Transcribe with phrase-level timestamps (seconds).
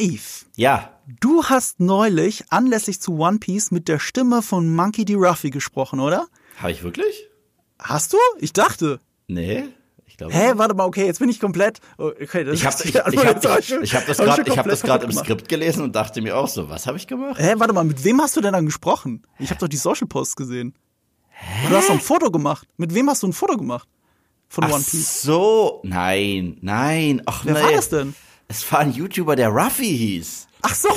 [0.00, 0.90] Eve, Ja.
[1.20, 5.14] du hast neulich anlässlich zu One Piece mit der Stimme von Monkey D.
[5.14, 6.26] Ruffy gesprochen, oder?
[6.56, 7.28] Habe ich wirklich?
[7.78, 8.18] Hast du?
[8.38, 8.98] Ich dachte.
[9.26, 9.64] Nee.
[10.06, 10.32] Ich glaube.
[10.34, 11.80] Hä, warte mal, okay, jetzt bin ich komplett.
[11.98, 14.18] oh, Okay, das Ich habe ich, ich also hab, jetzt hab ich, ich hab das
[14.18, 16.96] gerade ich hab das gerade im Skript gelesen und dachte mir auch so, was habe
[16.98, 17.38] ich gemacht?
[17.38, 19.22] Hä, warte mal, mit wem hast du denn dann gesprochen?
[19.38, 20.74] Ich habe doch die Social Posts gesehen.
[21.28, 21.68] Hä?
[21.70, 22.66] Du hast doch ein Foto gemacht.
[22.76, 23.88] Mit wem hast du ein Foto gemacht?
[24.48, 25.22] Von Ach One Piece.
[25.22, 27.22] so, nein, nein.
[27.24, 27.62] Ach Wer nee.
[27.62, 28.14] war das denn?
[28.50, 30.48] Es war ein YouTuber, der Ruffy hieß.
[30.62, 30.88] Ach so,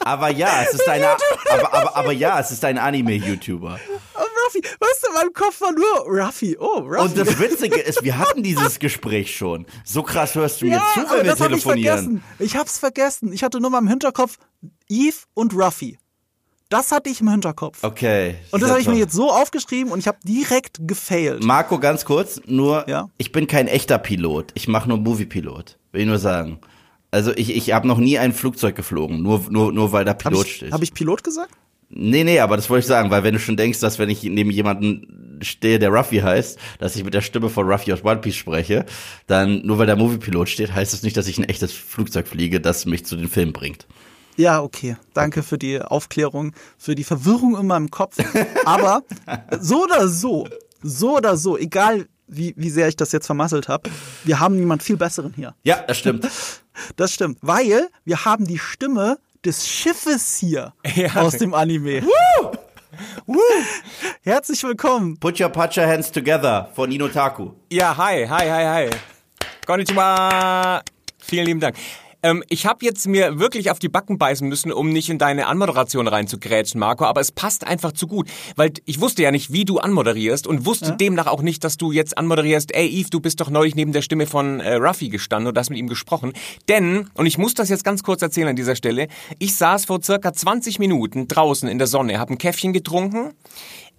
[0.00, 3.80] Aber ja, es ist ein aber, aber, aber ja, es ist ein Anime-YouTuber.
[4.14, 4.62] oh, Ruffy.
[4.62, 6.56] Weißt du, in meinem Kopf war nur Ruffy.
[6.58, 7.00] Oh, Ruffy.
[7.00, 9.64] Und das Witzige ist, wir hatten dieses Gespräch schon.
[9.84, 11.98] So krass hörst du mir ja, zu, wenn wir das hab ich telefonieren.
[11.98, 12.24] vergessen.
[12.38, 13.32] Ich hab's vergessen.
[13.32, 14.36] Ich hatte nur mal im Hinterkopf
[14.88, 15.98] Eve und Ruffy.
[16.68, 17.82] Das hatte ich im Hinterkopf.
[17.82, 18.34] Okay.
[18.50, 21.42] Und das habe ich mir jetzt so aufgeschrieben und ich habe direkt gefailt.
[21.42, 23.08] Marco, ganz kurz, nur, Ja?
[23.16, 24.50] ich bin kein echter Pilot.
[24.54, 25.78] Ich mache nur Movie-Pilot.
[25.92, 26.58] Will ich nur sagen.
[27.10, 30.22] Also ich, ich habe noch nie ein Flugzeug geflogen, nur, nur, nur weil da Habe
[30.24, 30.72] Pilot ich, steht.
[30.72, 31.54] hab ich Pilot gesagt?
[31.88, 34.22] Nee, nee, aber das wollte ich sagen, weil wenn du schon denkst, dass wenn ich
[34.24, 38.20] neben jemanden stehe, der Ruffy heißt, dass ich mit der Stimme von Ruffy aus One
[38.20, 38.84] Piece spreche,
[39.26, 42.60] dann nur weil der Movie-Pilot steht, heißt das nicht, dass ich ein echtes Flugzeug fliege,
[42.60, 43.86] das mich zu den Filmen bringt.
[44.38, 44.96] Ja, okay.
[45.14, 48.16] Danke für die Aufklärung, für die Verwirrung in meinem Kopf.
[48.64, 49.02] Aber
[49.60, 50.46] so oder so,
[50.80, 53.90] so oder so, egal wie, wie sehr ich das jetzt vermasselt habe,
[54.22, 55.54] wir haben jemand viel Besseren hier.
[55.64, 56.28] Ja, das stimmt.
[56.94, 61.16] Das stimmt, weil wir haben die Stimme des Schiffes hier Ja.
[61.16, 62.02] aus dem Anime.
[64.22, 65.18] Herzlich willkommen.
[65.18, 67.50] Put your pacha hands together von Inotaku.
[67.72, 68.90] Ja, hi, hi, hi, hi.
[69.66, 70.80] Konnichiwa.
[71.18, 71.76] Vielen lieben Dank.
[72.28, 75.46] Ähm, ich habe jetzt mir wirklich auf die Backen beißen müssen, um nicht in deine
[75.46, 79.64] Anmoderation reinzugrätschen, Marco, aber es passt einfach zu gut, weil ich wusste ja nicht, wie
[79.64, 83.40] du anmoderierst und wusste demnach auch nicht, dass du jetzt anmoderierst, ey Eve, du bist
[83.40, 86.32] doch neulich neben der Stimme von äh, Ruffy gestanden und hast mit ihm gesprochen.
[86.68, 90.02] Denn, und ich muss das jetzt ganz kurz erzählen an dieser Stelle, ich saß vor
[90.02, 93.32] circa 20 Minuten draußen in der Sonne, habe ein Käffchen getrunken,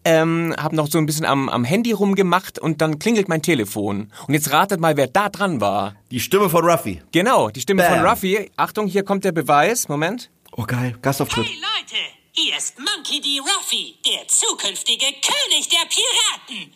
[0.06, 4.12] ähm, habe noch so ein bisschen am, am Handy rumgemacht und dann klingelt mein Telefon.
[4.28, 5.96] Und jetzt ratet mal, wer da dran war.
[6.12, 7.02] Die Stimme von Ruffy.
[7.12, 8.06] Genau, die Stimme von Bam.
[8.06, 8.52] Ruffy.
[8.56, 9.88] Achtung, hier kommt der Beweis.
[9.90, 10.30] Moment.
[10.56, 11.46] Oh geil, Gastauftritt.
[11.46, 12.02] Hey Leute,
[12.32, 13.40] hier ist Monkey D.
[13.40, 16.74] Ruffy, der zukünftige König der Piraten.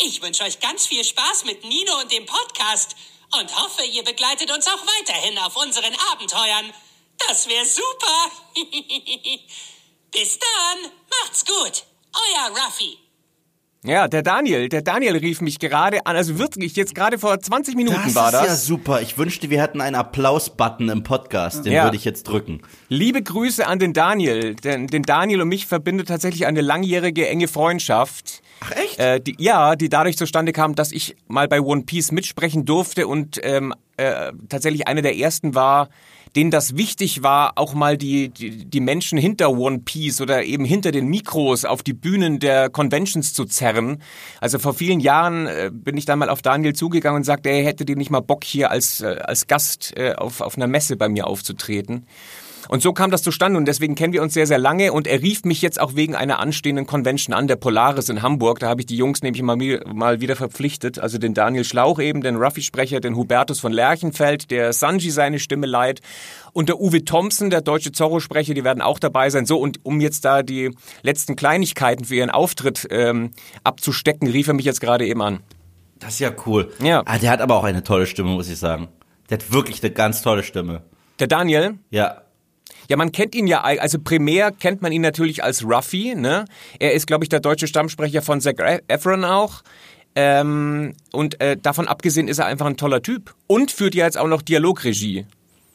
[0.00, 2.96] Ich wünsche euch ganz viel Spaß mit Nino und dem Podcast
[3.38, 6.72] und hoffe, ihr begleitet uns auch weiterhin auf unseren Abenteuern.
[7.28, 8.30] Das wäre super.
[10.10, 11.84] Bis dann, macht's gut.
[12.14, 12.98] Euer Ruffy.
[13.84, 16.14] Ja, der Daniel, der Daniel rief mich gerade an.
[16.14, 18.64] Also wirklich, jetzt gerade vor 20 Minuten Das war ist ja das.
[18.64, 19.00] super.
[19.02, 21.64] Ich wünschte, wir hätten einen Applaus-Button im Podcast.
[21.66, 21.82] Den Ja.
[21.84, 22.62] würde ich jetzt drücken.
[22.88, 24.54] Liebe Grüße an den Daniel.
[24.54, 28.40] Denn den Daniel und mich verbindet tatsächlich eine langjährige enge Freundschaft.
[28.60, 29.00] Ach echt?
[29.00, 33.08] Äh, die, ja, die dadurch zustande kam, dass ich mal bei One Piece mitsprechen durfte
[33.08, 35.88] und ähm, äh, tatsächlich einer der ersten war,
[36.36, 40.64] denen das wichtig war, auch mal die, die, die Menschen hinter One Piece oder eben
[40.64, 44.02] hinter den Mikros auf die Bühnen der Conventions zu zerren.
[44.40, 47.64] Also vor vielen Jahren äh, bin ich dann mal auf Daniel zugegangen und sagte, er
[47.64, 50.96] hätte dir nicht mal Bock hier als, äh, als Gast äh, auf, auf einer Messe
[50.96, 52.06] bei mir aufzutreten.
[52.68, 55.20] Und so kam das zustande und deswegen kennen wir uns sehr, sehr lange und er
[55.20, 58.60] rief mich jetzt auch wegen einer anstehenden Convention an, der Polaris in Hamburg.
[58.60, 59.56] Da habe ich die Jungs nämlich mal,
[59.92, 60.98] mal wieder verpflichtet.
[60.98, 65.66] Also den Daniel Schlauch eben, den Ruffy-Sprecher, den Hubertus von Lerchenfeld, der Sanji seine Stimme
[65.66, 66.00] leiht
[66.52, 69.46] und der Uwe Thompson, der deutsche Zorro-Sprecher, die werden auch dabei sein.
[69.46, 70.70] So, und um jetzt da die
[71.02, 73.30] letzten Kleinigkeiten für ihren Auftritt ähm,
[73.64, 75.40] abzustecken, rief er mich jetzt gerade eben an.
[75.98, 76.72] Das ist ja cool.
[76.82, 77.02] Ja.
[77.06, 78.88] Ah, der hat aber auch eine tolle Stimme, muss ich sagen.
[79.30, 80.82] Der hat wirklich eine ganz tolle Stimme.
[81.20, 82.22] Der Daniel, Ja.
[82.88, 86.44] Ja, man kennt ihn ja, also primär kennt man ihn natürlich als Ruffy, ne?
[86.78, 89.62] Er ist, glaube ich, der deutsche Stammsprecher von Zac Efron auch.
[90.14, 93.34] Ähm, und äh, davon abgesehen ist er einfach ein toller Typ.
[93.46, 95.26] Und führt ja jetzt auch noch Dialogregie.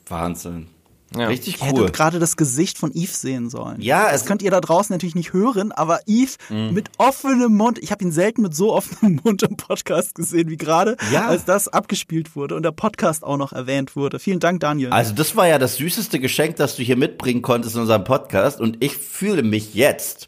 [0.07, 0.67] Wahnsinn.
[1.15, 1.27] Ja.
[1.27, 1.79] Richtig Ihr cool.
[1.83, 3.79] hättet gerade das Gesicht von Eve sehen sollen.
[3.79, 6.73] Ja, das es- könnt ihr da draußen natürlich nicht hören, aber Eve Mhm.
[6.73, 10.57] mit offenem Mund, ich habe ihn selten mit so offenem Mund im Podcast gesehen wie
[10.57, 11.27] gerade, Ja.
[11.27, 14.19] als das abgespielt wurde und der Podcast auch noch erwähnt wurde.
[14.19, 14.89] Vielen Dank, Daniel.
[14.89, 18.59] Also das war ja das süßeste Geschenk, das du hier mitbringen konntest in unserem Podcast
[18.59, 20.27] und ich fühle mich jetzt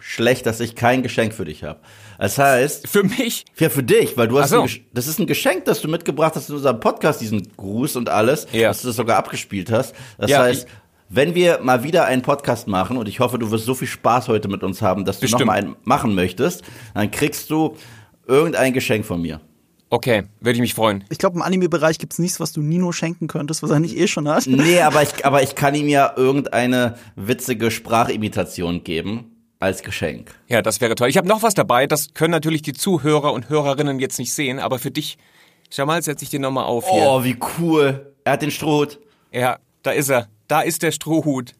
[0.00, 1.80] schlecht, dass ich kein Geschenk für dich habe.
[2.18, 4.62] Das heißt, Für mich, ja für dich, weil du hast so.
[4.62, 8.08] ein, das ist ein Geschenk, das du mitgebracht hast in unserem Podcast, diesen Gruß und
[8.08, 8.68] alles, Ja.
[8.68, 9.94] dass du das sogar abgespielt hast.
[10.18, 10.66] Das Ja, heißt,
[11.10, 14.28] wenn wir mal wieder einen Podcast machen und ich hoffe, du wirst so viel Spaß
[14.28, 15.46] heute mit uns haben, dass du noch Bestimmt.
[15.46, 16.62] mal einen machen möchtest,
[16.94, 17.76] dann kriegst du
[18.26, 19.40] irgendein Geschenk von mir.
[19.90, 21.04] okay, würde ich mich freuen.
[21.10, 24.08] ich glaube, im Anime-Bereich gibt's nichts, was du Nino schenken könntest, was er nicht eh
[24.08, 24.46] schon hat.
[24.46, 29.33] Nee, aber ich, aber ich kann ihm ja irgendeine witzige Sprachimitation geben
[29.64, 30.34] als Geschenk.
[30.48, 31.08] Ja, das wäre toll.
[31.08, 34.58] Ich habe noch was dabei, das können natürlich die Zuhörer und Hörerinnen jetzt nicht sehen,
[34.58, 35.18] aber für dich
[35.76, 37.02] Schau mal, setze ich den nochmal auf hier.
[37.02, 38.14] Oh, wie cool.
[38.22, 39.00] Er hat den Strohhut.
[39.32, 40.28] Ja, da ist er.
[40.46, 41.52] Da ist der Strohhut.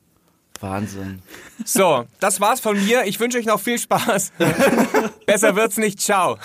[0.61, 1.21] Wahnsinn.
[1.65, 3.07] So, das war's von mir.
[3.07, 4.33] Ich wünsche euch noch viel Spaß.
[5.27, 6.01] Besser wird's nicht.
[6.01, 6.39] Ciao.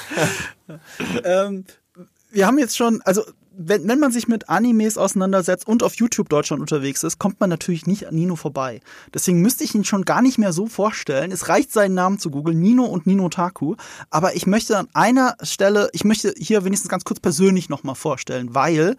[1.24, 1.66] ähm,
[2.32, 3.24] wir haben jetzt schon, also
[3.56, 7.50] wenn, wenn man sich mit Animes auseinandersetzt und auf YouTube Deutschland unterwegs ist, kommt man
[7.50, 8.82] natürlich nicht an Nino vorbei.
[9.14, 11.32] Deswegen müsste ich ihn schon gar nicht mehr so vorstellen.
[11.32, 13.76] Es reicht, seinen Namen zu googeln, Nino und Nino Taku.
[14.10, 18.56] Aber ich möchte an einer Stelle, ich möchte hier wenigstens ganz kurz persönlich nochmal vorstellen,
[18.56, 18.96] weil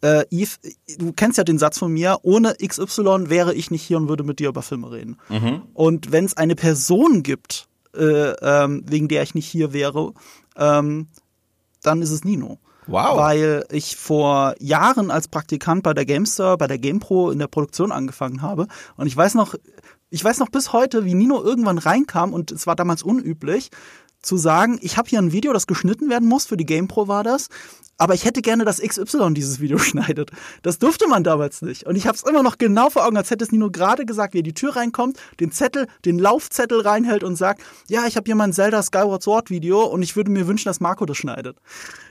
[0.00, 0.52] äh, Eve,
[0.98, 4.24] du kennst ja den Satz von mir, ohne XY wäre ich nicht hier und würde
[4.24, 5.18] mit dir über Filme reden.
[5.28, 5.62] Mhm.
[5.74, 10.12] Und wenn es eine Person gibt, äh, ähm, wegen der ich nicht hier wäre,
[10.56, 11.08] ähm,
[11.82, 12.58] dann ist es Nino.
[12.88, 13.18] Wow.
[13.18, 17.92] Weil ich vor Jahren als Praktikant bei der GameStar, bei der GamePro in der Produktion
[17.92, 18.66] angefangen habe.
[18.96, 19.54] Und ich weiß noch,
[20.10, 23.70] ich weiß noch bis heute, wie Nino irgendwann reinkam und es war damals unüblich,
[24.22, 27.22] zu sagen, ich habe hier ein Video, das geschnitten werden muss, für die GamePro war
[27.22, 27.48] das,
[27.98, 30.30] aber ich hätte gerne, dass XY dieses Video schneidet.
[30.62, 31.84] Das durfte man damals nicht.
[31.86, 34.34] Und ich habe es immer noch genau vor Augen, als hätte es Nino gerade gesagt,
[34.34, 38.24] wie er die Tür reinkommt, den Zettel, den Laufzettel reinhält und sagt, ja, ich habe
[38.24, 41.58] hier mein Zelda Skyward Sword Video und ich würde mir wünschen, dass Marco das schneidet.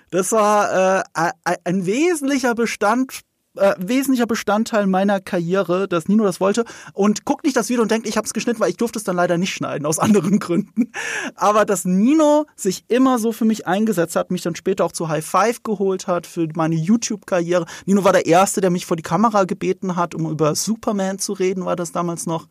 [0.09, 1.31] Das war äh,
[1.63, 3.21] ein wesentlicher Bestand
[3.57, 6.63] äh, wesentlicher Bestandteil meiner Karriere, dass Nino das wollte.
[6.93, 9.03] Und guckt nicht das Video und denkt, ich habe es geschnitten, weil ich durfte es
[9.03, 10.91] dann leider nicht schneiden, aus anderen Gründen.
[11.35, 15.09] Aber dass Nino sich immer so für mich eingesetzt hat, mich dann später auch zu
[15.09, 17.65] High Five geholt hat für meine YouTube-Karriere.
[17.85, 21.33] Nino war der Erste, der mich vor die Kamera gebeten hat, um über Superman zu
[21.33, 22.47] reden, war das damals noch.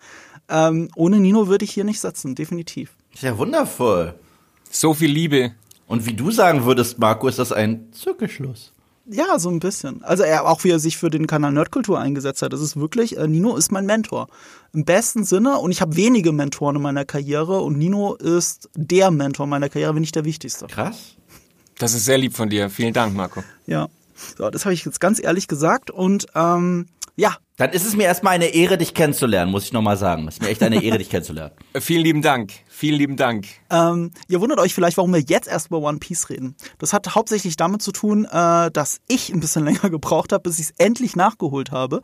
[0.48, 2.96] Ähm, ohne Nino würde ich hier nicht sitzen, definitiv.
[3.20, 4.14] Ja, wundervoll.
[4.70, 5.52] So viel Liebe.
[5.86, 8.72] Und wie du sagen würdest, Marco, ist das ein Zirkelschluss.
[9.08, 10.02] Ja, so ein bisschen.
[10.02, 12.52] Also er auch wie er sich für den Kanal Nerdkultur eingesetzt hat.
[12.52, 14.26] Das ist wirklich, äh, Nino ist mein Mentor.
[14.72, 15.58] Im besten Sinne.
[15.58, 19.94] Und ich habe wenige Mentoren in meiner Karriere und Nino ist der Mentor meiner Karriere,
[19.94, 20.66] wenn nicht der wichtigste.
[20.66, 21.14] Krass.
[21.78, 22.68] Das ist sehr lieb von dir.
[22.68, 23.44] Vielen Dank, Marco.
[23.66, 23.88] Ja.
[24.36, 25.90] So, das habe ich jetzt ganz ehrlich gesagt.
[25.90, 27.36] Und ähm, ja.
[27.58, 30.26] Dann ist es mir erstmal eine Ehre, dich kennenzulernen, muss ich nochmal sagen.
[30.26, 31.52] Es ist mir echt eine Ehre, dich kennenzulernen.
[31.80, 32.52] Vielen lieben Dank.
[32.78, 33.46] Vielen lieben Dank.
[33.70, 36.56] Ähm, ihr wundert euch vielleicht, warum wir jetzt erst über One Piece reden.
[36.76, 40.58] Das hat hauptsächlich damit zu tun, äh, dass ich ein bisschen länger gebraucht habe, bis
[40.58, 42.02] ich es endlich nachgeholt habe.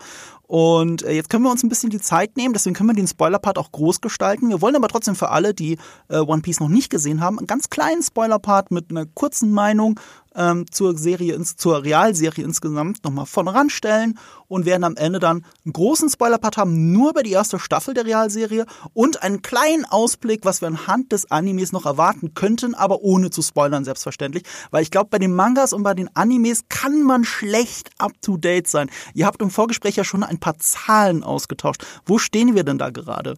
[0.53, 3.07] Und äh, jetzt können wir uns ein bisschen die Zeit nehmen, deswegen können wir den
[3.07, 4.49] Spoiler-Part auch groß gestalten.
[4.49, 5.77] Wir wollen aber trotzdem für alle, die
[6.09, 10.01] äh, One Piece noch nicht gesehen haben, einen ganz kleinen Spoiler-Part mit einer kurzen Meinung
[10.35, 14.19] ähm, zur Serie, zur Realserie insgesamt nochmal vorne ranstellen
[14.49, 18.07] und werden am Ende dann einen großen Spoiler-Part haben, nur über die erste Staffel der
[18.07, 23.31] Realserie und einen kleinen Ausblick, was wir anhand des Animes noch erwarten könnten, aber ohne
[23.31, 24.44] zu spoilern, selbstverständlich.
[24.70, 28.88] Weil ich glaube, bei den Mangas und bei den Animes kann man schlecht up-to-date sein.
[29.14, 31.85] Ihr habt im Vorgespräch ja schon ein paar Zahlen ausgetauscht.
[32.06, 33.35] Wo stehen wir denn da gerade?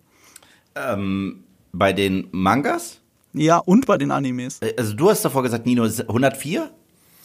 [0.76, 3.00] Ähm, bei den Mangas?
[3.32, 4.60] Ja, und bei den Animes.
[4.78, 6.70] Also du hast davor gesagt, Nino, 104?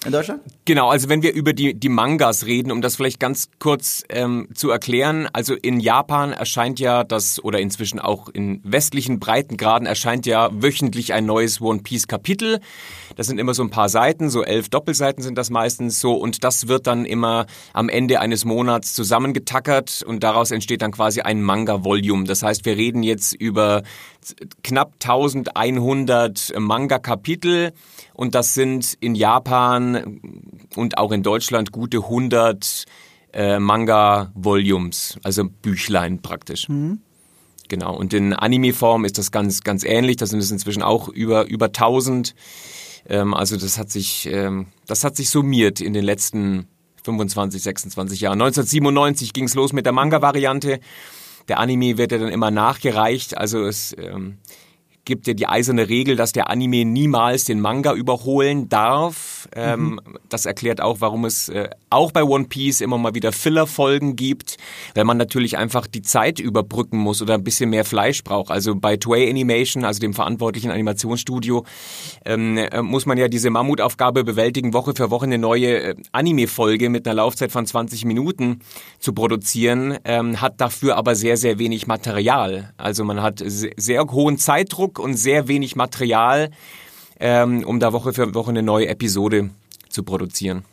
[0.05, 0.41] In Deutschland?
[0.63, 4.47] Genau, also wenn wir über die, die Mangas reden, um das vielleicht ganz kurz ähm,
[4.53, 10.25] zu erklären, also in Japan erscheint ja das, oder inzwischen auch in westlichen Breitengraden erscheint
[10.25, 12.61] ja wöchentlich ein neues One Piece Kapitel.
[13.17, 16.43] Das sind immer so ein paar Seiten, so elf Doppelseiten sind das meistens so und
[16.45, 21.41] das wird dann immer am Ende eines Monats zusammengetackert und daraus entsteht dann quasi ein
[21.41, 22.23] Manga-Volume.
[22.23, 23.83] Das heißt, wir reden jetzt über
[24.63, 27.73] knapp 1100 Manga-Kapitel
[28.13, 29.88] und das sind in Japan
[30.75, 32.85] und auch in Deutschland gute 100
[33.33, 36.67] äh, Manga-Volumes, also Büchlein praktisch.
[36.69, 36.99] Mhm.
[37.67, 37.95] Genau.
[37.95, 40.17] Und in Anime-Form ist das ganz, ganz ähnlich.
[40.17, 42.33] Da sind es inzwischen auch über, über 1000.
[43.07, 46.67] Ähm, also das hat sich, ähm, das hat sich summiert in den letzten
[47.03, 48.41] 25, 26 Jahren.
[48.41, 50.79] 1997 ging es los mit der Manga-Variante.
[51.47, 53.37] Der Anime wird ja dann immer nachgereicht.
[53.37, 54.39] Also es ähm,
[55.05, 59.47] gibt ja die eiserne Regel, dass der Anime niemals den Manga überholen darf.
[59.55, 60.17] Ähm, mhm.
[60.29, 64.57] Das erklärt auch, warum es äh, auch bei One Piece immer mal wieder Filler-Folgen gibt,
[64.93, 68.51] weil man natürlich einfach die Zeit überbrücken muss oder ein bisschen mehr Fleisch braucht.
[68.51, 71.65] Also bei Toei Animation, also dem verantwortlichen Animationsstudio,
[72.25, 76.89] ähm, äh, muss man ja diese Mammutaufgabe bewältigen, Woche für Woche eine neue äh, Anime-Folge
[76.89, 78.59] mit einer Laufzeit von 20 Minuten
[78.99, 82.73] zu produzieren, ähm, hat dafür aber sehr, sehr wenig Material.
[82.77, 86.51] Also man hat sehr hohen Zeitdruck und sehr wenig Material,
[87.19, 89.49] ähm, um da Woche für Woche eine neue Episode
[89.89, 90.63] zu produzieren.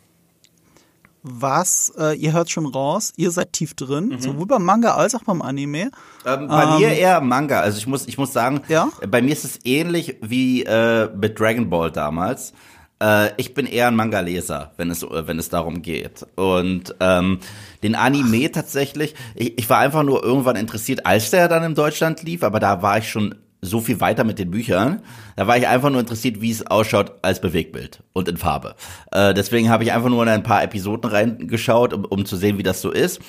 [1.23, 4.21] Was, äh, ihr hört schon raus, ihr seid tief drin, mhm.
[4.21, 5.91] sowohl beim Manga als auch beim Anime.
[6.25, 7.59] Ähm, bei ähm, mir eher Manga.
[7.59, 8.89] Also ich muss, ich muss sagen, ja?
[9.09, 12.53] bei mir ist es ähnlich wie äh, mit Dragon Ball damals.
[13.01, 16.25] Äh, ich bin eher ein Manga-Leser, wenn es, wenn es darum geht.
[16.35, 17.39] Und ähm,
[17.83, 22.23] den Anime tatsächlich, ich, ich war einfach nur irgendwann interessiert, als der dann in Deutschland
[22.23, 25.01] lief, aber da war ich schon so viel weiter mit den Büchern.
[25.35, 28.75] Da war ich einfach nur interessiert, wie es ausschaut als Bewegtbild und in Farbe.
[29.11, 32.57] Äh, deswegen habe ich einfach nur in ein paar Episoden reingeschaut, um, um zu sehen,
[32.57, 33.19] wie das so ist.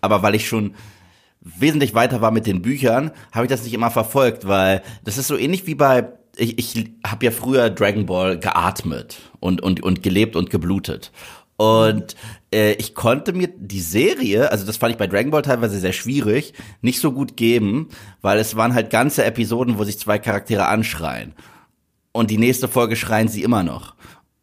[0.00, 0.74] Aber weil ich schon
[1.40, 5.28] wesentlich weiter war mit den Büchern, habe ich das nicht immer verfolgt, weil das ist
[5.28, 10.02] so ähnlich wie bei ich, ich habe ja früher Dragon Ball geatmet und und und
[10.02, 11.10] gelebt und geblutet.
[11.56, 12.14] Und
[12.52, 15.92] äh, ich konnte mir die Serie, also das fand ich bei Dragon Ball teilweise sehr
[15.92, 17.88] schwierig, nicht so gut geben,
[18.22, 21.34] weil es waren halt ganze Episoden, wo sich zwei Charaktere anschreien.
[22.12, 23.94] Und die nächste Folge schreien sie immer noch.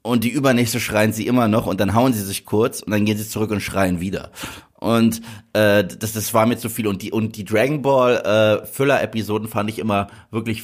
[0.02, 3.06] Und die übernächste schreien sie immer noch und dann hauen sie sich kurz und dann
[3.06, 4.32] gehen sie zurück und schreien wieder.
[4.80, 5.22] Und
[5.54, 6.86] äh, das, das war mir zu viel.
[6.86, 10.62] Und die, und die Dragon Ball äh, Füller-Episoden fand ich immer wirklich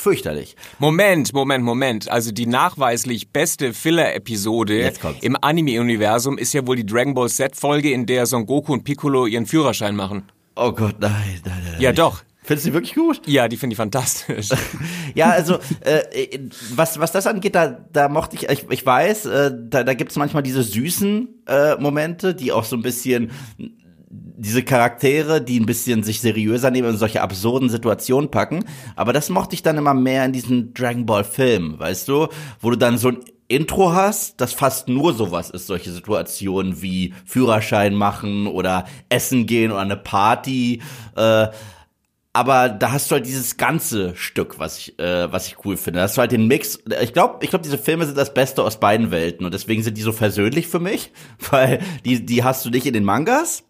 [0.00, 0.56] fürchterlich.
[0.78, 2.10] Moment, Moment, Moment.
[2.10, 8.06] Also die nachweislich beste Filler-Episode im Anime-Universum ist ja wohl die Dragon Ball Z-Folge, in
[8.06, 10.24] der Son Goku und Piccolo ihren Führerschein machen.
[10.56, 11.80] Oh Gott, nein, nein, nein.
[11.80, 12.22] Ja, doch.
[12.42, 13.20] Findest du die wirklich gut?
[13.26, 14.48] Ja, die finde ich fantastisch.
[15.14, 16.38] Ja, also äh,
[16.74, 20.14] was was das angeht, da da mochte ich ich, ich weiß, äh, da da gibt's
[20.14, 23.32] manchmal diese süßen äh, Momente, die auch so ein bisschen
[24.40, 28.64] diese Charaktere, die ein bisschen sich seriöser nehmen und solche absurden Situationen packen,
[28.96, 32.28] aber das mochte ich dann immer mehr in diesen Dragon Ball Filmen, weißt du,
[32.60, 33.18] wo du dann so ein
[33.48, 39.72] Intro hast, das fast nur sowas ist, solche Situationen wie Führerschein machen oder essen gehen
[39.72, 40.80] oder eine Party,
[41.16, 41.48] äh,
[42.32, 45.98] aber da hast du halt dieses ganze Stück, was ich, äh, was ich cool finde.
[45.98, 46.78] Da hast du halt den Mix.
[47.02, 49.98] Ich glaube, ich glaube, diese Filme sind das Beste aus beiden Welten und deswegen sind
[49.98, 51.10] die so versöhnlich für mich,
[51.50, 53.64] weil die, die hast du nicht in den Mangas.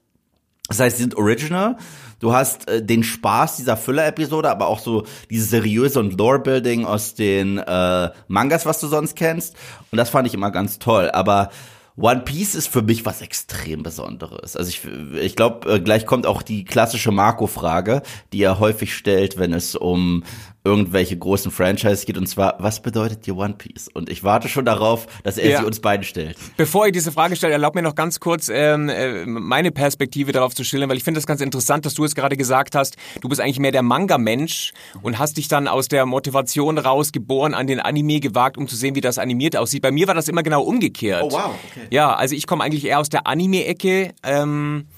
[0.71, 1.77] Das heißt, die sind original.
[2.21, 7.15] Du hast äh, den Spaß dieser Füller-Episode, aber auch so dieses seriöse und Lore-Building aus
[7.15, 9.57] den äh, Mangas, was du sonst kennst.
[9.91, 11.11] Und das fand ich immer ganz toll.
[11.11, 11.51] Aber
[11.97, 14.57] One Piece ist für mich was extrem Besonderes.
[14.57, 14.83] Also ich,
[15.21, 19.75] ich glaube, äh, gleich kommt auch die klassische Marco-Frage, die er häufig stellt, wenn es
[19.75, 20.23] um
[20.63, 22.19] irgendwelche großen Franchises geht.
[22.19, 23.89] Und zwar, was bedeutet dir One Piece?
[23.89, 25.61] Und ich warte schon darauf, dass er Ja.
[25.61, 26.37] sie uns beiden stellt.
[26.59, 30.55] Bevor ich diese Frage stelle, erlaub mir noch ganz kurz ähm, äh, meine Perspektive darauf
[30.55, 33.29] zu schildern, weil ich finde das ganz interessant, dass du es gerade gesagt hast, du
[33.31, 37.67] bist eigentlich mehr der Manga-Mensch und hast dich dann aus der Motivation raus geboren, an
[37.67, 39.81] den Anime gewagt, um zu sehen, wie das animiert aussieht.
[39.81, 41.23] Bei mir war das immer genau umgekehrt.
[41.25, 41.87] Oh, wow, okay.
[41.91, 44.89] Ja, also ich komme eigentlich eher aus der Anime-Ecke ähm,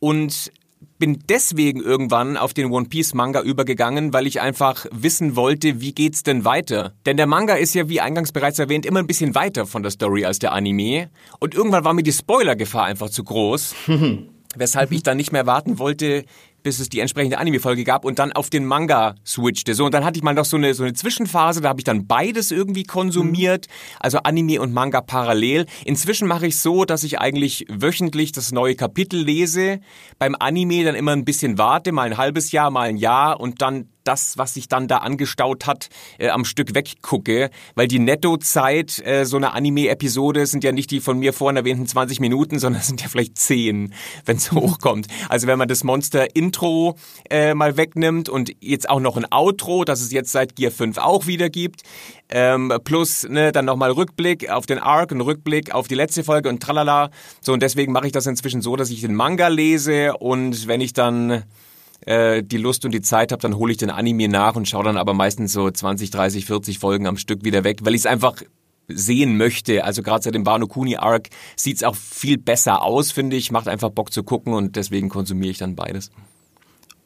[0.00, 0.52] und
[0.98, 5.92] bin deswegen irgendwann auf den One Piece Manga übergegangen, weil ich einfach wissen wollte, wie
[5.92, 6.94] geht's denn weiter?
[7.06, 9.90] Denn der Manga ist ja, wie eingangs bereits erwähnt, immer ein bisschen weiter von der
[9.90, 11.10] Story als der Anime.
[11.38, 13.74] Und irgendwann war mir die Spoilergefahr einfach zu groß,
[14.56, 16.24] weshalb ich dann nicht mehr warten wollte,
[16.62, 19.74] bis es die entsprechende Anime-Folge gab und dann auf den Manga switchte.
[19.74, 21.84] So, und dann hatte ich mal noch so eine, so eine Zwischenphase, da habe ich
[21.84, 23.66] dann beides irgendwie konsumiert,
[24.00, 25.66] also Anime und Manga parallel.
[25.84, 29.80] Inzwischen mache ich so, dass ich eigentlich wöchentlich das neue Kapitel lese,
[30.18, 33.62] beim Anime dann immer ein bisschen warte, mal ein halbes Jahr, mal ein Jahr und
[33.62, 38.98] dann das, was sich dann da angestaut hat, äh, am Stück weggucke, weil die Nettozeit
[39.06, 42.82] äh, so einer Anime-Episode sind ja nicht die von mir vorhin erwähnten 20 Minuten, sondern
[42.82, 43.92] sind ja vielleicht 10,
[44.24, 45.06] wenn es hochkommt.
[45.28, 46.96] Also wenn man das Monster-Intro
[47.28, 50.96] äh, mal wegnimmt und jetzt auch noch ein Outro, das es jetzt seit Gear 5
[50.96, 51.82] auch wieder gibt,
[52.30, 56.48] ähm, plus ne, dann nochmal Rückblick auf den Arc, ein Rückblick auf die letzte Folge
[56.48, 57.10] und tralala.
[57.42, 60.80] So und deswegen mache ich das inzwischen so, dass ich den Manga lese und wenn
[60.80, 61.44] ich dann
[62.06, 64.84] äh, die Lust und die Zeit habe, dann hole ich den Anime nach und schaue
[64.84, 68.06] dann aber meistens so 20, 30, 40 Folgen am Stück wieder weg, weil ich es
[68.06, 68.42] einfach
[68.88, 69.84] sehen möchte.
[69.84, 73.52] Also gerade seit dem Wano Kuni Arc sieht's auch viel besser aus, finde ich.
[73.52, 76.10] Macht einfach Bock zu gucken und deswegen konsumiere ich dann beides.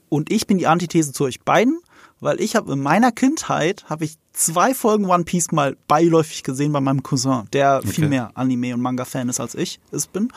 [0.09, 1.81] Und ich bin die Antithese zu euch beiden,
[2.21, 6.73] weil ich habe in meiner Kindheit habe ich zwei Folgen One Piece mal beiläufig gesehen
[6.73, 10.29] bei meinem Cousin, der viel mehr Anime und Manga Fan ist als ich es bin.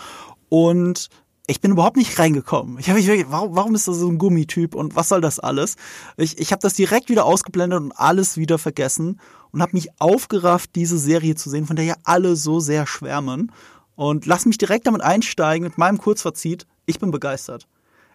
[0.50, 1.09] Und
[1.47, 2.79] ich bin überhaupt nicht reingekommen.
[2.79, 5.39] Ich habe mich wirklich, warum, warum ist das so ein Gummityp und was soll das
[5.39, 5.75] alles?
[6.17, 9.19] Ich, ich habe das direkt wieder ausgeblendet und alles wieder vergessen
[9.51, 13.51] und habe mich aufgerafft, diese Serie zu sehen, von der ja alle so sehr schwärmen.
[13.95, 16.65] Und lass mich direkt damit einsteigen mit meinem Kurzverzieht.
[16.85, 17.67] Ich bin begeistert.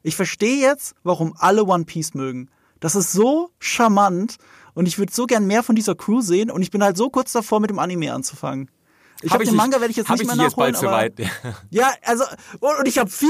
[0.02, 2.50] Ich verstehe jetzt, warum alle One Piece mögen.
[2.80, 4.38] Das ist so charmant
[4.74, 7.10] und ich würde so gern mehr von dieser Crew sehen und ich bin halt so
[7.10, 8.70] kurz davor, mit dem Anime anzufangen.
[9.22, 10.56] Ich Hab habe den nicht- Manga werde ich jetzt hab nicht ich mehr nicht jetzt
[10.56, 10.72] nachholen.
[10.80, 11.62] bald aber soweit.
[11.70, 12.24] ja, also
[12.60, 13.28] und ich habe viel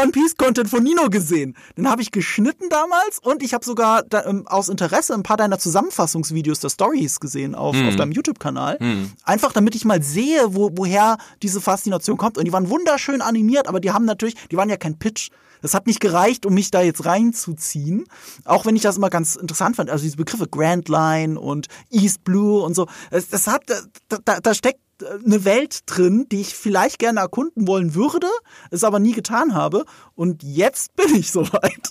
[0.00, 1.54] One Piece Content von Nino gesehen.
[1.76, 5.36] Den habe ich geschnitten damals und ich habe sogar da, ähm, aus Interesse ein paar
[5.36, 7.88] deiner Zusammenfassungsvideos der Stories gesehen auf, Hm.
[7.88, 8.78] auf deinem YouTube-Kanal.
[9.24, 12.38] Einfach damit ich mal sehe, wo, woher diese Faszination kommt.
[12.38, 15.30] Und die waren wunderschön animiert, aber die haben natürlich, die waren ja kein Pitch.
[15.62, 18.04] Das hat nicht gereicht, um mich da jetzt reinzuziehen.
[18.44, 19.90] Auch wenn ich das immer ganz interessant fand.
[19.90, 22.86] Also diese Begriffe Grand Line und East Blue und so.
[23.10, 23.62] Das, das hat,
[24.08, 24.80] da, da, da steckt
[25.24, 28.26] eine Welt drin, die ich vielleicht gerne erkunden wollen würde,
[28.70, 29.84] es aber nie getan habe.
[30.14, 31.90] Und jetzt bin ich soweit.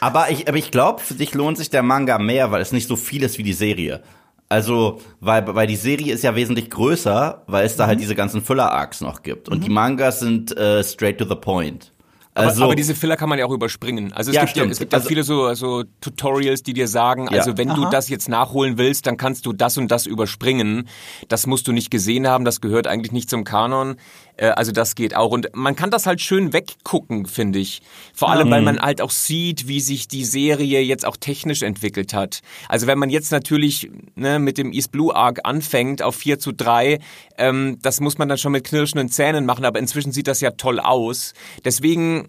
[0.00, 2.88] Aber ich, aber ich glaube, für dich lohnt sich der Manga mehr, weil es nicht
[2.88, 4.02] so viel ist wie die Serie.
[4.48, 8.42] Also, weil, weil die Serie ist ja wesentlich größer, weil es da halt diese ganzen
[8.42, 9.48] Füller-Arcs noch gibt.
[9.48, 11.92] Und die Mangas sind äh, straight to the point.
[12.36, 14.12] Aber, Also, aber diese Filler kann man ja auch überspringen.
[14.12, 16.86] Also es Ja, gibt ja, es gibt ja Also- viele so, so Tutorials, die dir
[16.86, 17.38] sagen, Ja.
[17.38, 17.90] also wenn du Aha.
[17.90, 20.86] das jetzt nachholen willst, dann kannst du das und das überspringen.
[21.28, 23.96] Das musst du nicht gesehen haben, das gehört eigentlich nicht zum Kanon.
[24.36, 25.30] Äh, Also das geht auch.
[25.30, 27.82] Und man kann das halt schön weggucken, finde ich.
[28.14, 32.14] Vor allem, weil man halt auch sieht, wie sich die Serie jetzt auch technisch entwickelt
[32.14, 32.40] hat.
[32.68, 36.52] Also wenn man jetzt natürlich ne, mit dem East Blue Arc anfängt auf 4 zu
[36.52, 36.98] 3,
[37.38, 40.52] ähm, das muss man dann schon mit knirschenden Zähnen machen, aber inzwischen sieht das ja
[40.52, 41.32] toll aus.
[41.64, 42.28] Deswegen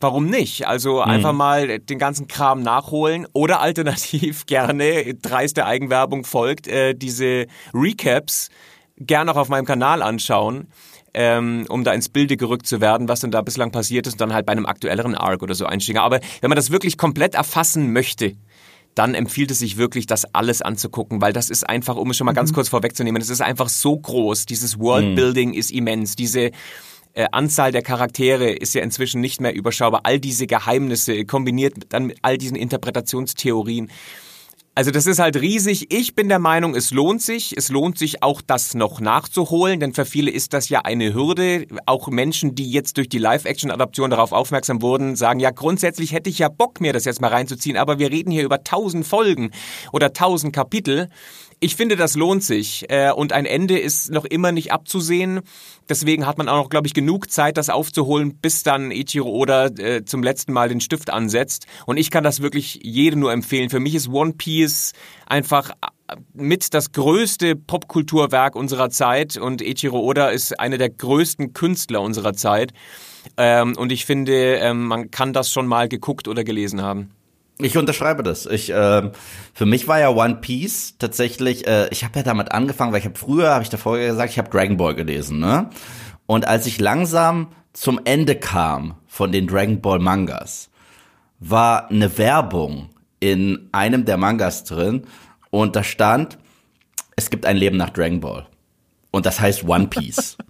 [0.00, 0.66] Warum nicht?
[0.66, 7.46] Also einfach mal den ganzen Kram nachholen oder alternativ gerne, dreiste Eigenwerbung folgt, äh, diese
[7.72, 8.50] Recaps
[8.98, 10.68] gerne auch auf meinem Kanal anschauen,
[11.16, 14.20] ähm, um da ins Bilde gerückt zu werden, was denn da bislang passiert ist und
[14.20, 16.00] dann halt bei einem aktuelleren Arc oder so einsteigen.
[16.00, 18.34] Aber wenn man das wirklich komplett erfassen möchte,
[18.94, 22.26] dann empfiehlt es sich wirklich, das alles anzugucken, weil das ist einfach, um es schon
[22.26, 26.50] mal ganz kurz vorwegzunehmen, es ist einfach so groß, dieses Worldbuilding ist immens, diese
[27.14, 30.02] äh, Anzahl der Charaktere ist ja inzwischen nicht mehr überschaubar.
[30.04, 33.90] All diese Geheimnisse kombiniert dann mit all diesen Interpretationstheorien.
[34.78, 35.86] Also das ist halt riesig.
[35.90, 37.56] Ich bin der Meinung, es lohnt sich.
[37.56, 41.66] Es lohnt sich auch, das noch nachzuholen, denn für viele ist das ja eine Hürde.
[41.86, 46.40] Auch Menschen, die jetzt durch die Live-Action-Adaption darauf aufmerksam wurden, sagen, ja, grundsätzlich hätte ich
[46.40, 49.50] ja Bock, mir das jetzt mal reinzuziehen, aber wir reden hier über tausend Folgen
[49.92, 51.08] oder tausend Kapitel.
[51.58, 52.84] Ich finde, das lohnt sich.
[52.90, 55.40] Äh, Und ein Ende ist noch immer nicht abzusehen.
[55.88, 59.66] Deswegen hat man auch noch, glaube ich, genug Zeit, das aufzuholen, bis dann Ichiro Oda
[59.66, 61.66] äh, zum letzten Mal den Stift ansetzt.
[61.86, 63.70] Und ich kann das wirklich jedem nur empfehlen.
[63.70, 64.92] Für mich ist One Piece
[65.24, 71.54] einfach äh, mit das größte Popkulturwerk unserer Zeit und Ichiro Oda ist einer der größten
[71.54, 72.74] Künstler unserer Zeit.
[73.38, 77.15] Ähm, und ich finde, ähm, man kann das schon mal geguckt oder gelesen haben.
[77.58, 78.44] Ich unterschreibe das.
[78.44, 79.12] Ich ähm,
[79.54, 81.66] für mich war ja One Piece tatsächlich.
[81.66, 84.38] Äh, ich habe ja damit angefangen, weil ich habe früher, habe ich davor gesagt, ich
[84.38, 85.70] habe Dragon Ball gelesen, ne?
[86.26, 90.68] Und als ich langsam zum Ende kam von den Dragon Ball Mangas,
[91.38, 92.90] war eine Werbung
[93.20, 95.06] in einem der Mangas drin
[95.50, 96.38] und da stand,
[97.16, 98.46] es gibt ein Leben nach Dragon Ball
[99.12, 100.36] und das heißt One Piece.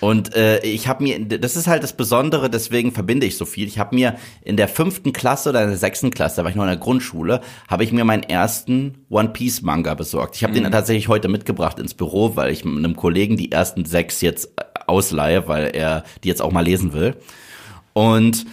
[0.00, 3.66] Und äh, ich habe mir, das ist halt das Besondere, deswegen verbinde ich so viel.
[3.66, 6.56] Ich habe mir in der fünften Klasse oder in der sechsten Klasse, da war ich
[6.56, 10.36] noch in der Grundschule, habe ich mir meinen ersten One Piece Manga besorgt.
[10.36, 13.84] Ich habe den tatsächlich heute mitgebracht ins Büro, weil ich mit einem Kollegen die ersten
[13.84, 17.16] sechs jetzt äh, ausleihe, weil er die jetzt auch mal lesen will.
[17.92, 18.46] Und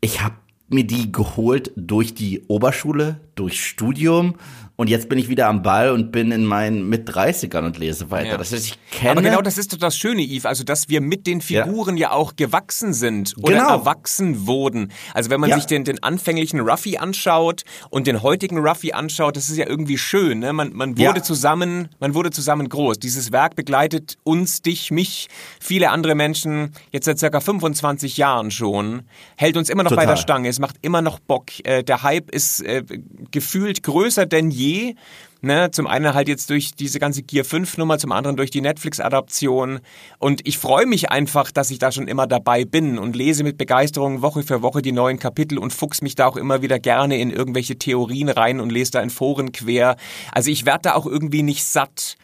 [0.00, 0.34] ich habe
[0.68, 4.34] mir die geholt durch die Oberschule, durch Studium
[4.80, 8.12] und jetzt bin ich wieder am Ball und bin in meinen mit 30ern und lese
[8.12, 8.28] weiter.
[8.30, 8.36] Ja.
[8.36, 11.00] Das heißt, ich kenne Aber genau das ist doch das Schöne, Yves, also dass wir
[11.00, 13.70] mit den Figuren ja, auch gewachsen sind oder Genau.
[13.70, 14.92] erwachsen wurden.
[15.14, 15.56] Also wenn man Ja.
[15.56, 19.98] sich den, den anfänglichen Ruffy anschaut und den heutigen Ruffy anschaut, das ist ja irgendwie
[19.98, 20.38] schön.
[20.38, 20.52] Ne?
[20.52, 21.22] Man, man wurde Ja.
[21.24, 23.00] zusammen, man wurde zusammen groß.
[23.00, 25.26] Dieses Werk begleitet uns, dich, mich,
[25.60, 29.02] viele andere Menschen jetzt seit circa 25 Jahren schon,
[29.36, 30.14] hält uns immer noch bei Total.
[30.14, 30.48] der Stange.
[30.48, 31.46] Es macht immer noch Bock.
[31.64, 32.84] Äh, der Hype ist äh,
[33.30, 34.94] gefühlt größer denn je.
[35.40, 38.60] Ne, zum einen halt jetzt durch diese ganze Gear 5 Nummer, zum anderen durch die
[38.60, 39.78] Netflix-Adaption.
[40.18, 43.56] Und ich freue mich einfach, dass ich da schon immer dabei bin und lese mit
[43.56, 47.20] Begeisterung Woche für Woche die neuen Kapitel und fuchs mich da auch immer wieder gerne
[47.20, 49.94] in irgendwelche Theorien rein und lese da in Foren quer.
[50.32, 52.16] Also ich werde da auch irgendwie nicht satt.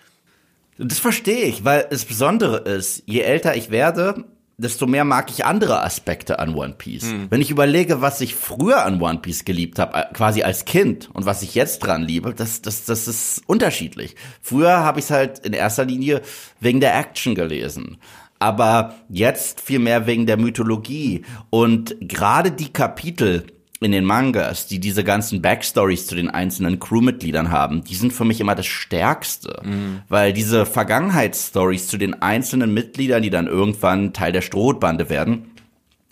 [0.76, 4.24] Das verstehe ich, weil das Besondere ist, je älter ich werde,
[4.56, 7.12] desto mehr mag ich andere Aspekte an One Piece.
[7.30, 11.10] Wenn ich überlege, was ich früher an One Piece geliebt habe, äh, quasi als Kind,
[11.12, 14.14] und was ich jetzt dran liebe, das, das, das ist unterschiedlich.
[14.40, 16.22] Früher habe ich es halt in erster Linie
[16.60, 17.98] wegen der Action gelesen.
[18.38, 21.24] Aber jetzt viel mehr wegen der Mythologie.
[21.50, 23.44] Und gerade die Kapitel,
[23.84, 28.24] in den Mangas, die diese ganzen Backstories zu den einzelnen Crewmitgliedern haben, die sind für
[28.24, 29.60] mich immer das Stärkste.
[30.08, 35.50] Weil diese Vergangenheitsstories zu den einzelnen Mitgliedern, die dann irgendwann Teil der Strohbande werden,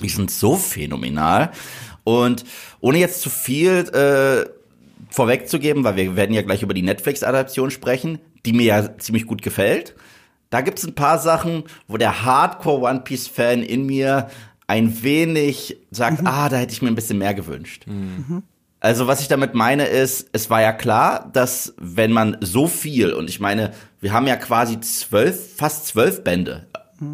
[0.03, 1.51] die sind so phänomenal.
[2.05, 2.45] Und
[2.81, 4.49] ohne jetzt zu viel äh,
[5.11, 9.43] vorwegzugeben, weil wir werden ja gleich über die Netflix-Adaption sprechen, die mir ja ziemlich gut
[9.43, 9.95] gefällt.
[10.51, 14.29] Da gibt's ein paar Sachen, wo der Hardcore One Piece Fan in mir
[14.73, 17.85] ein wenig sagt, ah, da hätte ich mir ein bisschen mehr gewünscht.
[18.81, 23.13] Also was ich damit meine ist, es war ja klar, dass wenn man so viel,
[23.13, 26.69] und ich meine, wir haben ja quasi zwölf, fast zwölf Bände,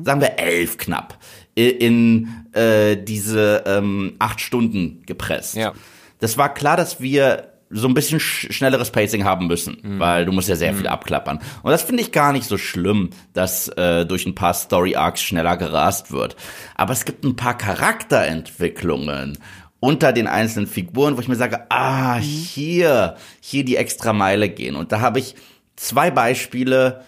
[0.04, 1.18] sagen wir elf knapp,
[1.56, 5.56] in äh, diese ähm, acht Stunden gepresst.
[5.56, 5.72] Ja.
[6.20, 9.98] Das war klar, dass wir so ein bisschen sch schnelleres Pacing haben müssen, Mhm.
[9.98, 11.38] weil du musst ja sehr viel abklappern.
[11.62, 15.22] Und das finde ich gar nicht so schlimm, dass äh, durch ein paar Story Arcs
[15.22, 16.36] schneller gerast wird.
[16.76, 19.38] Aber es gibt ein paar Charakterentwicklungen
[19.80, 24.74] unter den einzelnen Figuren, wo ich mir sage, ah, hier, hier die extra Meile gehen.
[24.74, 25.34] Und da habe ich
[25.76, 27.04] zwei Beispiele,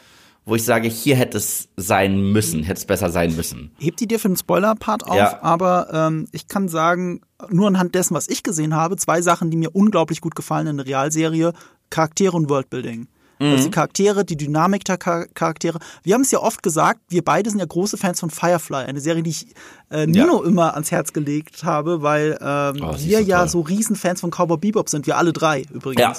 [0.51, 3.71] wo ich sage, hier hätte es sein müssen, hätte es besser sein müssen.
[3.79, 5.39] Hebt die dir für den Spoiler-Part auf, Ja.
[5.43, 9.57] aber ähm, ich kann sagen, nur anhand dessen, was ich gesehen habe, zwei Sachen, die
[9.57, 11.53] mir unglaublich gut gefallen in der Realserie,
[11.89, 13.07] Charaktere und Worldbuilding.
[13.43, 15.79] Also die Charaktere, die Dynamik der Char Charaktere.
[16.03, 19.01] Wir haben es ja oft gesagt, wir beide sind ja große Fans von Firefly, eine
[19.01, 19.47] Serie, die ich
[19.91, 24.21] äh, Nino immer ans Herz gelegt habe, weil ähm, Oh, wir so ja so Riesenfans
[24.21, 26.01] von Cowboy Bebop sind, wir alle drei übrigens.
[26.03, 26.17] Ja.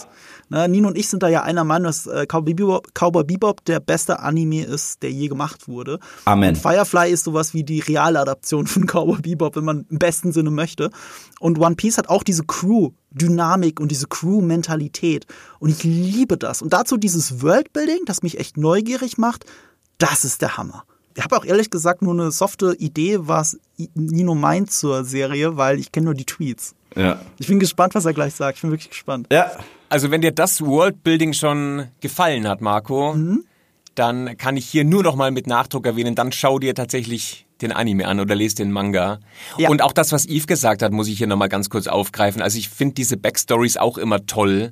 [0.51, 3.63] Na, Nino und ich sind da ja einer Meinung, dass äh, Cowboy, Bebop, Cowboy Bebop
[3.63, 5.97] der beste Anime ist, der je gemacht wurde.
[6.25, 6.57] Amen.
[6.57, 10.51] Firefly ist sowas wie die reale Adaption von Cowboy Bebop, wenn man im besten Sinne
[10.51, 10.91] möchte.
[11.39, 15.25] Und One Piece hat auch diese Crew-Dynamik und diese Crew-Mentalität.
[15.59, 16.61] Und ich liebe das.
[16.61, 19.45] Und dazu dieses Worldbuilding, das mich echt neugierig macht,
[19.99, 20.83] das ist der Hammer.
[21.15, 23.57] Ich habe auch ehrlich gesagt nur eine softe Idee, was
[23.93, 26.75] Nino meint zur Serie, weil ich kenne nur die Tweets.
[26.93, 27.21] Ja.
[27.37, 28.57] Ich bin gespannt, was er gleich sagt.
[28.57, 29.27] Ich bin wirklich gespannt.
[29.31, 29.51] Ja.
[29.91, 33.43] Also wenn dir das Worldbuilding schon gefallen hat, Marco, Mhm.
[33.95, 37.73] dann kann ich hier nur noch mal mit Nachdruck erwähnen, dann schau dir tatsächlich den
[37.73, 39.19] Anime an oder lese den Manga.
[39.57, 39.69] Ja.
[39.69, 42.41] Und auch das, was Yves gesagt hat, muss ich hier noch mal ganz kurz aufgreifen.
[42.41, 44.71] Also ich finde diese Backstories auch immer toll.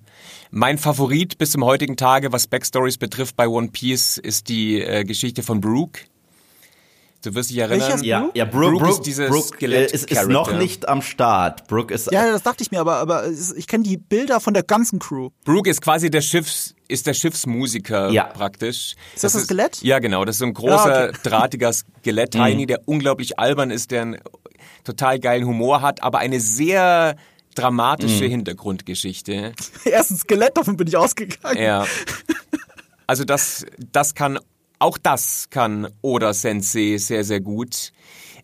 [0.51, 5.03] Mein Favorit bis zum heutigen Tage, was Backstories betrifft bei One Piece, ist die äh,
[5.03, 5.99] Geschichte von Brooke.
[7.21, 7.89] Du wirst dich erinnern.
[7.89, 8.05] Welches?
[8.05, 8.37] Ja, Brooke?
[8.37, 11.67] ja, Brooke, Brooke ist dieses Brooke äh, Skelett- ist, ist noch nicht am Start.
[11.67, 14.53] Brooke ist Ja, das dachte ich mir, aber, aber ist- ich kenne die Bilder von
[14.53, 15.29] der ganzen Crew.
[15.43, 18.23] Brooke ist quasi der Schiffs, ist der Schiffsmusiker Ja.
[18.25, 18.95] praktisch.
[19.15, 19.81] Ist das ein Skelett?
[19.81, 20.23] Ja, genau.
[20.23, 21.17] Das ist so ein großer, Ja, okay.
[21.23, 22.45] drahtiger Skelett, Mhm.
[22.45, 24.17] Tiny, der unglaublich albern ist, der einen
[24.85, 27.17] total geilen Humor hat, aber eine sehr
[27.55, 28.29] dramatische Mhm.
[28.29, 29.51] Hintergrundgeschichte.
[29.83, 31.61] Erst ein Skelett, davon bin ich ausgegangen.
[31.61, 31.85] Ja.
[33.07, 34.39] Also das, das kann,
[34.79, 37.91] auch das kann Oda Sensei sehr, sehr gut.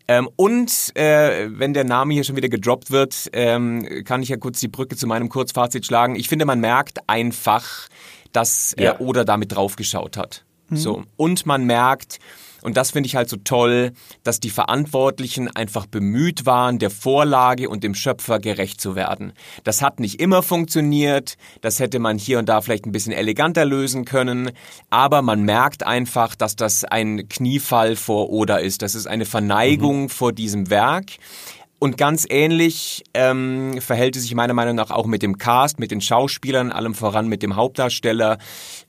[0.08, 4.36] Ähm, und äh, wenn der Name hier schon wieder gedroppt wird, ähm, kann ich ja
[4.36, 6.14] kurz die Brücke zu meinem Kurzfazit schlagen.
[6.14, 7.88] Ich finde, man merkt einfach,
[8.32, 9.00] dass äh, Ja.
[9.00, 10.44] Oda damit draufgeschaut hat.
[10.70, 11.04] So.
[11.16, 12.18] Und man merkt,
[12.66, 13.92] und das finde ich halt so toll,
[14.24, 19.34] dass die Verantwortlichen einfach bemüht waren, der Vorlage und dem Schöpfer gerecht zu werden.
[19.62, 23.64] Das hat nicht immer funktioniert, das hätte man hier und da vielleicht ein bisschen eleganter
[23.64, 24.50] lösen können,
[24.90, 28.82] aber man merkt einfach, dass das ein Kniefall vor Oda ist.
[28.82, 31.12] Das ist eine Verneigung vor diesem Werk.
[31.78, 35.90] Und ganz ähnlich ähm, verhält es sich meiner Meinung nach auch mit dem Cast, mit
[35.90, 38.38] den Schauspielern, allem voran mit dem Hauptdarsteller.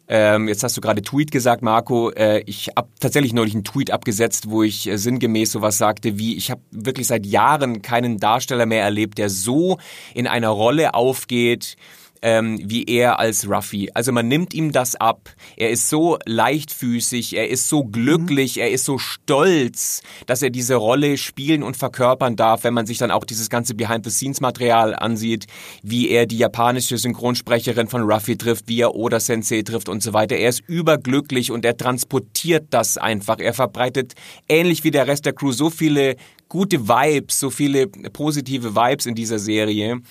[0.09, 2.11] Ähm, jetzt hast du gerade Tweet gesagt, Marco.
[2.11, 6.37] Äh, ich habe tatsächlich neulich einen Tweet abgesetzt, wo ich äh, sinngemäß sowas sagte wie,
[6.37, 9.77] ich habe wirklich seit Jahren keinen Darsteller mehr erlebt, der so
[10.13, 11.75] in einer Rolle aufgeht,
[12.21, 13.89] ähm, wie er als Ruffy.
[13.93, 15.29] Also man nimmt ihm das ab.
[15.55, 20.75] Er ist so leichtfüßig, er ist so glücklich, er ist so stolz, dass er diese
[20.75, 25.47] Rolle spielen und verkörpern darf, wenn man sich dann auch dieses ganze Behind-the-Scenes-Material ansieht,
[25.83, 30.13] wie er die japanische Synchronsprecherin von Ruffy trifft, wie er Oda Sensei trifft und so
[30.13, 30.35] weiter.
[30.35, 33.39] Er ist überglücklich und er transportiert das einfach.
[33.39, 34.13] Er verbreitet
[34.47, 36.15] ähnlich wie der Rest der Crew so viele
[36.49, 40.01] gute Vibes, so viele positive Vibes in dieser Serie.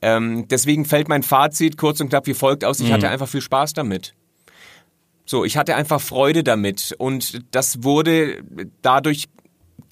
[0.00, 2.80] Ähm, deswegen fällt mein Fazit kurz und knapp wie folgt aus.
[2.80, 4.14] Ich hatte einfach viel Spaß damit.
[5.24, 8.42] So, ich hatte einfach Freude damit und das wurde
[8.82, 9.26] dadurch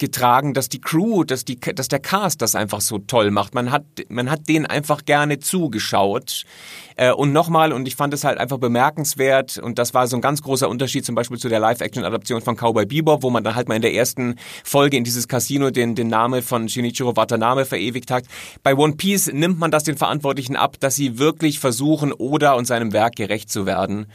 [0.01, 3.55] getragen, dass die Crew, dass die, dass der Cast das einfach so toll macht.
[3.55, 6.43] Man hat, man hat denen einfach gerne zugeschaut.
[6.97, 10.21] Äh, und nochmal, und ich fand es halt einfach bemerkenswert, und das war so ein
[10.21, 13.69] ganz großer Unterschied zum Beispiel zu der Live-Action-Adaption von Cowboy Bebop, wo man dann halt
[13.69, 18.11] mal in der ersten Folge in dieses Casino den, den Namen von Shinichiro Watanabe verewigt
[18.11, 18.25] hat.
[18.63, 22.65] Bei One Piece nimmt man das den Verantwortlichen ab, dass sie wirklich versuchen, Oda und
[22.65, 24.07] seinem Werk gerecht zu werden.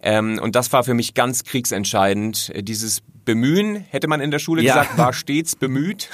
[0.00, 2.52] Ähm, und das war für mich ganz kriegsentscheidend.
[2.54, 4.74] Äh, Dieses Bemühen, hätte man in der Schule Ja.
[4.82, 6.08] gesagt, war stets bemüht.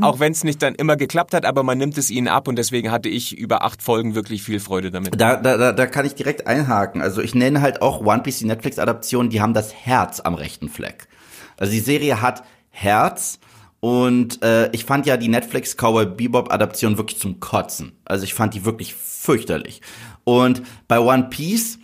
[0.00, 2.56] Auch wenn es nicht dann immer geklappt hat, aber man nimmt es ihnen ab und
[2.56, 5.20] deswegen hatte ich über acht Folgen wirklich viel Freude damit.
[5.20, 7.00] Da, da, da, da kann ich direkt einhaken.
[7.00, 10.68] Also ich nenne halt auch One Piece die Netflix-Adaption, die haben das Herz am rechten
[10.68, 11.08] Fleck.
[11.56, 13.38] Also die Serie hat Herz
[13.80, 17.92] und äh, ich fand ja die Netflix Cowboy Bebop Adaption wirklich zum Kotzen.
[18.04, 19.82] Also ich fand die wirklich fürchterlich.
[20.24, 21.78] Und bei One Piece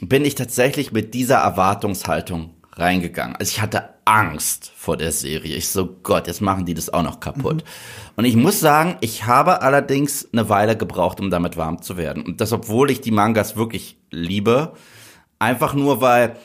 [0.00, 3.36] bin ich tatsächlich mit dieser Erwartungshaltung reingegangen.
[3.36, 5.56] Also ich hatte Angst vor der Serie.
[5.56, 7.64] Ich so, Gott, jetzt machen die das auch noch kaputt.
[8.16, 12.24] Und ich muss sagen, ich habe allerdings eine Weile gebraucht, um damit warm zu werden.
[12.24, 14.72] Und das, obwohl ich die Mangas wirklich liebe.
[15.38, 16.36] Einfach nur, weil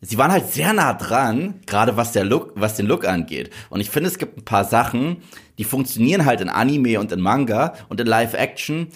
[0.00, 3.50] sie waren halt sehr nah dran, gerade was der Look, was den Look angeht.
[3.70, 5.18] Und ich finde, es gibt ein paar Sachen,
[5.58, 8.88] die funktionieren halt in Anime und in Manga und in Live Action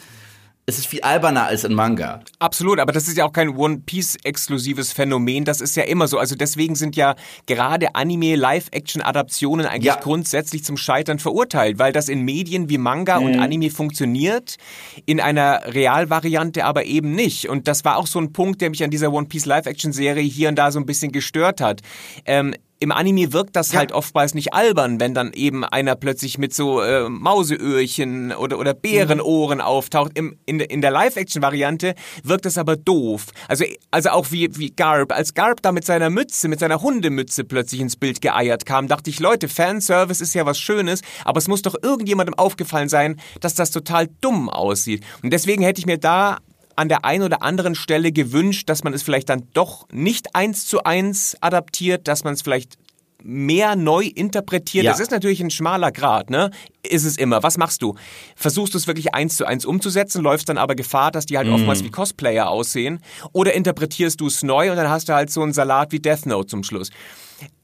[0.65, 2.21] es ist viel alberner als in Manga.
[2.39, 6.07] Absolut, aber das ist ja auch kein One Piece exklusives Phänomen, das ist ja immer
[6.07, 6.19] so.
[6.19, 10.01] Also deswegen sind ja gerade Anime Live-Action Adaptionen eigentlich Ja.
[10.01, 13.41] grundsätzlich zum Scheitern verurteilt, weil das in Medien wie Manga und Mhm.
[13.43, 14.57] Anime funktioniert,
[15.05, 17.49] in einer Realvariante aber eben nicht.
[17.49, 20.23] Und das war auch so ein Punkt, der mich an dieser One Piece Live-Action Serie
[20.23, 21.81] hier und da so ein bisschen gestört hat.
[22.25, 26.53] Ähm, im Anime wirkt das halt oftmals nicht albern, wenn dann eben einer plötzlich mit
[26.53, 30.13] so äh, Mauseöhrchen oder, oder Bärenohren auftaucht.
[30.15, 33.27] Im, in, der- in der Live-Action-Variante wirkt das aber doof.
[33.49, 35.13] Also, also auch wie, wie Garb.
[35.13, 39.11] Als Garb da mit seiner Mütze, mit seiner Hundemütze plötzlich ins Bild geeiert kam, dachte
[39.11, 43.55] ich, Leute, Fanservice ist ja was Schönes, aber es muss doch irgendjemandem aufgefallen sein, dass
[43.55, 45.05] das total dumm aussieht.
[45.23, 46.39] Und deswegen hätte ich mir da
[46.77, 50.67] an der einen oder anderen Stelle gewünscht, dass man es vielleicht dann doch nicht eins
[50.67, 52.79] zu eins adaptiert, dass man es vielleicht
[53.25, 54.85] mehr neu interpretiert.
[54.85, 54.91] Ja.
[54.91, 56.51] Das ist natürlich ein schmaler Grad, ne?
[56.83, 57.43] Ist es immer.
[57.43, 57.95] Was machst du?
[58.37, 61.49] Versuchst du es wirklich eins zu eins umzusetzen, läufst dann aber Gefahr, dass die halt
[61.49, 63.01] oftmals wie Cosplayer aussehen?
[63.33, 66.27] Oder interpretierst du es neu und dann hast du halt so einen Salat wie Death
[66.27, 66.91] Note zum Schluss?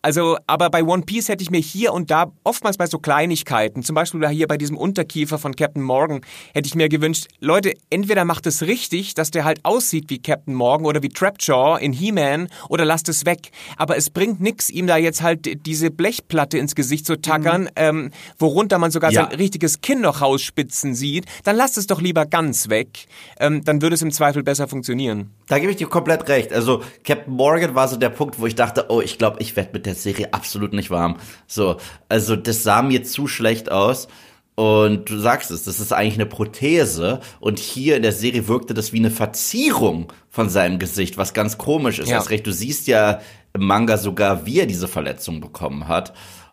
[0.01, 3.83] Also, aber bei One Piece hätte ich mir hier und da oftmals bei so Kleinigkeiten,
[3.83, 6.21] zum Beispiel hier bei diesem Unterkiefer von Captain Morgan,
[6.55, 10.55] hätte ich mir gewünscht, Leute, entweder macht es richtig, dass der halt aussieht wie Captain
[10.55, 13.51] Morgan oder wie Trapjaw in He-Man oder lasst es weg.
[13.77, 18.11] Aber es bringt nix, ihm da jetzt halt diese Blechplatte ins Gesicht zu tackern, ähm,
[18.39, 19.25] worunter man sogar Ja.
[19.25, 21.27] sein richtiges Kinn noch rausspitzen sieht.
[21.43, 23.07] Dann lasst es doch lieber ganz weg.
[23.41, 25.31] Ähm, dann würde es im Zweifel besser funktionieren.
[25.49, 26.53] Da gebe ich dir komplett recht.
[26.53, 29.71] Also Captain Morgan war so der Punkt, wo ich dachte, oh, ich glaube, ich werde
[29.73, 31.17] mit der Serie absolut nicht warm.
[31.47, 34.09] So, also das sah mir zu schlecht aus.
[34.55, 37.21] Und du sagst es, das ist eigentlich eine Prothese.
[37.39, 41.59] Und hier in der Serie wirkte das wie eine Verzierung von seinem Gesicht, was ganz
[41.59, 42.09] komisch ist.
[42.09, 42.19] Ja.
[42.19, 43.21] Hast recht, du siehst ja
[43.55, 46.13] im Manga sogar, wie er diese Verletzung bekommen hat.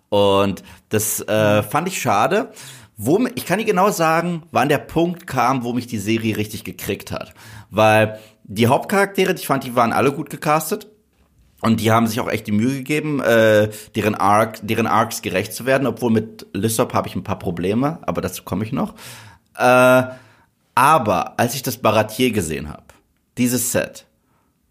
[0.09, 2.51] Und das äh, fand ich schade.
[2.95, 6.63] Wo, ich kann dir genau sagen, wann der Punkt kam, wo mich die Serie richtig
[6.63, 7.33] gekriegt hat.
[7.69, 10.87] Weil die Hauptcharaktere, ich fand, die waren alle gut gecastet.
[11.61, 15.53] Und die haben sich auch echt die Mühe gegeben, äh, deren, Arc, deren Arcs gerecht
[15.53, 15.87] zu werden.
[15.87, 18.93] Obwohl mit Lysop habe ich ein paar Probleme, aber dazu komme ich noch.
[19.57, 20.03] Äh,
[20.75, 22.83] aber als ich das Baratier gesehen habe,
[23.37, 24.05] dieses Set,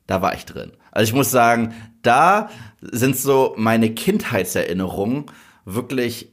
[0.06, 0.72] da war ich drin.
[0.92, 5.26] Also ich muss sagen, da sind so meine Kindheitserinnerungen
[5.64, 6.30] wirklich,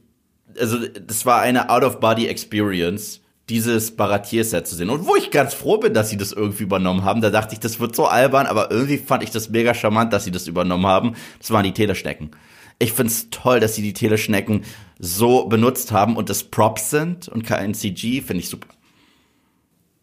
[0.60, 4.90] also das war eine Out-of-Body-Experience, dieses Baratier-Set zu sehen.
[4.90, 7.60] Und wo ich ganz froh bin, dass sie das irgendwie übernommen haben, da dachte ich,
[7.60, 10.86] das wird so albern, aber irgendwie fand ich das mega charmant, dass sie das übernommen
[10.86, 11.14] haben.
[11.38, 12.30] Das waren die Teleschnecken.
[12.78, 14.64] Ich find's toll, dass sie die Teleschnecken
[14.98, 18.68] so benutzt haben und das Props sind und kein CG, finde ich super.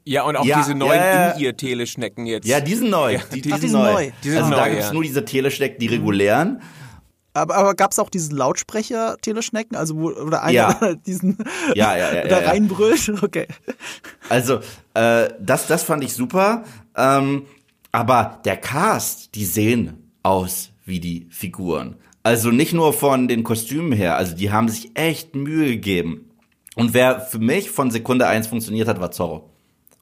[0.05, 1.31] Ja, und auch Ja, diese neuen ja, ja.
[1.31, 2.47] In-Ear-Teleschnecken jetzt.
[2.47, 3.19] Ja, die sind neu.
[3.33, 3.93] Die, die, sind die sind neu.
[3.93, 4.11] neu.
[4.23, 4.93] Die sind also da neu, gibt's ja.
[4.93, 6.61] nur diese Teleschnecken, die regulären.
[7.39, 10.95] Aber, aber gab es auch diesen Lautsprecher-Teleschnecken, also wo oder einer Ja.
[11.07, 11.37] diesen
[11.75, 12.49] Ja, ja, ja, da ja, ja.
[12.49, 13.11] reinbrüllt?
[13.21, 13.47] Okay.
[14.29, 14.59] Also,
[14.93, 16.63] äh, das, das fand ich super.
[16.95, 17.43] Ähm,
[17.91, 21.95] aber der Cast, die sehen aus wie die Figuren.
[22.23, 26.29] Also nicht nur von den Kostümen her, also die haben sich echt Mühe gegeben.
[26.75, 29.49] Und wer für mich von Sekunde eins funktioniert hat, war Zorro.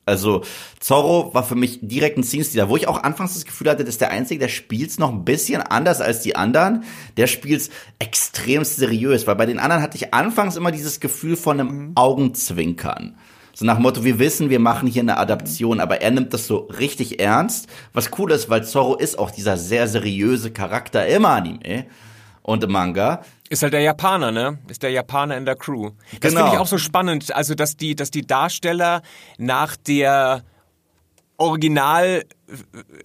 [0.08, 0.44] Also
[0.80, 3.96] Zorro war für mich direkt ein Scene-Stealer, wo ich auch anfangs das Gefühl hatte, das
[3.96, 6.84] ist der Einzige, der spielt's noch ein bisschen anders als die anderen.
[7.18, 11.60] Der spielt's extrem seriös, weil bei den anderen hatte ich anfangs immer dieses Gefühl von
[11.60, 13.18] einem Augenzwinkern.
[13.54, 16.70] So nach Motto, wir wissen, wir machen hier eine Adaption, aber er nimmt das so
[16.80, 17.68] richtig ernst.
[17.92, 21.86] Was cool ist, weil Zorro ist auch dieser sehr seriöse Charakter im Anime
[22.44, 23.24] und im Manga.
[23.50, 24.58] Ist halt der Japaner, ne?
[24.70, 25.92] Ist der Japaner in der Crew.
[26.20, 26.42] Das Genau.
[26.44, 27.34] finde ich auch so spannend.
[27.34, 29.02] Also, dass die, dass die Darsteller
[29.38, 30.44] nach der
[31.38, 32.54] original äh,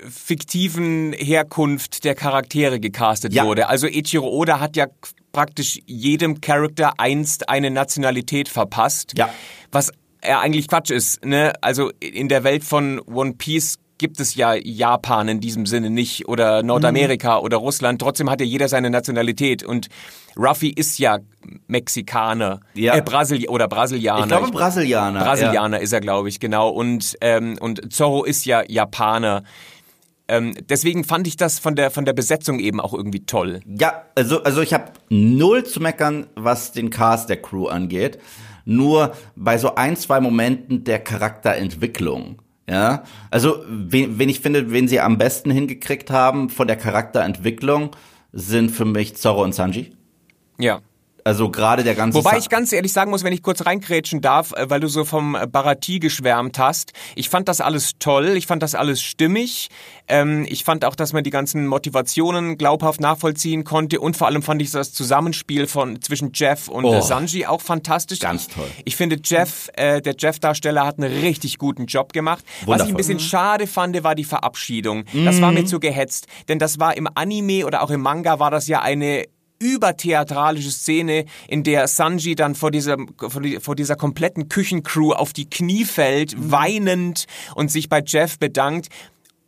[0.08, 3.44] fiktiven Herkunft der Charaktere gecastet Ja.
[3.44, 3.68] wurde.
[3.68, 4.86] Also Ichiro Oda hat ja
[5.32, 9.12] praktisch jedem Charakter einst eine Nationalität verpasst.
[9.16, 9.28] Ja.
[9.70, 9.90] Was
[10.24, 11.52] ja eigentlich Quatsch ist, ne?
[11.60, 16.28] Also in der Welt von One Piece gibt es ja Japan in diesem Sinne nicht
[16.28, 18.00] oder Nordamerika oder Russland.
[18.02, 19.86] Trotzdem hat ja jeder seine Nationalität und
[20.36, 21.20] Ruffy ist ja
[21.68, 22.96] Mexikaner Ja.
[22.96, 24.22] äh, Brasil oder Brasilianer.
[24.22, 25.20] Ich glaube Brasilianer.
[25.20, 26.68] Brasilianer ist er, glaube ich, genau.
[26.70, 29.44] Und, ähm, und Zorro ist ja Japaner.
[30.26, 33.60] Ähm, deswegen fand ich das von der, von der Besetzung eben auch irgendwie toll.
[33.66, 38.18] Ja, also, also ich habe null zu meckern, was den Cast der Crew angeht.
[38.64, 42.40] Nur bei so ein, zwei Momenten der Charakterentwicklung.
[42.72, 47.90] Ja, also wen, wen ich finde, wen sie am besten hingekriegt haben von der Charakterentwicklung,
[48.32, 49.90] sind für mich Zorro und Sanji.
[50.58, 50.80] Ja.
[51.24, 54.52] Also gerade der ganze Wobei ich ganz ehrlich sagen muss, wenn ich kurz reinkrätschen darf,
[54.52, 56.92] äh, weil du so vom Barati geschwärmt hast.
[57.14, 59.68] Ich fand das alles toll, ich fand das alles stimmig.
[60.08, 64.42] Ähm, ich fand auch, dass man die ganzen Motivationen glaubhaft nachvollziehen konnte und vor allem
[64.42, 66.94] fand ich das Zusammenspiel von zwischen Jeff und Oh.
[66.94, 68.18] äh, Sanji auch fantastisch.
[68.18, 68.66] Ganz ich, toll.
[68.84, 72.44] Ich finde Jeff, äh, der Jeff-Darsteller hat einen richtig guten Job gemacht.
[72.44, 72.90] Was ich Wundervoll.
[72.92, 75.04] ein bisschen schade fand, war die Verabschiedung.
[75.24, 78.50] Das war mir zu gehetzt, denn das war im Anime oder auch im Manga war
[78.50, 79.26] das ja eine
[79.62, 85.32] übertheatralische Szene, in der Sanji dann vor dieser, vor, die, vor dieser kompletten Küchencrew auf
[85.32, 88.88] die Knie fällt, weinend und sich bei Jeff bedankt.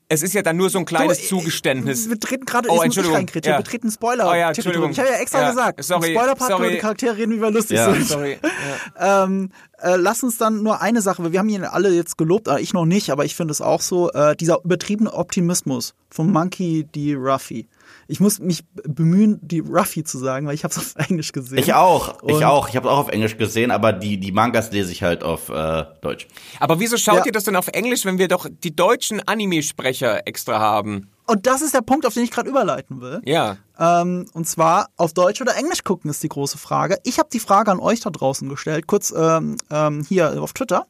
[0.07, 2.11] Es ist ja dann nur so ein kleines äh, Zugeständnis.
[2.11, 3.17] Wir treten gerade, Oh, Entschuldigung.
[3.17, 3.59] reinkrätschen, Ja.
[3.59, 4.31] wir betreten Spoiler.
[4.31, 4.49] Oh ja.
[4.49, 4.91] Entschuldigung.
[4.91, 7.41] Ich habe ja extra Ja, gesagt, sorry, im Spoiler-Part können wir die Charaktere reden, wie
[7.41, 7.93] wir lustig Ja.
[7.93, 8.07] sind.
[8.07, 8.39] Sorry.
[9.01, 9.25] Ja.
[9.25, 9.51] Ähm,
[9.83, 12.61] äh, lass uns dann nur eine Sache, weil wir haben ihn alle jetzt gelobt, äh,
[12.61, 16.85] ich noch nicht, aber ich finde es auch so, äh, dieser übertriebene Optimismus von Monkey
[16.85, 17.15] D.
[17.15, 17.67] Ruffy.
[18.09, 21.59] Ich muss mich bemühen, die Ruffy zu sagen, weil ich habe es auf Englisch gesehen.
[21.59, 22.69] Ich auch, Und- ich auch.
[22.69, 25.85] Ich habe auch auf Englisch gesehen, aber die, die Mangas lese ich halt auf äh,
[26.01, 26.27] Deutsch.
[26.61, 27.27] Aber wieso schaut Ja.
[27.27, 31.11] ihr das denn auf Englisch, wenn wir doch die deutschen Anime-Sprecher extra haben?
[31.27, 33.23] Und das ist der Punkt, auf den ich gerade überleiten will.
[33.25, 33.57] Ja.
[33.79, 36.99] Ähm, und zwar auf Deutsch oder Englisch gucken ist die große Frage.
[37.05, 40.87] Ich habe die Frage an euch da draußen gestellt, kurz ähm, ähm, hier auf Twitter.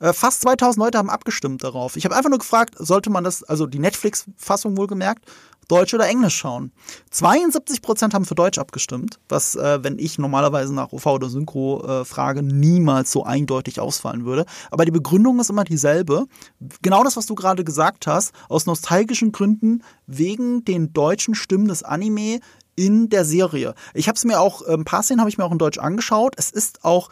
[0.00, 1.96] Äh, fast 2000 Leute haben abgestimmt darauf.
[1.96, 5.24] Ich habe einfach nur gefragt, sollte man das, also die Netflix-Fassung wohlgemerkt,
[5.68, 6.70] Deutsch oder Englisch schauen.
[7.12, 12.04] 72% haben für Deutsch abgestimmt, was, äh, wenn ich normalerweise nach OV oder Synchro äh,
[12.04, 14.46] frage, niemals so eindeutig ausfallen würde.
[14.70, 16.26] Aber die Begründung ist immer dieselbe.
[16.82, 21.82] Genau das, was du gerade gesagt hast, aus nostalgischen Gründen wegen den deutschen Stimmen des
[21.82, 22.38] Anime
[22.76, 23.74] in der Serie.
[23.94, 25.78] Ich habe es mir auch, äh, ein paar Szenen habe ich mir auch in Deutsch
[25.78, 26.34] angeschaut.
[26.36, 27.08] Es ist auch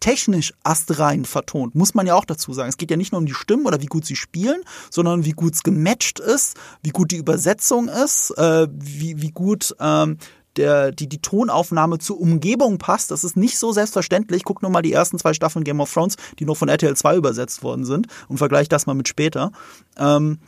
[0.00, 2.68] technisch astrein vertont, muss man ja auch dazu sagen.
[2.68, 5.32] Es geht ja nicht nur um die Stimmen oder wie gut sie spielen, sondern wie
[5.32, 10.18] gut es gematcht ist, wie gut die Übersetzung ist, äh, wie, wie gut ähm,
[10.56, 13.10] der, die, die Tonaufnahme zur Umgebung passt.
[13.10, 14.44] Das ist nicht so selbstverständlich.
[14.44, 17.16] Guck nur mal die ersten zwei Staffeln Game of Thrones, die nur von RTL 2
[17.16, 19.52] übersetzt worden sind und vergleich das mal mit später.
[19.96, 20.38] Ähm,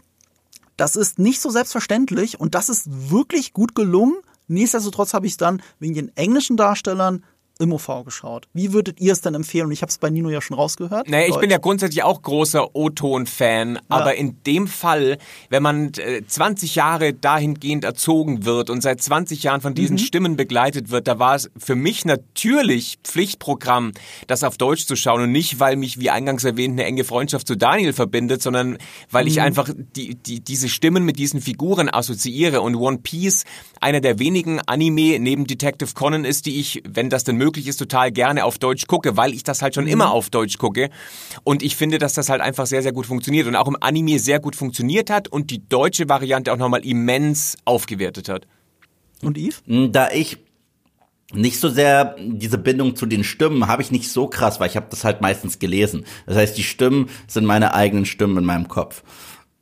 [0.77, 4.15] das ist nicht so selbstverständlich und das ist wirklich gut gelungen.
[4.49, 7.25] Nichtsdestotrotz habe ich es dann wegen den englischen Darstellern
[7.63, 8.49] im OV geschaut.
[8.53, 9.67] Wie würdet ihr es denn empfehlen?
[9.67, 11.09] Und ich habe es bei Nino ja schon rausgehört.
[11.09, 16.23] Naja, ich bin ja grundsätzlich auch großer O-Ton-Fan, aber in dem Fall, wenn man äh,
[16.27, 19.77] 20 Jahre dahingehend erzogen wird und seit 20 Jahren von Mhm.
[19.77, 23.93] diesen Stimmen begleitet wird, da war es für mich natürlich Pflichtprogramm,
[24.27, 27.47] das auf Deutsch zu schauen und nicht, weil mich, wie eingangs erwähnt, eine enge Freundschaft
[27.47, 28.79] zu Daniel verbindet, sondern
[29.11, 29.31] weil Mhm.
[29.31, 33.45] ich einfach die, die, diese Stimmen mit diesen Figuren assoziiere und One Piece
[33.81, 37.77] einer der wenigen Anime neben Detective Conan ist, die ich, wenn das denn möglich ist,
[37.77, 40.91] total gerne auf Deutsch gucke, weil ich das halt schon immer auf Deutsch gucke.
[41.45, 44.19] Und ich finde, dass das halt einfach sehr, sehr gut funktioniert und auch im Anime
[44.19, 48.47] sehr gut funktioniert hat und die deutsche Variante auch nochmal immens aufgewertet hat.
[49.23, 49.63] Und Yves?
[49.67, 50.39] Da ich
[51.33, 54.77] nicht so sehr diese Bindung zu den Stimmen habe ich nicht so krass, weil ich
[54.77, 56.05] habe das halt meistens gelesen.
[56.27, 59.03] Das heißt, die Stimmen sind meine eigenen Stimmen in meinem Kopf.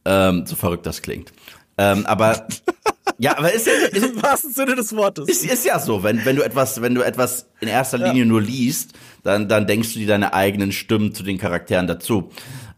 [0.04, 1.32] Ähm, so verrückt das klingt.
[1.78, 2.46] Ähm, aber
[3.18, 5.28] ja, aber ist ja, ist, Im wahrsten Sinne des Wortes.
[5.28, 8.40] ist, ist ja so, wenn, wenn du etwas, wenn du etwas in erster Linie nur
[8.40, 8.92] liest,
[9.22, 12.30] dann, dann denkst du dir deine eigenen Stimmen zu den Charakteren dazu.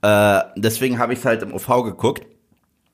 [0.03, 2.27] Äh, deswegen habe ich halt im OV geguckt.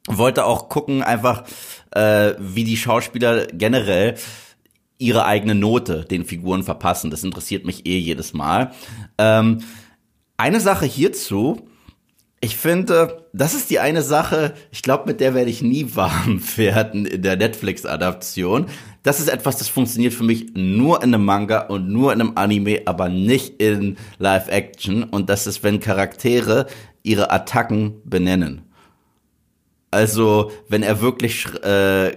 [0.06, 1.44] Wollte auch gucken, einfach,
[1.90, 4.14] äh, wie die Schauspieler generell
[4.98, 7.10] ihre eigene Note den Figuren verpassen.
[7.10, 8.72] Das interessiert mich eh jedes Mal.
[9.16, 9.60] Ähm,
[10.36, 11.67] eine Sache hierzu,
[12.40, 16.40] ich finde, das ist die eine Sache, ich glaube, mit der werde ich nie warm
[16.56, 18.66] werden in der Netflix-Adaption.
[19.02, 22.32] Das ist etwas, das funktioniert für mich nur in einem Manga und nur in einem
[22.36, 25.04] Anime, aber nicht in Live-Action.
[25.04, 26.66] Und das ist, wenn Charaktere
[27.02, 28.62] ihre Attacken benennen.
[29.90, 32.16] Also, wenn er wirklich äh,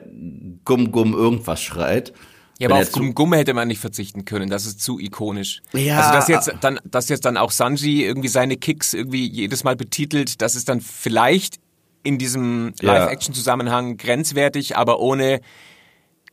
[0.66, 2.14] Gumm Gumm irgendwas schreit.
[2.62, 4.50] Ja, aber er auf zu- Gumm Gumm hätte man nicht verzichten können.
[4.50, 5.62] Das ist zu ikonisch.
[5.74, 9.64] Ja, also dass jetzt dann, dass jetzt dann auch Sanji irgendwie seine Kicks irgendwie jedes
[9.64, 11.58] Mal betitelt, das ist dann vielleicht
[12.04, 12.74] in diesem.
[12.82, 15.42] Live-Action-Zusammenhang grenzwertig, aber ohne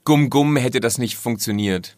[0.04, 1.96] Gumm Gumm hätte das nicht funktioniert.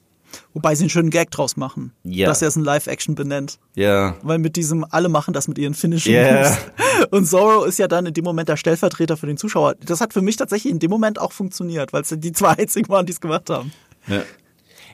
[0.55, 2.29] Wobei sie einen schönen Gag draus machen, Ja.
[2.29, 3.59] dass er es in Live-Action benennt.
[3.75, 4.17] Ja.
[4.23, 6.33] Weil mit diesem, alle machen das mit ihren Finishing Ja.
[6.43, 6.59] Moves.
[7.11, 9.75] Und Zoro ist ja dann in dem Moment der Stellvertreter für den Zuschauer.
[9.85, 12.89] Das hat für mich tatsächlich in dem Moment auch funktioniert, weil es die zwei einzigen
[12.89, 13.73] waren, die es gemacht haben.
[14.07, 14.23] Ja.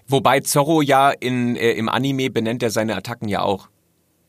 [0.09, 3.69] Wobei Zorro ja in, äh, im Anime benennt er seine Attacken ja auch.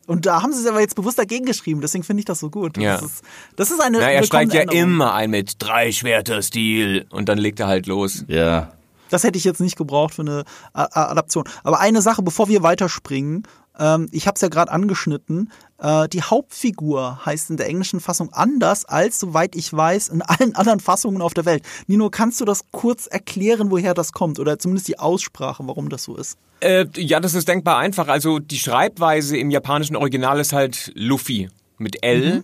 [0.08, 2.50] Und da haben sie es aber jetzt bewusst dagegen geschrieben, deswegen finde ich das so
[2.50, 2.78] gut.
[2.78, 2.94] Ja.
[2.94, 3.24] Das, ist,
[3.58, 4.82] das ist eine Na, er steigt ja Änderung.
[4.82, 8.24] immer ein mit drei Schwerter-Stil und dann legt er halt los.
[8.28, 8.72] Ja.
[9.10, 11.44] Das hätte ich jetzt nicht gebraucht für eine Adaption.
[11.63, 13.44] Aber eine Sache, bevor wir weiterspringen,
[13.78, 15.52] Ähm, ich habe es ja gerade angeschnitten.
[15.80, 20.56] Äh, die Hauptfigur heißt in der englischen Fassung anders als, soweit ich weiß, in allen
[20.56, 21.63] anderen Fassungen auf der Welt.
[21.88, 24.40] Nino, kannst du das kurz erklären, woher das kommt?
[24.40, 26.38] Oder zumindest die Aussprache, warum das so ist?
[26.60, 28.08] Äh, ja, das ist denkbar einfach.
[28.08, 32.38] Also die Schreibweise im japanischen Original ist halt Luffy mit L.
[32.38, 32.44] Mhm.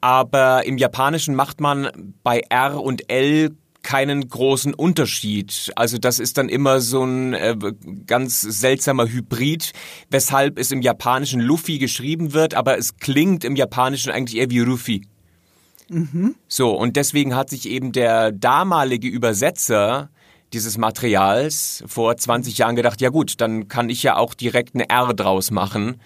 [0.00, 5.72] Aber im Japanischen macht man bei R und L keinen großen Unterschied.
[5.76, 7.56] Also das ist dann immer so ein äh,
[8.06, 9.72] ganz seltsamer Hybrid,
[10.10, 14.60] weshalb es im Japanischen Luffy geschrieben wird, aber es klingt im Japanischen eigentlich eher wie
[14.60, 15.02] Ruffy.
[15.88, 16.36] Mhm.
[16.46, 20.10] So, und deswegen hat sich eben der damalige Übersetzer
[20.52, 24.88] dieses Materials vor 20 Jahren gedacht, ja gut, dann kann ich ja auch direkt eine
[24.88, 26.00] R draus machen.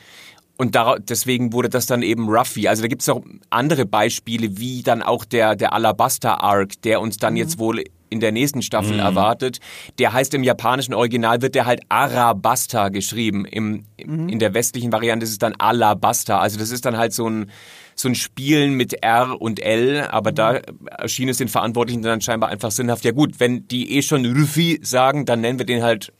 [0.57, 2.69] Und da, deswegen wurde das dann eben Ruffy.
[2.69, 7.01] Also da gibt es auch andere Beispiele, wie dann auch der, der Alabaster Arc, der
[7.01, 7.39] uns dann mhm.
[7.39, 9.01] jetzt wohl in der nächsten Staffel mhm.
[9.01, 9.59] erwartet.
[9.99, 13.45] Der heißt im japanischen Original, wird der halt Arabasta geschrieben.
[13.45, 14.29] Im, mhm.
[14.29, 16.39] In der westlichen Variante ist es dann Alabasta.
[16.39, 17.51] Also das ist dann halt so ein,
[17.97, 20.35] so ein Spielen mit R und L, aber mhm.
[20.37, 20.53] da
[20.99, 23.05] erschien es den Verantwortlichen dann scheinbar einfach sinnhaft.
[23.05, 26.13] Ja gut, wenn die eh schon Ruffy sagen, dann nennen wir den halt,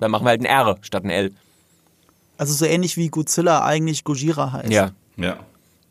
[0.00, 1.30] dann machen wir halt ein R statt ein L.
[2.36, 4.70] Also so ähnlich wie Godzilla eigentlich Gojira heißt.
[4.70, 4.92] Ja.
[5.16, 5.38] Ja.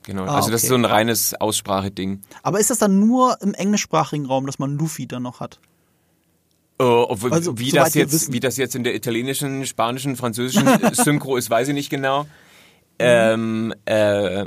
[0.04, 0.24] Genau.
[0.26, 0.66] Ah, also das okay.
[0.66, 2.22] ist so ein reines Ausspracheding.
[2.42, 5.60] Aber ist das dann nur im englischsprachigen Raum, dass man Luffy dann noch hat?
[6.82, 11.50] Uh, also, wie, das jetzt, wie das jetzt in der italienischen, spanischen, französischen Synchro ist,
[11.50, 12.24] weiß ich nicht genau.
[12.24, 12.28] Mhm.
[13.00, 14.46] Ähm, äh,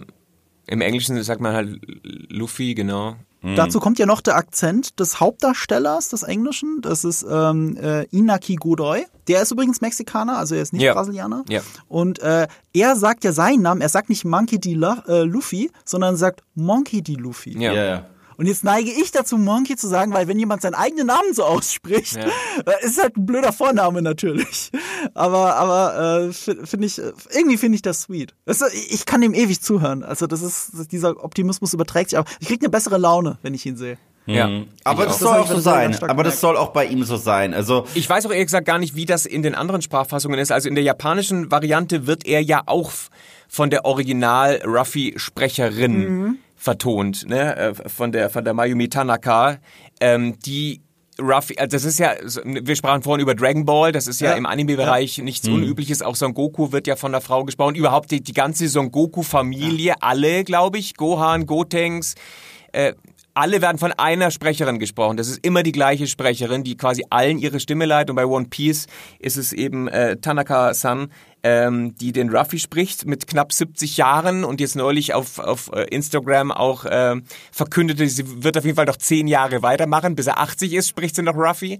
[0.66, 1.80] Im Englischen sagt man halt
[2.28, 3.16] Luffy, genau.
[3.42, 3.56] Mhm.
[3.56, 6.80] Dazu kommt ja noch der Akzent des Hauptdarstellers des Englischen.
[6.80, 9.04] Das ist ähm, äh, Inaki Godoy.
[9.28, 10.94] Der ist übrigens Mexikaner, also er ist nicht ja.
[10.94, 11.44] Brasilianer.
[11.48, 11.60] Ja.
[11.88, 13.80] Und äh, er sagt ja seinen Namen.
[13.80, 14.72] Er sagt nicht Monkey D.
[14.72, 17.14] Äh, Luffy, sondern sagt Monkey D.
[17.14, 17.58] Luffy.
[17.58, 17.84] Ja, ja.
[17.84, 18.06] ja.
[18.36, 21.44] Und jetzt neige ich dazu, Monkey zu sagen, weil wenn jemand seinen eigenen Namen so
[21.44, 22.26] ausspricht, ja.
[22.66, 24.70] Äh, ist halt ein blöder Vorname natürlich.
[25.14, 28.34] Aber, aber äh, finde ich, irgendwie finde ich das sweet.
[28.44, 30.02] Das, ich kann dem ewig zuhören.
[30.02, 32.18] Also das ist, dieser Optimismus überträgt sich.
[32.18, 33.98] Aber ich kriege eine bessere Laune, wenn ich ihn sehe.
[34.26, 34.66] Ja, mhm.
[34.82, 35.96] aber das soll auch so sein.
[36.02, 37.54] Aber das soll auch bei ihm so sein.
[37.54, 40.50] Also ich weiß auch ehrlich gesagt gar nicht, wie das in den anderen Sprachfassungen ist.
[40.50, 42.90] Also in der japanischen Variante wird er ja auch
[43.48, 49.58] von der Original Ruffy Sprecherin mhm vertont, ne, äh, von der von der Mayumi Tanaka,
[50.00, 50.80] ähm, die
[51.20, 52.12] Ruffy, also das ist ja,
[52.44, 55.24] wir sprachen vorhin über Dragon Ball, das ist ja, ja im Anime-Bereich ja.
[55.24, 55.54] nichts mhm.
[55.54, 56.02] Unübliches.
[56.02, 57.74] Auch Son Goku wird ja von der Frau gesprochen.
[57.74, 59.94] Überhaupt die, die ganze Son Goku-Familie, ja.
[60.00, 62.16] alle, glaube ich, Gohan, Gotenks,
[62.72, 62.92] äh,
[63.32, 65.16] alle werden von einer Sprecherin gesprochen.
[65.16, 68.10] Das ist immer die gleiche Sprecherin, die quasi allen ihre Stimme leitet.
[68.10, 68.86] Und bei One Piece
[69.18, 71.10] ist es eben äh, Tanaka-san,
[71.46, 75.84] ähm, die den Ruffy spricht mit knapp 70 Jahren und jetzt neulich auf, auf äh,
[75.84, 77.14] Instagram auch äh,
[77.52, 80.16] verkündete, sie wird auf jeden Fall noch 10 Jahre weitermachen.
[80.16, 81.78] Bis er 80 ist, spricht sie noch Ruffy.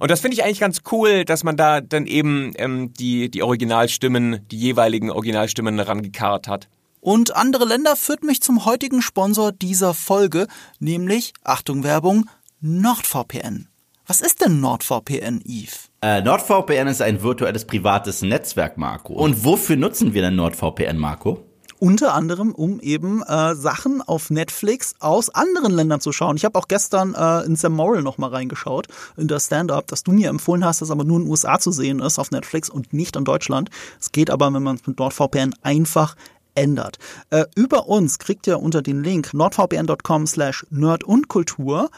[0.00, 3.44] Und das finde ich eigentlich ganz cool, dass man da dann eben ähm, die, die
[3.44, 6.68] Originalstimmen, die jeweiligen Originalstimmen rangekarrt hat.
[7.00, 10.48] Und andere Länder führt mich zum heutigen Sponsor dieser Folge,
[10.80, 12.28] nämlich, Achtung Werbung,
[12.60, 13.68] NordVPN.
[14.06, 15.90] Was ist denn NordVPN, Yves?
[16.04, 19.14] Äh, NordVPN ist ein virtuelles privates Netzwerk, Marco.
[19.14, 21.46] Und wofür nutzen wir denn NordVPN, Marco?
[21.78, 26.36] Unter anderem, um eben äh, Sachen auf Netflix aus anderen Ländern zu schauen.
[26.36, 30.02] Ich habe auch gestern äh, in Sam Morrill noch mal reingeschaut, in das Stand-up, das
[30.02, 32.68] du mir empfohlen hast, das aber nur in den USA zu sehen ist auf Netflix
[32.68, 33.70] und nicht in Deutschland.
[33.98, 36.16] Es geht aber, wenn man es mit NordVPN einfach
[36.54, 36.98] ändert.
[37.30, 41.88] Äh, über uns kriegt ihr unter den Link nordvpn.com slash nerd und Kultur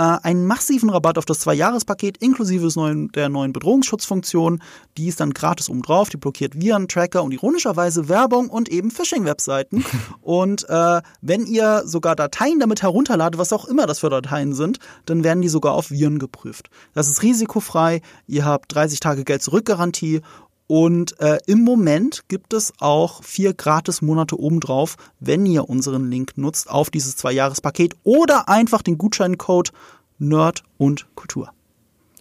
[0.00, 4.62] einen massiven Rabatt auf das Zwei-Jahres-Paket inklusive neuen, der neuen Bedrohungsschutzfunktion.
[4.96, 6.08] Die ist dann gratis oben drauf.
[6.08, 9.84] Die blockiert Viren-Tracker und ironischerweise Werbung und eben Phishing-Webseiten.
[10.22, 14.78] und äh, wenn ihr sogar Dateien damit herunterladet, was auch immer das für Dateien sind,
[15.04, 16.70] dann werden die sogar auf Viren geprüft.
[16.94, 18.00] Das ist risikofrei.
[18.26, 20.22] Ihr habt 30 Tage Geld-Zurück-Garantie
[20.70, 26.70] und äh, im Moment gibt es auch vier Gratis-Monate obendrauf, wenn ihr unseren Link nutzt
[26.70, 29.72] auf dieses Zwei-Jahres-Paket oder einfach den Gutscheincode
[30.20, 31.50] Nerd und Kultur.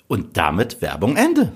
[0.08, 1.52] Und damit Werbung Ende.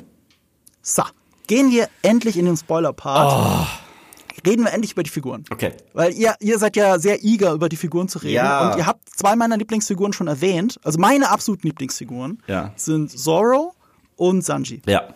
[0.84, 1.02] So,
[1.48, 3.66] gehen wir endlich in den Spoiler-Part.
[3.66, 4.48] Oh.
[4.48, 5.46] Reden wir endlich über die Figuren.
[5.50, 5.72] Okay.
[5.94, 8.36] Weil ihr, ihr seid ja sehr eager, über die Figuren zu reden.
[8.36, 8.70] Ja.
[8.70, 10.80] Und ihr habt zwei meiner Lieblingsfiguren schon erwähnt.
[10.84, 12.72] Also meine absoluten Lieblingsfiguren ja.
[12.76, 13.74] sind Zoro
[14.16, 14.84] und Sanji.
[14.86, 15.08] Ja.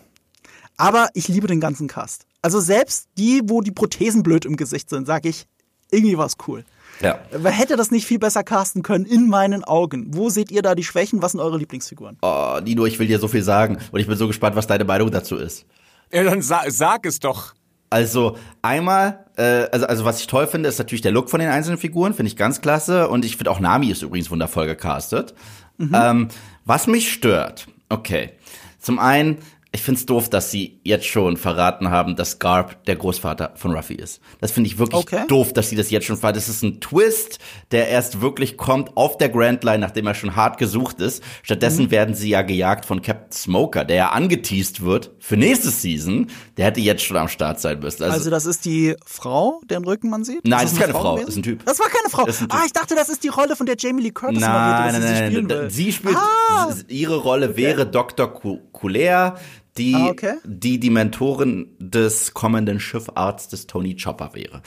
[0.78, 2.26] Aber ich liebe den ganzen Cast.
[2.42, 5.48] Also selbst die, wo die Prothesen blöd im Gesicht sind, sage ich,
[5.92, 6.64] irgendwie war es cool.
[7.02, 7.20] Ja.
[7.32, 10.16] Wer hätte das nicht viel besser casten können in meinen Augen?
[10.16, 11.22] Wo seht ihr da die Schwächen?
[11.22, 12.18] Was sind eure Lieblingsfiguren?
[12.22, 14.84] Oh, Nino, ich will dir so viel sagen und ich bin so gespannt, was deine
[14.84, 15.66] Meinung dazu ist.
[16.12, 17.54] Ja, dann sa sag es doch.
[17.90, 21.50] Also einmal, äh, also, also was ich toll finde, ist natürlich der Look von den
[21.50, 23.08] einzelnen Figuren, finde ich ganz klasse.
[23.08, 25.34] Und ich finde auch Nami ist übrigens wundervoll gecastet.
[25.78, 25.92] Mhm.
[25.94, 26.28] Ähm,
[26.66, 28.32] was mich stört, okay.
[28.80, 29.38] Zum einen
[29.74, 33.95] Ich find's doof, dass sie jetzt schon verraten haben, dass Garb der Großvater von Ruffy
[33.95, 34.22] ist.
[34.39, 35.26] Das finde ich wirklich Okay.
[35.28, 36.38] doof, dass sie das jetzt schon verraten.
[36.38, 37.39] Das ist ein Twist,
[37.72, 41.22] der erst wirklich kommt auf der Grand Line, nachdem er schon hart gesucht ist.
[41.43, 41.91] Stattdessen Mhm.
[41.91, 46.28] werden sie ja gejagt von Captain Smoker, der ja angeteased wird für nächste Season.
[46.55, 48.03] Der hätte jetzt schon am Start sein müssen.
[48.03, 50.45] Also, Also das ist die Frau, deren Rücken man sieht?
[50.45, 51.26] Nein, das ist eine keine Frau, gewesen?
[51.28, 51.65] das ist ein Typ.
[51.65, 52.26] Das war keine Frau.
[52.26, 52.51] Das ist.
[52.51, 55.07] Ah, ich dachte, das ist die Rolle, von der Jamie Lee Curtis Nein, nein, sie
[55.07, 55.70] nein, spielen nein.
[55.70, 56.74] Sie spielt, Ah.
[56.88, 58.34] ihre Rolle wäre Dr.
[58.34, 59.36] Ku- Kulea,
[59.78, 60.34] die, Ah, okay.
[60.46, 64.62] die die Mentorin des kommenden Schiffarztes Tony Chopper wäre.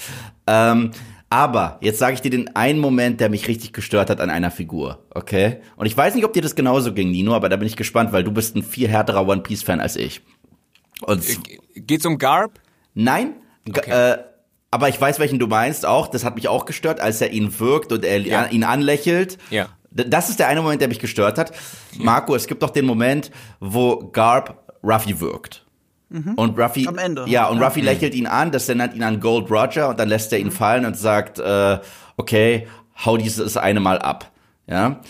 [0.47, 0.91] Ähm,
[1.29, 4.51] aber jetzt sage ich dir den einen Moment, der mich richtig gestört hat an einer
[4.51, 5.61] Figur, okay?
[5.77, 8.13] Und ich weiß nicht, ob dir das genauso ging, Nino, aber da bin ich gespannt,
[8.13, 10.23] weil du bist ein viel härterer One Piece Fan als ich.
[11.03, 11.23] Und
[11.75, 12.59] Geht's um Garb?
[12.95, 13.35] Nein,
[13.65, 14.19] g- äh,
[14.73, 16.09] aber ich weiß, welchen du meinst auch.
[16.09, 18.47] Das hat mich auch gestört, als er ihn wirkt und er Ja.
[18.47, 19.39] ihn anlächelt.
[19.51, 19.69] Ja.
[19.93, 21.51] Das ist der eine Moment, der mich gestört hat.
[21.99, 25.65] Marco, es gibt doch den Moment, wo Garb Ruffy wirkt.
[26.37, 26.89] Und Ruffy, Mhm.
[26.89, 27.25] Am Ende.
[27.29, 27.67] ja, und Ja.
[27.69, 30.49] Ruffy lächelt ihn an, das erinnert ihn an Gold Roger und dann lässt er ihn
[30.49, 30.53] Mhm.
[30.53, 31.79] fallen und sagt, äh,
[32.17, 32.67] okay,
[33.05, 34.31] hau dieses eine Mal ab.
[34.67, 35.01] Ja,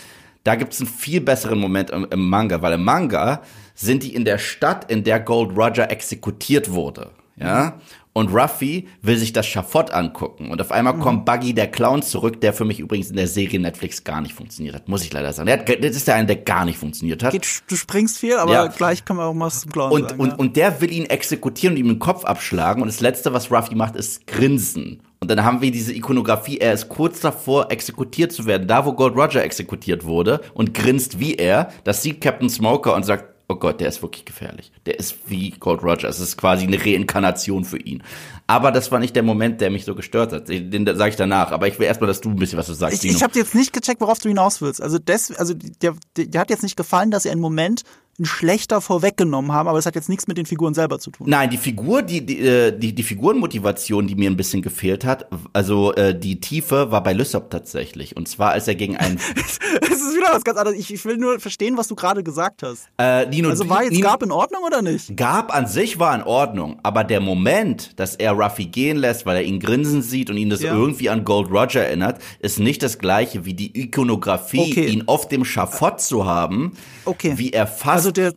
[0.43, 3.41] da gibt's einen viel besseren Moment im, im Manga, weil im Manga
[3.73, 7.09] sind die in der Stadt, in der Gold Roger exekutiert wurde.
[7.35, 7.79] Ja,
[8.13, 10.99] und Ruffy will sich das Schafott angucken und auf einmal Mhm.
[10.99, 14.33] kommt Buggy der Clown zurück, der für mich übrigens in der Serie Netflix gar nicht
[14.33, 15.47] funktioniert hat, muss ich leider sagen.
[15.47, 17.31] Der hat, das ist der eine, der gar nicht funktioniert hat.
[17.31, 18.67] Geht, du springst viel, aber Ja.
[18.67, 20.21] gleich können wir auch mal zum Clown Und, sagen.
[20.21, 20.35] und, ja.
[20.35, 22.81] und der will ihn exekutieren und ihm den Kopf abschlagen.
[22.81, 25.01] Und das Letzte, was Ruffy macht, ist grinsen.
[25.23, 28.93] Und dann haben wir diese Ikonografie, er ist kurz davor, exekutiert zu werden, da wo
[28.93, 31.69] Gold Roger exekutiert wurde und grinst wie er.
[31.83, 34.71] Das sieht Captain Smoker und sagt, oh Gott, der ist wirklich gefährlich.
[34.85, 36.07] Der ist wie Gold Roger.
[36.07, 38.03] Es ist quasi eine Reinkarnation für ihn.
[38.47, 40.49] Aber das war nicht der Moment, der mich so gestört hat.
[40.49, 41.51] Den sage ich danach.
[41.51, 42.95] Aber ich will erstmal, dass du ein bisschen was du sagst.
[42.95, 43.15] Ich, Dino.
[43.15, 44.81] ich habe jetzt nicht gecheckt, worauf du hinaus willst.
[44.81, 47.83] Also, des, also der, der, der hat jetzt nicht gefallen, dass sie einen Moment
[48.19, 51.27] ein schlechter vorweggenommen haben, aber es hat jetzt nichts mit den Figuren selber zu tun.
[51.29, 55.27] Nein, die Figur, die, die, äh, die, die Figurenmotivation, die mir ein bisschen gefehlt hat,
[55.53, 58.15] also äh, die Tiefe war bei Lysop tatsächlich.
[58.17, 59.17] Und zwar, als er gegen einen
[59.81, 60.77] Es ist wieder was ganz anderes.
[60.77, 62.89] Ich, ich will nur verstehen, was du gerade gesagt hast.
[62.97, 65.15] äh, Nino, Also war jetzt Nino, Gab in Ordnung oder nicht?
[65.15, 69.37] Gab an sich war in Ordnung, aber der Moment, dass er Ruffy gehen lässt, weil
[69.37, 70.73] er ihn grinsen sieht und ihn das Ja.
[70.75, 74.85] irgendwie an Gold Roger erinnert, ist nicht das gleiche wie die Ikonografie, Okay.
[74.87, 76.73] ihn auf dem Schafott zu haben,
[77.05, 77.33] Okay.
[77.37, 78.33] wie er fast Also der,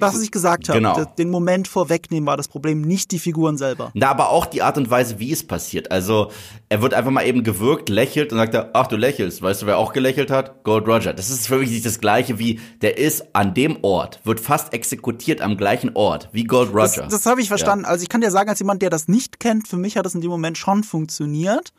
[0.00, 0.94] was ich gesagt habe, Genau.
[0.94, 3.90] der- den Moment vorwegnehmen war das Problem, nicht die Figuren selber.
[3.94, 5.90] Na, aber auch die Art und Weise, wie es passiert.
[5.90, 6.30] Also,
[6.68, 9.42] er wird einfach mal eben gewürgt, lächelt und sagt, er, ach, du lächelst.
[9.42, 10.62] Weißt du, wer auch gelächelt hat?
[10.64, 11.12] Gold Roger.
[11.12, 14.72] Das ist für mich nicht das Gleiche wie, der ist an dem Ort, wird fast
[14.72, 17.08] exekutiert am gleichen Ort, wie Gold Das, Roger.
[17.08, 17.84] das habe ich verstanden.
[17.84, 20.14] Also ich kann dir sagen, als jemand, der das nicht kennt, für mich hat das
[20.14, 21.72] in dem Moment schon funktioniert.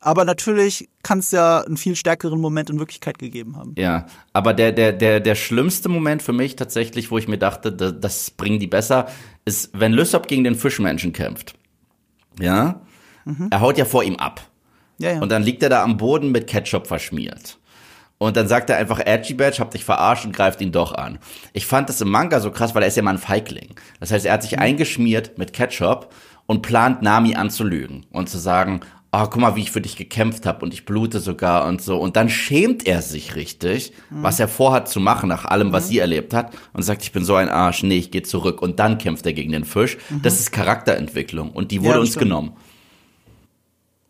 [0.00, 3.74] Aber natürlich kann es ja einen viel stärkeren Moment in Wirklichkeit gegeben haben.
[3.76, 7.72] Ja, aber der, der, der, der schlimmste Moment für mich tatsächlich, wo ich mir dachte,
[7.72, 9.08] das, das bringen die besser,
[9.44, 11.54] ist, wenn Lysop gegen den Fischmenschen kämpft.
[12.40, 12.80] Ja?
[13.50, 14.40] Er haut ja vor ihm ab.
[14.98, 15.20] Ja, ja.
[15.20, 17.58] Und dann liegt er da am Boden mit Ketchup verschmiert.
[18.18, 21.18] Und dann sagt er einfach, Edgy Badge, hab dich verarscht und greift ihn doch an.
[21.52, 23.74] Ich fand das im Manga so krass, weil er ist ja mal ein Feigling.
[24.00, 26.12] Das heißt, er hat sich eingeschmiert mit Ketchup
[26.46, 28.80] und plant Nami anzulügen und zu sagen,
[29.10, 31.98] ah, guck mal, wie ich für dich gekämpft habe und ich blute sogar und so.
[31.98, 35.98] Und dann schämt er sich richtig, was er vorhat zu machen nach allem, was sie
[35.98, 38.60] erlebt hat und sagt, ich bin so ein Arsch, nee, ich gehe zurück.
[38.60, 39.96] Und dann kämpft er gegen den Fisch.
[40.22, 42.24] Das ist Charakterentwicklung und die wurde das uns stimmt.
[42.24, 42.56] genommen.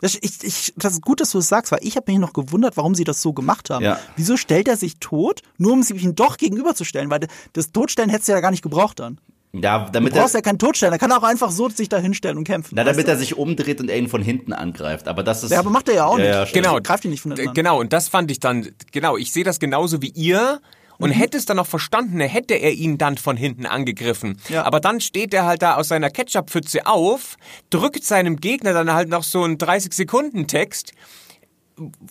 [0.00, 2.32] Das, ich, ich, das ist gut, dass du es sagst, weil ich habe mich noch
[2.32, 3.84] gewundert, warum sie das so gemacht haben.
[3.84, 3.98] Ja.
[4.16, 7.10] Wieso stellt er sich tot, nur um sich ihm doch gegenüberzustellen?
[7.10, 9.20] Weil das Totstellen hättest du ja gar nicht gebraucht dann.
[9.52, 11.98] Ja, Du damit er, brauchst ja keinen Totstellen, er kann auch einfach so sich da
[11.98, 12.74] hinstellen und kämpfen.
[12.74, 15.08] na, damit weißt er sich umdreht und er ihn von hinten angreift.
[15.08, 15.50] Aber das ist.
[15.50, 15.54] du?
[15.54, 16.54] ja, aber macht er ja auch Ja, nicht.
[16.54, 16.60] ja.
[16.62, 16.80] Genau.
[16.80, 17.54] Greift ihn nicht von hinten an.
[17.54, 20.60] Genau, und das fand ich dann, genau, ich sehe das genauso wie ihr.
[21.00, 24.36] Und hätte es dann noch verstanden, hätte er ihn dann von hinten angegriffen.
[24.48, 24.64] Ja.
[24.64, 27.36] Aber dann steht er halt da aus seiner Ketchup-Pfütze auf,
[27.70, 30.92] drückt seinem Gegner dann halt noch so einen 30-Sekunden-Text,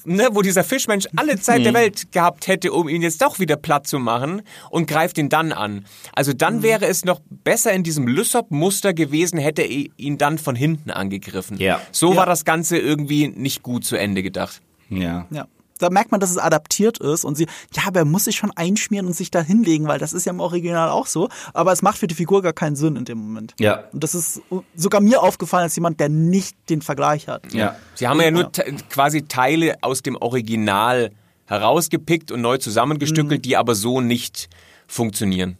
[0.05, 1.63] ne, wo dieser Fischmensch alle Zeit Mhm.
[1.65, 5.29] der Welt gehabt hätte, um ihn jetzt doch wieder platt zu machen und greift ihn
[5.29, 5.85] dann an.
[6.13, 6.37] Also Mhm.
[6.37, 10.91] dann wäre es noch besser in diesem Lysop-Muster gewesen, hätte er ihn dann von hinten
[10.91, 11.57] angegriffen.
[11.57, 11.81] Ja.
[11.91, 12.17] So Ja.
[12.17, 14.61] war das Ganze irgendwie nicht gut zu Ende gedacht.
[14.89, 15.25] Ja.
[15.31, 15.47] Ja.
[15.77, 18.51] Da merkt man, dass es adaptiert ist und sie, ja, aber er muss sich schon
[18.51, 21.29] einschmieren und sich da hinlegen, weil das ist ja im Original auch so.
[21.53, 23.53] Aber es macht für die Figur gar keinen Sinn in dem Moment.
[23.59, 23.83] Ja.
[23.91, 24.41] Und das ist
[24.75, 27.53] sogar mir aufgefallen als jemand, der nicht den Vergleich hat.
[27.53, 27.75] Ja.
[27.95, 31.11] Sie haben ja nur te- quasi Teile aus dem Original
[31.45, 34.49] herausgepickt und neu zusammengestückelt, die aber so nicht
[34.87, 35.57] funktionieren.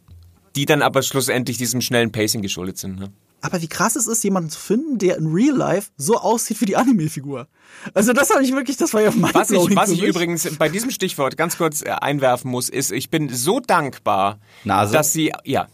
[0.55, 2.99] Die dann aber schlussendlich diesem schnellen Pacing geschuldet sind.
[2.99, 3.09] Ne?
[3.41, 6.65] Aber wie krass es ist, jemanden zu finden, der in Real Life so aussieht wie
[6.65, 7.47] die Anime-Figur.
[7.93, 10.09] Also das habe ich wirklich, das war ja Was ich, was für ich mich.
[10.09, 14.93] übrigens bei diesem Stichwort ganz kurz äh, einwerfen muss, ist, ich bin so dankbar, Nase?
[14.93, 15.67] dass sie, ja,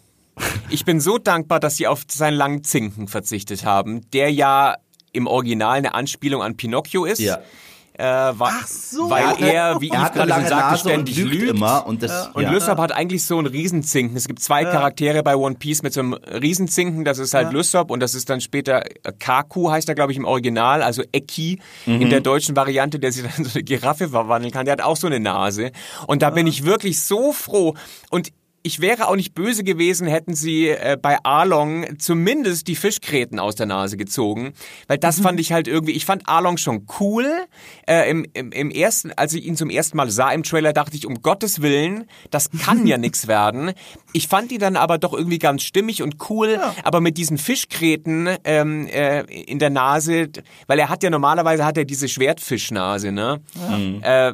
[0.69, 4.75] Ich bin so dankbar, dass sie auf seinen langen Zinken verzichtet haben, der ja
[5.11, 7.19] im Original eine Anspielung an Pinocchio ist.
[7.19, 7.39] Ja.
[7.95, 9.09] Äh, wa- Ach so.
[9.09, 11.49] Weil Er wie er gerade schon sagte, Nase und ständig lügt lügt.
[11.51, 12.51] immer und das Und ja.
[12.51, 14.17] Lysop hat eigentlich so einen Riesenzinken.
[14.17, 17.05] Es gibt zwei Charaktere bei One Piece mit so einem Riesenzinken.
[17.05, 20.17] Das ist halt Lysop und das ist dann später äh, Kaku heißt er, glaube ich,
[20.17, 24.09] im Original, also Eki in der deutschen Variante, der sich dann in so eine Giraffe
[24.09, 24.65] verwandeln kann.
[24.65, 25.71] Der hat auch so eine Nase.
[26.07, 27.75] Und da bin ich wirklich so froh.
[28.09, 28.29] Und
[28.63, 33.55] ich wäre auch nicht böse gewesen, hätten sie äh, bei Arlong zumindest die Fischgräten aus
[33.55, 34.53] der Nase gezogen,
[34.87, 37.29] weil das fand ich halt irgendwie, ich fand Arlong schon cool.
[37.87, 40.95] Äh, im, im, Im ersten, als ich ihn zum ersten Mal sah im Trailer, dachte
[40.95, 43.73] ich, um Gottes Willen, das kann ja nix werden.
[44.13, 48.29] Ich fand die dann aber doch irgendwie ganz stimmig und cool, aber mit diesen Fischgräten
[48.45, 50.29] ähm, äh, in der Nase,
[50.67, 53.41] weil er hat ja normalerweise hat er diese Schwertfischnase, ne?
[54.01, 54.33] Äh,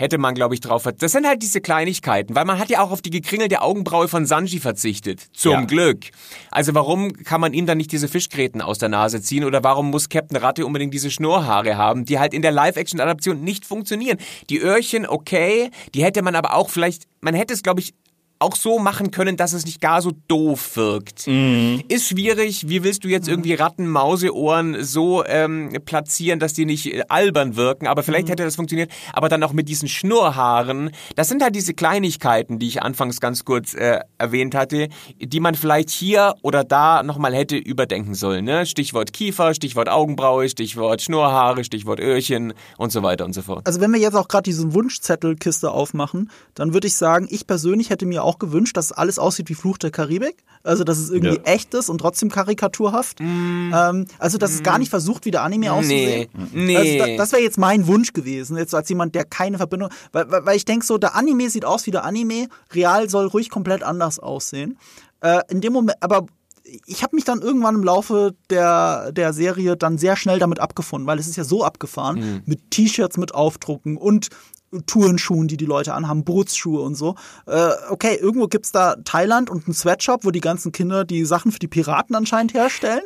[0.00, 1.02] hätte man, glaube ich, drauf verzichtet.
[1.02, 4.24] Das sind halt diese Kleinigkeiten, weil man hat ja auch auf die gekringelte Augenbraue von
[4.24, 5.26] Sanji verzichtet.
[5.34, 5.60] Zum Ja.
[5.60, 6.06] Glück.
[6.50, 9.90] Also warum kann man ihm dann nicht diese Fischgräten aus der Nase ziehen oder warum
[9.90, 14.16] muss Captain Ratte unbedingt diese Schnurrhaare haben, die halt in der Live-Action-Adaption nicht funktionieren?
[14.48, 17.92] Die Öhrchen, okay, die hätte man aber auch vielleicht, man hätte es, glaube ich,
[18.40, 21.28] auch so machen können, dass es nicht gar so doof wirkt.
[21.28, 22.68] Ist schwierig.
[22.68, 27.56] Wie willst du jetzt irgendwie Ratten, Mauseohren so ähm, platzieren, dass die nicht äh, albern
[27.56, 27.86] wirken?
[27.86, 28.90] Aber vielleicht hätte das funktioniert.
[29.12, 30.90] Aber dann auch mit diesen Schnurrhaaren.
[31.16, 34.88] Das sind halt diese Kleinigkeiten, die ich anfangs ganz kurz äh, erwähnt hatte,
[35.18, 38.46] die man vielleicht hier oder da nochmal hätte überdenken sollen.
[38.46, 38.64] Ne?
[38.64, 43.66] Stichwort Kiefer, Stichwort Augenbraue, Stichwort Schnurrhaare, Stichwort Öhrchen und so weiter und so fort.
[43.66, 47.90] Also wenn wir jetzt auch gerade diese Wunschzettelkiste aufmachen, dann würde ich sagen, ich persönlich
[47.90, 50.36] hätte mir auch gewünscht, dass alles aussieht wie Fluch der Karibik.
[50.62, 51.42] Also dass es irgendwie Ja.
[51.44, 53.20] echt ist und trotzdem karikaturhaft.
[53.20, 56.28] Ähm, also dass es gar nicht versucht, wie der Anime auszusehen.
[56.52, 56.76] nee.
[56.76, 60.30] Also da, das wäre jetzt mein Wunsch gewesen, jetzt als jemand, der keine Verbindung, weil,
[60.30, 63.48] weil, weil ich denke so, der Anime sieht aus wie der Anime, real soll ruhig
[63.50, 64.76] komplett anders aussehen.
[65.22, 66.26] Äh, in dem Moment, aber
[66.86, 71.06] ich habe mich dann irgendwann im Laufe der, der Serie dann sehr schnell damit abgefunden,
[71.06, 74.28] weil es ist ja so abgefahren, mit T-Shirts mit Aufdrucken und
[74.86, 77.16] Tourenschuhen, die die Leute anhaben, Bootsschuhe und so.
[77.46, 81.50] Äh, okay, irgendwo gibt's da Thailand und einen Sweatshop, wo die ganzen Kinder die Sachen
[81.50, 83.02] für die Piraten anscheinend herstellen.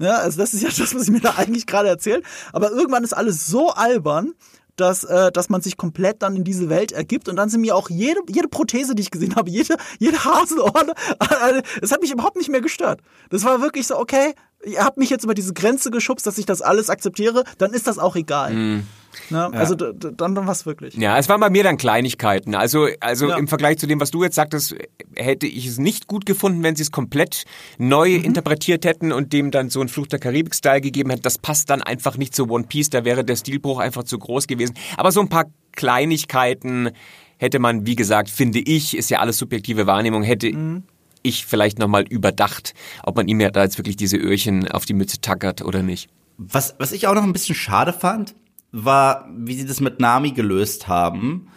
[0.00, 2.24] Ja, also das ist ja das, was ich mir da eigentlich gerade erzählt.
[2.52, 4.34] Aber irgendwann ist alles so albern,
[4.76, 7.28] dass, äh, dass man sich komplett dann in diese Welt ergibt.
[7.28, 10.72] Und dann sind mir auch jede, jede Prothese, die ich gesehen habe, jede, jede Hasenohr,
[11.82, 13.00] es hat mich überhaupt nicht mehr gestört.
[13.30, 14.34] Das war wirklich so, okay,
[14.66, 17.86] ihr habt mich jetzt über diese Grenze geschubst, dass ich das alles akzeptiere, dann ist
[17.86, 18.82] das auch egal.
[19.30, 19.50] Ne?
[19.52, 20.94] Also d- d- dann, dann was wirklich.
[20.96, 22.54] Ja, es waren bei mir dann Kleinigkeiten.
[22.56, 23.36] Also, also Ja.
[23.36, 24.74] im Vergleich zu dem, was du jetzt sagtest,
[25.14, 27.44] hätte ich es nicht gut gefunden, wenn sie es komplett
[27.78, 28.24] neu Mhm.
[28.24, 31.22] interpretiert hätten und dem dann so einen Fluch der Karibik-Style gegeben hätten.
[31.22, 34.48] Das passt dann einfach nicht zu One Piece, da wäre der Stilbruch einfach zu groß
[34.48, 34.74] gewesen.
[34.96, 36.90] Aber so ein paar Kleinigkeiten
[37.38, 40.82] hätte man, wie gesagt, finde ich, ist ja alles subjektive Wahrnehmung, hätte Mhm.
[41.24, 44.94] Ich vielleicht nochmal überdacht, ob man ihm ja da jetzt wirklich diese Öhrchen auf die
[44.94, 46.08] Mütze tackert oder nicht.
[46.38, 48.34] Was, was ich auch noch ein bisschen schade fand,
[48.70, 51.48] war, wie sie das mit Nami gelöst haben,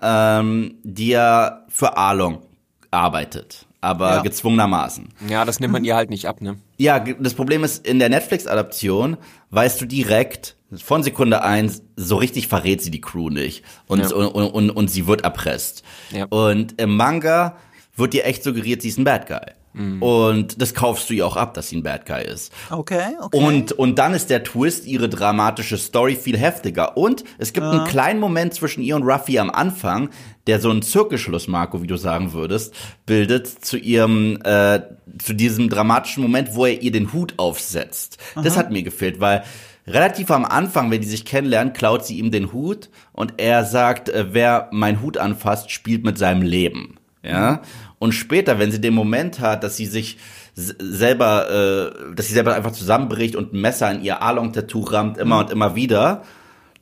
[0.00, 2.42] ähm, die ja für Arlong
[2.90, 4.22] arbeitet, aber Ja.
[4.22, 5.08] gezwungenermaßen.
[5.28, 6.56] Ja, das nimmt man ihr halt nicht ab, ne?
[6.76, 9.16] Ja, das Problem ist, in der Netflix-Adaption
[9.50, 13.62] weißt du direkt, von Sekunde eins, so richtig verrät sie die Crew nicht.
[13.86, 14.08] Und, Ja.
[14.16, 15.84] und, und, und, und sie wird erpresst.
[16.10, 16.24] Ja.
[16.26, 17.56] Und im Manga
[17.96, 19.54] wird dir echt suggeriert, sie ist ein Bad Guy.
[19.74, 20.02] Mhm.
[20.02, 22.52] Und das kaufst du ihr auch ab, dass sie ein Bad Guy ist.
[22.70, 23.36] Okay, okay.
[23.36, 26.96] Und, und dann ist der Twist, ihre dramatische Story viel heftiger.
[26.96, 30.10] Und es gibt einen kleinen Moment zwischen ihr und Ruffy am Anfang,
[30.46, 32.74] der so einen Zirkelschluss, Marco, wie du sagen würdest,
[33.04, 34.80] bildet zu ihrem, äh,
[35.18, 38.18] zu diesem dramatischen Moment, wo er ihr den Hut aufsetzt.
[38.40, 39.42] Das hat mir gefehlt, weil
[39.86, 44.08] relativ am Anfang, wenn die sich kennenlernen, klaut sie ihm den Hut und er sagt,
[44.08, 46.96] äh, wer meinen Hut anfasst, spielt mit seinem Leben.
[47.24, 47.62] Ja.
[48.04, 50.18] Und später, wenn sie den Moment hat, dass sie sich
[50.54, 55.38] selber, äh, dass sie selber einfach zusammenbricht und ein Messer in ihr Along-Tattoo rammt, immer
[55.38, 56.22] und immer wieder,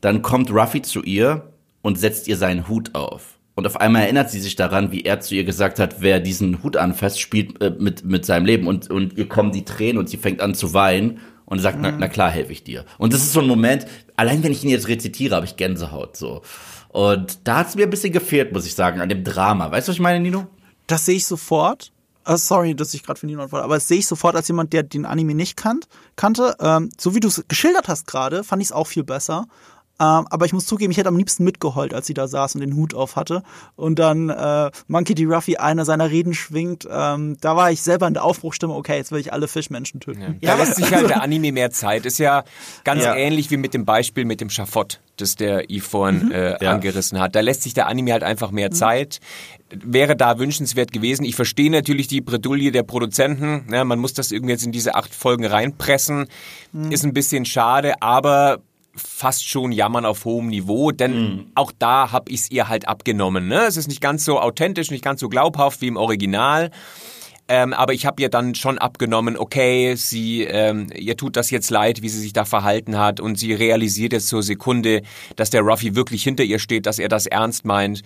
[0.00, 3.38] dann kommt Ruffy zu ihr und setzt ihr seinen Hut auf.
[3.54, 6.64] Und auf einmal erinnert sie sich daran, wie er zu ihr gesagt hat, wer diesen
[6.64, 8.66] Hut anfasst, spielt äh, mit, mit seinem Leben.
[8.66, 11.92] Und, und ihr kommen die Tränen und sie fängt an zu weinen und sagt, na,
[11.96, 12.84] na klar, helfe ich dir.
[12.98, 16.16] Und das ist so ein Moment, allein wenn ich ihn jetzt rezitiere, habe ich Gänsehaut
[16.16, 16.42] so.
[16.88, 19.70] Und da hat es mir ein bisschen gefehlt, muss ich sagen, an dem Drama.
[19.70, 20.48] Weißt du, was ich meine, Nino?
[20.86, 21.92] Das sehe ich sofort.
[22.24, 24.72] Ah, sorry, dass ich gerade für Nino antworte, aber das sehe ich sofort als jemand,
[24.72, 26.56] der den Anime nicht kannt, kannte.
[26.60, 29.46] Ähm, so wie du es geschildert hast gerade, fand ich es auch viel besser.
[30.02, 32.60] Ähm, aber ich muss zugeben, ich hätte am liebsten mitgeheult, als sie da saß und
[32.62, 33.42] den Hut auf hatte.
[33.76, 35.24] Und dann äh, Monkey D.
[35.26, 36.88] Ruffy einer seiner Reden schwingt.
[36.90, 40.38] Ähm, da war ich selber in der Aufbruchstimme, okay, jetzt will ich alle Fischmenschen töten.
[40.40, 40.56] Ja.
[40.56, 42.04] Da lässt sich halt der Anime mehr Zeit.
[42.06, 42.42] Ist ja
[42.82, 43.14] ganz Ja.
[43.14, 46.32] ähnlich wie mit dem Beispiel mit dem Schafott, das der Yves vorhin Mhm.
[46.32, 46.72] äh, Ja.
[46.72, 47.36] angerissen hat.
[47.36, 49.20] Da lässt sich der Anime halt einfach mehr Zeit.
[49.70, 51.24] Wäre da wünschenswert gewesen.
[51.24, 53.66] Ich verstehe natürlich die Bredouille der Produzenten.
[53.72, 56.26] Ja, man muss das irgendwie jetzt in diese acht Folgen reinpressen.
[56.72, 56.90] Mhm.
[56.92, 58.58] Ist ein bisschen schade, aber
[58.94, 63.48] fast schon jammern auf hohem Niveau, denn auch da habe ich es ihr halt abgenommen.
[63.48, 63.62] Ne?
[63.66, 66.70] Es ist nicht ganz so authentisch, nicht ganz so glaubhaft wie im Original.
[67.48, 71.70] Ähm, aber ich habe ihr dann schon abgenommen, okay, sie, ähm, ihr tut das jetzt
[71.70, 75.02] leid, wie sie sich da verhalten hat und sie realisiert jetzt zur Sekunde,
[75.36, 78.02] dass der Ruffy wirklich hinter ihr steht, dass er das ernst meint.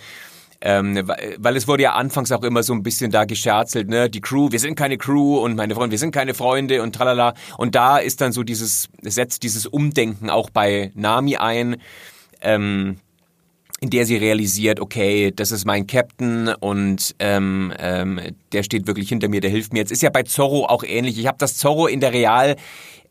[0.60, 4.08] Ähm, weil es wurde ja anfangs auch immer so ein bisschen da gescherzelt, ne?
[4.08, 7.34] Die Crew, wir sind keine Crew und meine Freunde, wir sind keine Freunde und tralala.
[7.58, 11.76] Und da ist dann so dieses, setzt dieses Umdenken auch bei Nami ein.
[12.40, 12.98] Ähm,
[13.80, 18.18] in der sie realisiert, okay, das ist mein Captain und ähm, ähm,
[18.52, 19.80] der steht wirklich hinter mir, der hilft mir.
[19.80, 21.18] Jetzt ist ja bei Zorro auch ähnlich.
[21.18, 22.56] Ich habe das Zorro in der Real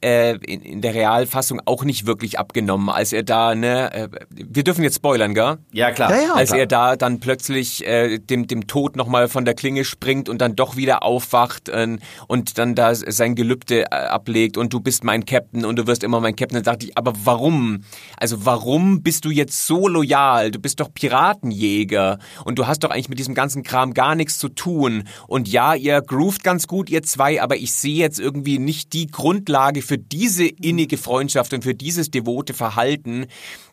[0.01, 4.63] äh, in, in der Realfassung auch nicht wirklich abgenommen, als er da, ne, äh, wir
[4.63, 5.57] dürfen jetzt spoilern, gell?
[5.71, 6.11] Ja, klar.
[6.11, 6.33] Ja, ja.
[6.33, 6.59] als klar.
[6.59, 10.55] er da dann plötzlich äh, dem, dem Tod nochmal von der Klinge springt und dann
[10.55, 15.25] doch wieder aufwacht äh, und dann da sein Gelübde äh, ablegt und du bist mein
[15.25, 16.55] Captain und du wirst immer mein Captain.
[16.55, 17.83] Dann dachte ich, aber warum?
[18.17, 20.51] Also warum bist du jetzt so loyal?
[20.51, 24.37] Du bist doch Piratenjäger und du hast doch eigentlich mit diesem ganzen Kram gar nichts
[24.37, 25.03] zu tun.
[25.27, 29.07] Und ja, ihr groovt ganz gut, ihr zwei, aber ich sehe jetzt irgendwie nicht die
[29.07, 33.27] Grundlage für diese innige Freundschaft und für dieses devote Verhalten.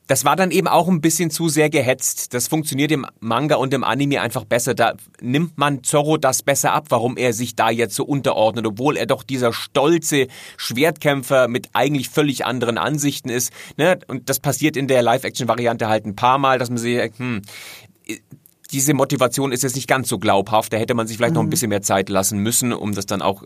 [0.07, 2.35] Das war dann eben auch ein bisschen zu sehr gehetzt.
[2.35, 4.75] Das funktioniert im Manga und im Anime einfach besser.
[4.75, 8.97] Da nimmt man Zorro das besser ab, warum er sich da jetzt so unterordnet, obwohl
[8.97, 13.53] er doch dieser stolze Schwertkämpfer mit eigentlich völlig anderen Ansichten ist.
[13.77, 13.99] Ne?
[14.09, 17.43] Und das passiert in der Live-Action-Variante halt ein paar Mal, dass man sich, hm,
[18.73, 20.73] diese Motivation ist jetzt nicht ganz so glaubhaft.
[20.73, 23.23] Da hätte man sich vielleicht noch ein bisschen mehr Zeit lassen müssen, um das dann
[23.23, 23.45] auch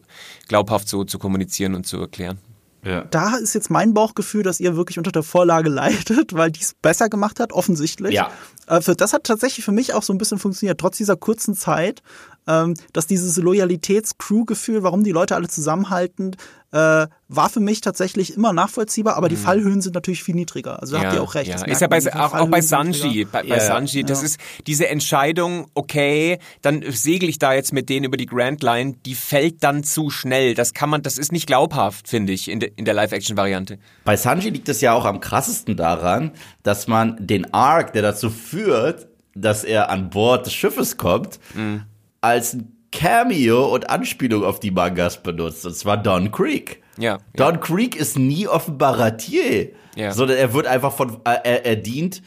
[0.48, 2.38] glaubhaft so zu kommunizieren und zu erklären.
[2.86, 3.04] Ja.
[3.10, 6.74] Da ist jetzt mein Bauchgefühl, dass ihr wirklich unter der Vorlage leidet, weil die es
[6.74, 8.14] besser gemacht hat, offensichtlich.
[8.14, 8.30] Ja.
[8.68, 11.54] Äh, für das hat tatsächlich für mich auch so ein bisschen funktioniert, trotz dieser kurzen
[11.54, 12.02] Zeit,
[12.46, 16.36] ähm, dass dieses Loyalitäts-Crew-Gefühl, warum die Leute alle zusammenhalten,
[16.76, 20.80] äh, war für mich tatsächlich immer nachvollziehbar, aber die Fallhöhen sind natürlich viel niedriger.
[20.80, 21.46] Also da habt ihr auch recht.
[21.46, 21.52] Mhm.
[21.52, 21.64] Ja.
[21.64, 23.24] das Ist ja bei, auch, auch bei Sanji.
[23.24, 27.88] Bei, bei Ja, Sanji, das ist diese Entscheidung, okay, dann segel ich da jetzt mit
[27.88, 30.54] denen über die Grand Line, die fällt dann zu schnell.
[30.54, 33.78] Das kann man, das ist nicht glaubhaft, finde ich, in, de, in der Live-Action-Variante.
[34.04, 38.28] Bei Sanji liegt es ja auch am krassesten daran, dass man den Arc, der dazu
[38.28, 41.40] führt, dass er an Bord des Schiffes kommt,
[42.20, 45.66] als ein Cameo und Anspielung auf die Mangas benutzt.
[45.66, 46.82] Und zwar Don Creek.
[46.98, 47.18] Ja.
[47.34, 50.12] Don Creek ist nie offenbarer Tier, Ja.
[50.12, 52.22] sondern er wird einfach von, äh, er, er dient,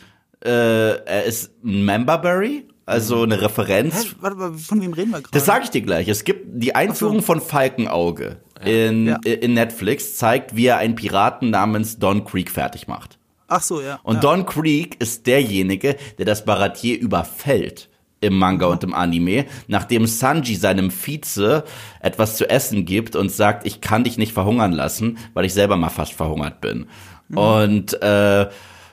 [0.45, 4.09] äh, er ist ein Memberberry, also eine Referenz Hä?
[4.22, 5.32] Warte mal, von wem reden wir gerade?
[5.32, 6.07] das sage ich dir gleich.
[6.07, 9.17] Es gibt die Einführung von Falkenauge in, Ja.
[9.24, 13.17] in Netflix, zeigt, wie er einen Piraten namens Don Creek fertig macht.
[13.47, 13.99] Ach so, ja.
[14.03, 14.22] Und ja.
[14.22, 17.89] Don Creek ist derjenige, der das Baratier überfällt
[18.22, 21.63] im Manga und im Anime, nachdem Sanji seinem Vize
[22.01, 25.78] etwas zu essen gibt und sagt, ich kann dich nicht verhungern lassen, weil ich selber
[25.78, 26.88] mal fast verhungert bin.
[27.36, 28.49] Und äh,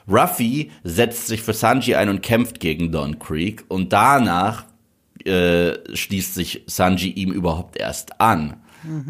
[0.07, 4.65] Ruffy setzt sich für Sanji ein und kämpft gegen Don Creek und danach
[5.25, 8.57] äh, schließt sich Sanji ihm überhaupt erst an.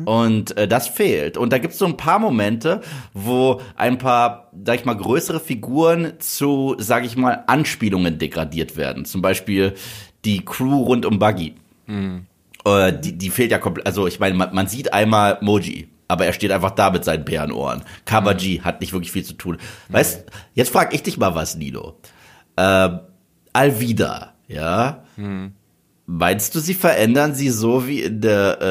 [0.05, 1.37] Und äh, das fehlt.
[1.37, 2.81] Und da gibt es so ein paar Momente,
[3.13, 9.05] wo ein paar, sag ich mal, größere Figuren zu, sag ich mal, Anspielungen degradiert werden.
[9.05, 9.73] Zum Beispiel
[10.27, 11.55] die Crew rund um Buggy.
[12.65, 13.87] Äh, die, die fehlt ja komplett.
[13.87, 17.23] Also ich meine, man, man sieht einmal Moji, aber er steht einfach da mit seinen
[17.25, 17.81] Bärenohren.
[18.05, 19.57] Kabaji hat nicht wirklich viel zu tun.
[19.89, 21.97] Weißt, jetzt frag ich dich mal was, Nilo.
[22.57, 22.89] Äh,
[23.53, 25.03] Alvida, ja.
[26.09, 28.61] Meinst du, sie verändern sie so wie in der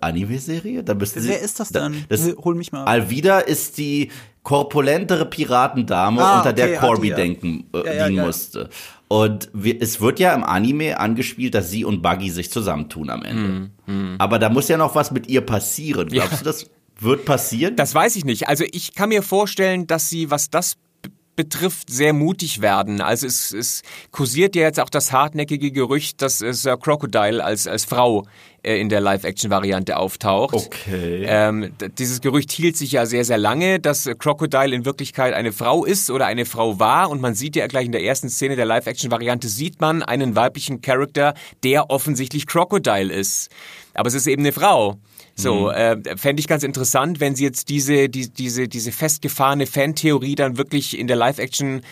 [0.00, 0.84] äh, Anime-Serie?
[0.84, 2.04] Da sie, Wer ist das da- denn?
[2.08, 2.88] das, Hol mich mal ab.
[2.88, 4.10] Alvida ist die
[4.44, 7.16] korpulentere Piratendame, Ah, unter der okay, Corby ah, die, ja.
[7.16, 8.26] denken äh, Ja, ja, dienen ja.
[8.26, 8.68] musste.
[9.14, 13.22] Und wir, es wird ja im Anime angespielt, dass sie und Buggy sich zusammentun am
[13.22, 13.70] Ende.
[13.86, 16.08] Hm, Aber da muss ja noch was mit ihr passieren.
[16.08, 16.38] Glaubst Ja.
[16.38, 16.66] du, das
[16.98, 17.76] wird passieren?
[17.76, 18.48] Das weiß ich nicht.
[18.48, 20.76] Also ich kann mir vorstellen, dass sie, was das
[21.36, 23.00] betrifft, sehr mutig werden.
[23.00, 27.66] Also es, es kursiert ja jetzt auch das hartnäckige Gerücht, dass äh, Sir Crocodile als,
[27.66, 28.24] als Frau
[28.64, 30.54] in der Live-Action-Variante auftaucht.
[30.54, 31.24] Okay.
[31.26, 35.52] Ähm, dieses Gerücht hielt sich ja sehr, sehr lange, dass äh, Crocodile in Wirklichkeit eine
[35.52, 37.10] Frau ist oder eine Frau war.
[37.10, 40.80] Und man sieht ja gleich in der ersten Szene der Live-Action-Variante, sieht man einen weiblichen
[40.80, 43.50] Charakter, der offensichtlich Crocodile ist.
[43.94, 44.98] aber es ist eben eine Frau.
[45.36, 50.36] So, äh, fände ich ganz interessant, wenn sie jetzt diese, die, diese, diese festgefahrene Fantheorie
[50.36, 51.82] dann wirklich in der Live-Action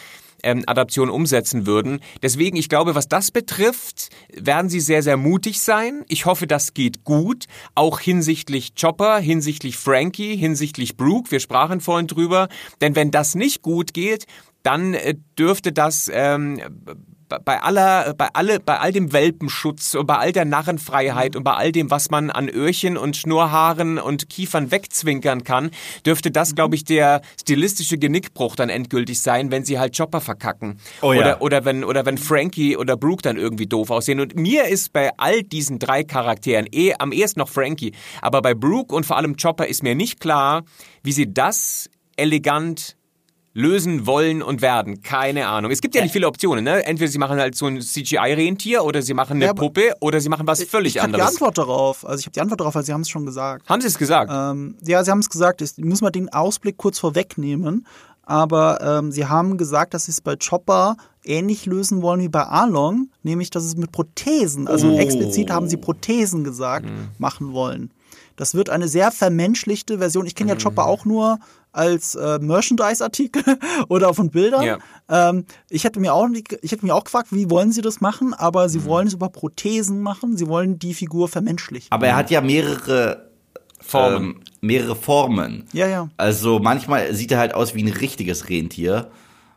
[0.42, 2.00] ähm, Adaption umsetzen würden.
[2.22, 6.04] Deswegen, ich glaube, was das betrifft, werden sie sehr, sehr mutig sein.
[6.08, 7.46] Ich hoffe, das geht gut.
[7.74, 11.30] Auch hinsichtlich Chopper, hinsichtlich Frankie, hinsichtlich Brooke.
[11.30, 12.48] Wir sprachen vorhin drüber.
[12.80, 14.26] Denn wenn das nicht gut geht,
[14.62, 16.60] dann äh, dürfte das ähm,
[17.44, 21.52] bei aller, bei alle, bei all dem Welpenschutz und bei all der Narrenfreiheit und bei
[21.52, 25.70] all dem, was man an Öhrchen und Schnurrhaaren und Kiefern wegzwinkern kann,
[26.04, 30.78] dürfte das, glaube ich, der stilistische Genickbruch dann endgültig sein, wenn sie halt Chopper verkacken.
[31.00, 31.20] Oh ja.
[31.20, 34.20] Oder, oder wenn, oder wenn Frankie oder Brooke dann irgendwie doof aussehen.
[34.20, 38.54] Und mir ist bei all diesen drei Charakteren eh, am ehesten noch Frankie, aber bei
[38.54, 40.62] Brooke und vor allem Chopper ist mir nicht klar,
[41.02, 42.96] wie sie das elegant
[43.54, 45.02] lösen wollen und werden.
[45.02, 45.70] Keine Ahnung.
[45.70, 46.64] Es gibt ja nicht viele Optionen.
[46.64, 46.84] Ne?
[46.86, 50.28] Entweder sie machen halt so ein CGI-Rentier oder sie machen eine Ja, Puppe oder sie
[50.28, 51.34] machen was völlig ich habe die anderes.
[51.34, 52.06] Antwort darauf.
[52.06, 53.68] Also ich habe die Antwort darauf, weil Sie haben es schon gesagt.
[53.68, 54.30] Haben sie es gesagt?
[54.34, 55.60] Ähm, ja, Sie haben es gesagt.
[55.60, 57.86] Ich muss mal den Ausblick kurz vorwegnehmen.
[58.24, 62.44] Aber ähm, Sie haben gesagt, dass Sie es bei Chopper ähnlich lösen wollen wie bei
[62.44, 64.98] Arlong, nämlich dass es mit Prothesen, also Oh.
[64.98, 67.08] explizit haben Sie Prothesen gesagt, Mhm.
[67.18, 67.90] machen wollen.
[68.36, 70.26] Das wird eine sehr vermenschlichte Version.
[70.26, 70.58] Ich kenne Mhm.
[70.58, 71.38] ja Chopper auch nur
[71.72, 73.42] als äh, Merchandise-Artikel
[73.88, 74.62] oder von Bildern.
[74.62, 74.78] Ja.
[75.08, 76.28] Ähm, ich hätte mir auch
[76.60, 78.34] ich hätte mir auch gefragt, wie wollen Sie das machen?
[78.34, 78.68] Aber Mhm.
[78.68, 80.36] Sie wollen es über Prothesen machen.
[80.36, 81.88] Sie wollen die Figur vermenschlichen.
[81.90, 83.30] Aber er hat ja mehrere
[83.80, 84.22] Formen.
[84.36, 85.64] Ähm, mehrere Formen.
[85.72, 86.08] Ja, ja.
[86.16, 89.10] Also manchmal sieht er halt aus wie ein richtiges Rentier.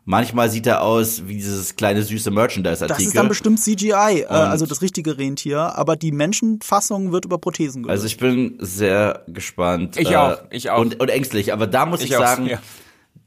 [0.08, 2.96] Manchmal sieht er aus wie dieses kleine süße Merchandise-Artikel.
[2.96, 7.40] Das ist dann bestimmt CGI, äh, also das richtige Rentier, aber die Menschenfassung wird über
[7.40, 7.92] Prothesen gelöst.
[7.92, 9.98] Also ich bin sehr gespannt.
[9.98, 10.80] Ich auch, ich auch.
[10.80, 11.52] Und, und ängstlich.
[11.54, 12.60] Aber da muss ich, Ich auch, sagen, ja.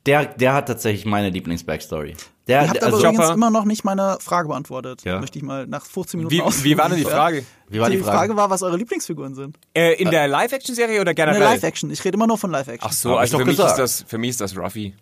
[0.07, 2.15] der, der hat tatsächlich meine Lieblings-Backstory.
[2.47, 5.03] Der, Ihr habt also, aber übrigens Chopper- immer noch nicht meine Frage beantwortet.
[5.05, 5.19] Ja.
[5.19, 6.63] Möchte ich mal nach 15 Minuten wie, aus.
[6.63, 7.45] wie war denn die Frage?
[7.69, 8.17] wie war die die Frage?
[8.17, 8.37] Frage?
[8.37, 9.59] war, was eure Lieblingsfiguren sind.
[9.75, 11.41] Äh, in der Live-Action-Serie oder generell?
[11.41, 11.91] Live-Action.
[11.91, 12.89] Ich rede immer nur von Live-Action.
[12.89, 14.95] Ach so, also für mich, ist das, für mich ist das Ruffy.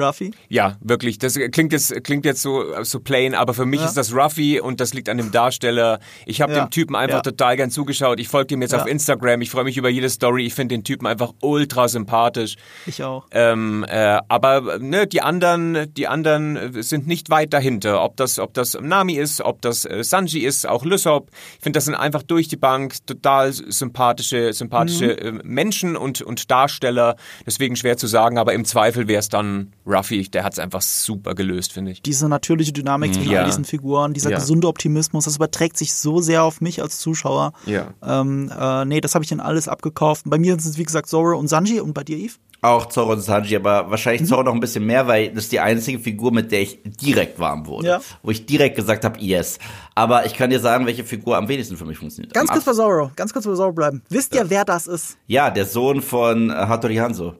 [0.00, 0.32] Ruffy.
[0.48, 1.18] Ja, wirklich.
[1.18, 3.86] Das klingt jetzt, klingt jetzt so, so plain, aber für mich Ja.
[3.86, 6.00] ist das Ruffy und das liegt an dem Darsteller.
[6.26, 6.64] Ich habe Ja.
[6.64, 7.22] dem Typen einfach Ja.
[7.22, 8.18] total gern zugeschaut.
[8.20, 9.40] Ich folge ihm jetzt auf Instagram.
[9.42, 10.46] Ich freue mich über jede Story.
[10.46, 12.56] Ich finde den Typen einfach ultra sympathisch.
[12.86, 13.26] Ich auch.
[13.32, 18.02] Ähm, äh, aber ne, die anderen, die anderen sind nicht weit dahinter.
[18.02, 21.30] Ob das, ob das Nami ist, ob das äh, Sanji ist, auch Lysop.
[21.56, 26.50] Ich finde, das sind einfach durch die Bank total sympathische, sympathische äh, Menschen und und
[26.50, 27.16] Darsteller.
[27.46, 30.28] Deswegen schwer zu sagen, aber im Zweifel wäre es dann Ruffy.
[30.30, 32.02] Der hat es einfach super gelöst, finde ich.
[32.02, 33.40] Diese natürliche Dynamik zwischen Ja.
[33.40, 34.38] all diesen Figuren, dieser Ja.
[34.38, 37.52] gesunde Optimismus, das überträgt sich so sehr auf mich als Zuschauer.
[37.66, 37.88] Ja.
[38.02, 40.22] Ähm, äh, nee, das habe ich dann alles abgekauft.
[40.26, 42.34] Bei mir sind es, wie gesagt, Zoro und Sanji und bei dir, Eve?
[42.62, 43.90] Auch Zoro und Sanji, aber Mhm.
[43.90, 46.78] wahrscheinlich Zoro noch ein bisschen mehr, weil das ist die einzige Figur, mit der ich
[46.84, 47.86] direkt warm wurde.
[47.86, 48.00] Ja.
[48.22, 49.58] Wo ich direkt gesagt habe, yes.
[49.94, 52.34] Aber ich kann dir sagen, welche Figur am wenigsten für mich funktioniert.
[52.34, 54.02] Ganz kurz bei Zoro, ganz kurz bei Zoro bleiben.
[54.10, 55.16] Wisst ihr, wer das ist?
[55.26, 57.34] Ja, der Sohn von äh, Hattori Hanzo.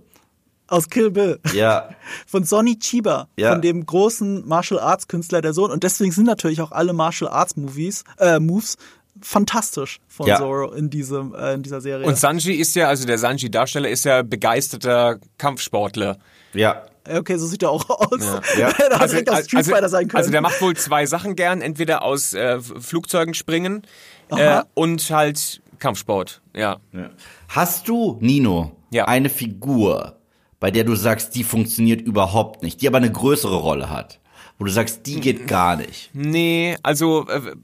[0.71, 1.39] Aus Kill Bill.
[1.53, 1.91] Ja.
[2.27, 3.53] Von Sonny Chiba, Ja.
[3.53, 5.71] von dem großen Martial Arts Künstler der Sohn.
[5.71, 8.77] Und deswegen sind natürlich auch alle Martial Arts Movies, äh, Moves
[9.21, 10.37] fantastisch von Ja.
[10.39, 12.07] Zoro in diesem, äh, in dieser Serie.
[12.07, 16.18] Und Sanji ist ja, also der Sanji-Darsteller ist ja begeisterter Kampfsportler.
[16.55, 16.85] Ja.
[17.09, 18.21] okay, so sieht er auch aus.
[18.59, 18.68] Ja.
[18.71, 20.16] Fighter sein können.
[20.18, 23.83] also der macht wohl zwei Sachen gern, entweder aus äh, Flugzeugen springen
[24.31, 26.41] äh, und halt Kampfsport.
[26.55, 26.79] Ja.
[26.93, 27.11] ja.
[27.49, 29.07] Hast du, Nino, Ja.
[29.07, 30.16] eine Figur,
[30.61, 34.21] bei der du sagst, die funktioniert überhaupt nicht, die aber eine größere Rolle hat?
[34.59, 36.11] Wo du sagst, die geht gar nicht.
[36.13, 37.57] Nee, also äh,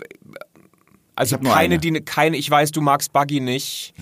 [1.14, 1.78] also hab nur keine, eine.
[1.78, 2.36] die ne, keine.
[2.36, 3.94] Ich weiß, du magst Buggy nicht.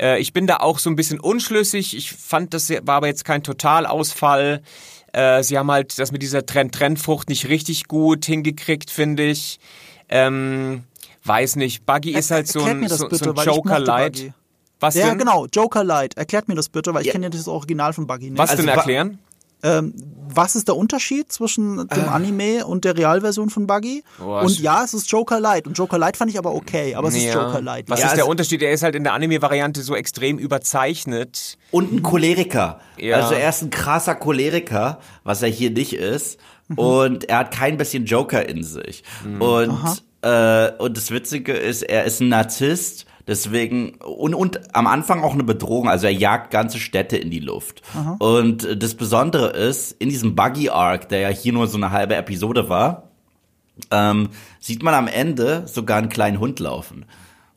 [0.00, 1.96] Äh, ich bin da auch so ein bisschen unschlüssig.
[1.96, 4.62] Ich fand, das war aber jetzt kein Totalausfall.
[5.12, 9.60] Äh, sie haben halt das mit dieser Trend-Trendfrucht nicht richtig gut hingekriegt, finde ich.
[10.08, 10.82] Ähm,
[11.24, 11.86] weiß nicht.
[11.86, 14.34] Buggy ist halt so ein, mir das so, bitte, so ein weil
[14.80, 15.18] Was ja, denn?
[15.18, 16.16] genau, Joker Light.
[16.16, 17.12] Erklärt mir das bitte, weil ich Ja.
[17.12, 18.38] kenne ja das Original von Buggy nicht.
[18.38, 19.18] Was Also denn erklären?
[19.62, 19.94] Ähm,
[20.28, 24.04] was ist der Unterschied zwischen dem Anime und der Realversion von Buggy?
[24.18, 25.66] Boah, und ja, es ist Joker Light.
[25.66, 27.32] Und Joker Light fand ich aber okay, aber es ist Ja.
[27.46, 27.88] Joker Light.
[27.88, 28.60] Was Ja, ist der Unterschied?
[28.60, 31.56] Er ist halt in der Anime-Variante so extrem überzeichnet.
[31.70, 32.80] Und ein Choleriker.
[32.98, 33.16] Ja.
[33.16, 36.38] Also er ist ein krasser Choleriker, was er hier nicht ist.
[36.74, 39.04] Und er hat kein bisschen Joker in sich.
[39.38, 43.06] Und, äh, und das Witzige ist, er ist ein Narzisst.
[43.26, 47.40] Deswegen, und, und am Anfang auch eine Bedrohung, also er jagt ganze Städte in die
[47.40, 47.82] Luft.
[48.18, 51.90] Und äh, das Besondere ist, in diesem Buggy Arc, der ja hier nur so eine
[51.90, 53.10] halbe Episode war,
[53.90, 54.28] ähm,
[54.60, 57.04] sieht man am Ende sogar einen kleinen Hund laufen.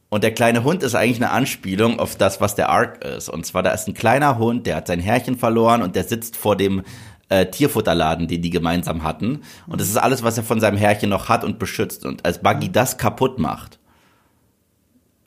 [0.10, 3.30] Und der kleine Hund ist eigentlich eine Anspielung auf das, was der Arc ist.
[3.30, 6.36] Und zwar, da ist ein kleiner Hund, der hat sein Härchen verloren und der sitzt
[6.36, 6.82] vor dem
[7.30, 9.44] äh, Tierfutterladen, den die gemeinsam hatten.
[9.68, 12.06] Und das ist alles, was er von seinem Härchen noch hat und beschützt.
[12.06, 13.78] Und als Buggy das kaputt macht,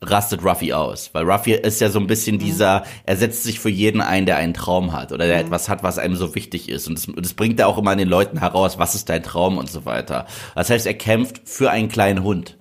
[0.03, 1.11] rastet Ruffy aus.
[1.13, 4.37] Weil Ruffy ist ja so ein bisschen dieser, er setzt sich für jeden ein, der
[4.37, 6.89] einen Traum hat oder der etwas hat, was einem so wichtig ist.
[6.89, 9.59] Und das, das bringt er auch immer an den Leuten heraus, was ist dein Traum
[9.59, 10.27] und so weiter.
[10.55, 12.57] Das heißt, er kämpft für einen kleinen Hund.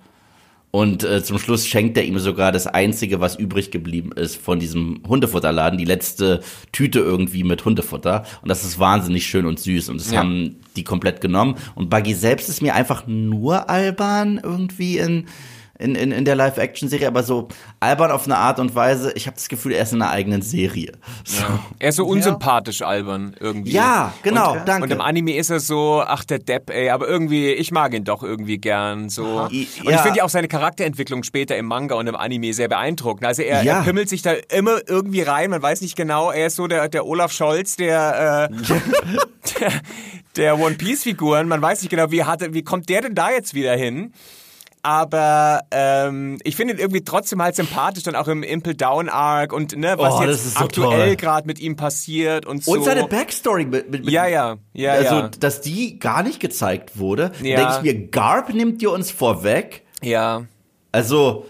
[0.74, 4.58] Und äh, zum Schluss schenkt er ihm sogar das Einzige, was übrig geblieben ist von
[4.58, 6.40] diesem Hundefutterladen, die letzte
[6.72, 8.24] Tüte irgendwie mit Hundefutter.
[8.40, 9.90] Und das ist wahnsinnig schön und süß.
[9.90, 10.20] Und das Ja.
[10.20, 11.56] haben die komplett genommen.
[11.74, 15.26] Und Buggy selbst ist mir einfach nur albern irgendwie in,
[15.82, 17.48] in, in, in der Live-Action-Serie, aber so
[17.80, 19.12] albern auf eine Art und Weise.
[19.16, 20.92] Ich habe das Gefühl, er ist in einer eigenen Serie.
[21.24, 21.42] So.
[21.78, 23.72] Er ist so unsympathisch albern irgendwie.
[23.72, 24.84] Ja, genau, und, danke.
[24.84, 28.04] Und im Anime ist er so, ach der Depp, ey, aber irgendwie, ich mag ihn
[28.04, 29.08] doch irgendwie gern.
[29.08, 29.24] So.
[29.42, 29.60] Und ja.
[29.96, 33.26] ich finde ja auch seine Charakterentwicklung später im Manga und im Anime sehr beeindruckend.
[33.26, 33.78] Also er, Ja.
[33.78, 36.88] er pimmelt sich da immer irgendwie rein, man weiß nicht genau, er ist so der,
[36.88, 38.54] der Olaf Scholz, der, äh,
[39.60, 39.72] der,
[40.36, 41.48] der One Piece Figuren.
[41.48, 44.12] Man weiß nicht genau, wie hat, er- wie kommt der denn da jetzt wieder hin?
[44.84, 49.52] Aber ähm, ich finde ihn irgendwie trotzdem halt sympathisch, dann auch im Impel Down Arc
[49.52, 52.72] und ne, was Oh, das jetzt ist so aktuell gerade mit ihm passiert und so.
[52.72, 55.28] Und seine Backstory mit, mit, mit Ja, ja, ja, also, ja.
[55.28, 57.30] dass die gar nicht gezeigt wurde.
[57.42, 57.56] Ja.
[57.58, 59.84] Denke ich mir, Garp nimmt ihr uns vorweg.
[60.02, 60.46] Ja.
[60.90, 61.46] Also,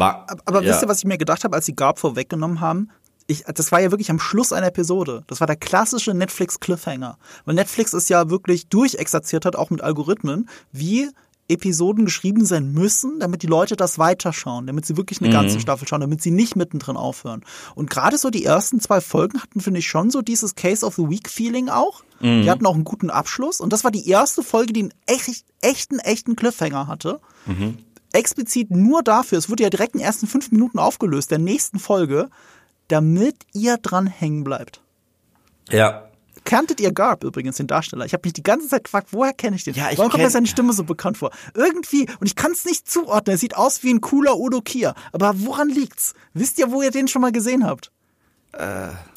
[0.00, 0.70] Aber ja.
[0.70, 2.90] wisst ihr, was ich mir gedacht habe, als sie Garb vorweggenommen haben?
[3.28, 5.22] Ich, das war ja wirklich am Schluss einer Episode.
[5.28, 7.16] Das war der klassische Netflix-Cliffhanger.
[7.44, 11.10] Weil Netflix es ja wirklich durchexerziert hat, auch mit Algorithmen, wie
[11.48, 15.88] Episoden geschrieben sein müssen, damit die Leute das weiterschauen, damit sie wirklich eine ganze Staffel
[15.88, 17.44] schauen, damit sie nicht mittendrin aufhören.
[17.74, 20.96] Und gerade so die ersten zwei Folgen hatten, finde ich, schon so dieses Case of
[20.96, 22.02] the Week-Feeling auch.
[22.42, 23.60] Die hatten auch einen guten Abschluss.
[23.60, 27.20] Und das war die erste Folge, die einen echt, echten, echten Cliffhanger hatte
[28.12, 31.78] explizit nur dafür, es wurde ja direkt in den ersten fünf Minuten aufgelöst, der nächsten
[31.78, 32.30] Folge,
[32.88, 34.80] damit ihr dran hängen bleibt.
[35.70, 36.07] ja.
[36.48, 38.06] Kanntet ihr Garb übrigens, den Darsteller?
[38.06, 39.74] Ich habe mich die ganze Zeit gefragt, woher kenne ich den?
[39.74, 41.30] Ja, ich Warum kommt mir seine Stimme so bekannt vor?
[41.54, 44.94] Irgendwie, und ich kann es nicht zuordnen, er sieht aus wie ein cooler Udo Kier.
[45.12, 46.14] Aber woran liegt's?
[46.32, 47.92] Wisst ihr, wo ihr den schon mal gesehen habt?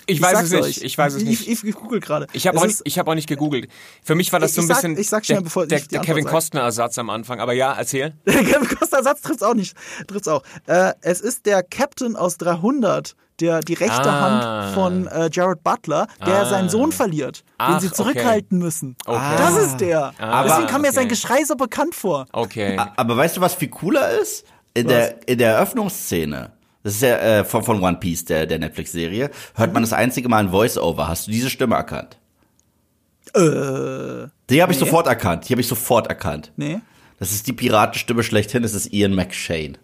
[0.08, 0.64] Ich, weiß sag's es nicht.
[0.64, 0.78] euch.
[0.84, 1.42] Ich weiß es nicht.
[1.48, 2.28] Ich, ich, ich google gerade.
[2.34, 3.70] Ich habe Es auch, nicht- ich hab auch nicht gegoogelt.
[4.04, 5.78] Für mich war das Ich- so ein ich sag- bisschen ich schnell, der, bevor der,
[5.80, 6.30] ich der Antwort Kevin.
[6.30, 7.40] Costner-Ersatz am Anfang.
[7.40, 8.14] Aber ja, erzähl.
[8.26, 9.76] Kevin Costner Ersatz trifft's auch nicht.
[10.08, 10.44] Trifft's auch.
[10.68, 14.22] Äh, es ist der Captain aus 300, der die rechte Ah.
[14.66, 16.46] Hand von äh, Jared Butler, der Ah.
[16.46, 18.96] seinen Sohn verliert, den Ach, sie zurückhalten müssen.
[19.06, 19.36] Okay.
[19.38, 20.14] Das ist der.
[20.20, 20.96] Ah, Deswegen kam mir okay.
[20.98, 22.28] sein Geschrei so bekannt vor.
[22.32, 22.78] Okay.
[22.96, 24.46] Aber weißt du, was viel cooler ist?
[24.74, 26.52] In der, in der Eröffnungsszene,
[26.84, 30.30] das ist ja äh, von, von One Piece, der, der Netflix-Serie, hört man das einzige
[30.30, 31.08] Mal ein Voice-Over.
[31.10, 32.18] Hast du diese Stimme erkannt?
[33.34, 34.86] Äh, Die habe ich Nee.
[34.86, 35.48] sofort erkannt.
[35.48, 36.52] Die habe ich sofort erkannt.
[36.56, 36.80] nee.
[37.20, 39.78] Das ist die Piratenstimme schlechthin, das ist Ian McShane.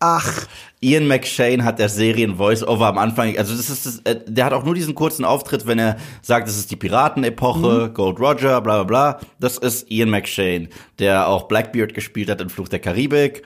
[0.00, 0.46] Ach,
[0.80, 4.52] Ian McShane hat der Serien Voice-Over am Anfang, also das ist das, äh, der hat
[4.52, 8.82] auch nur diesen kurzen Auftritt, wenn er sagt, das ist die Piratenepoche, Gold Roger, bla
[8.82, 9.20] bla bla.
[9.40, 10.68] Das ist Ian McShane,
[11.00, 13.42] der auch Blackbeard gespielt hat in Fluch der Karibik.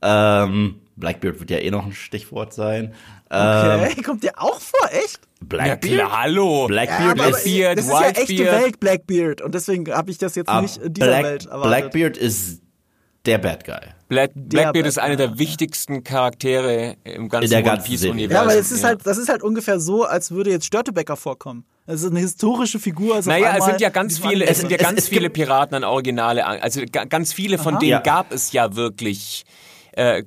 [0.00, 2.94] Ähm, Blackbeard wird ja eh noch ein Stichwort sein.
[3.30, 4.02] Ähm, okay.
[4.02, 5.18] Kommt der auch vor, echt?
[5.40, 5.80] ja Blackbeard?
[5.82, 6.66] klar, hallo.
[6.68, 8.44] Blackbeard aber ist, Beard, das ist ja echte.
[8.44, 11.68] Welt Blackbeard und deswegen habe ich das jetzt ah, nicht in dieser Black, Welt erwartet.
[11.68, 12.62] Blackbeard ist
[13.26, 13.74] der Bad Guy.
[14.08, 18.04] Black, Blackbeard ist einer der wichtigsten Charaktere im ganzen der One ganzen Piece.
[18.04, 18.30] Universum.
[18.30, 21.64] Ja, aber es ist halt, das ist halt ungefähr so, als würde jetzt Störtebecker vorkommen.
[21.86, 23.16] Es ist eine historische Figur.
[23.16, 25.74] Also Naja, es sind ja ganz viele, es sind ja es- ganz es viele Piraten
[25.76, 27.80] an Originale, also ga- ganz viele von Aha.
[27.80, 28.00] denen Ja.
[28.00, 29.44] gab es ja wirklich.
[29.96, 30.24] Äh,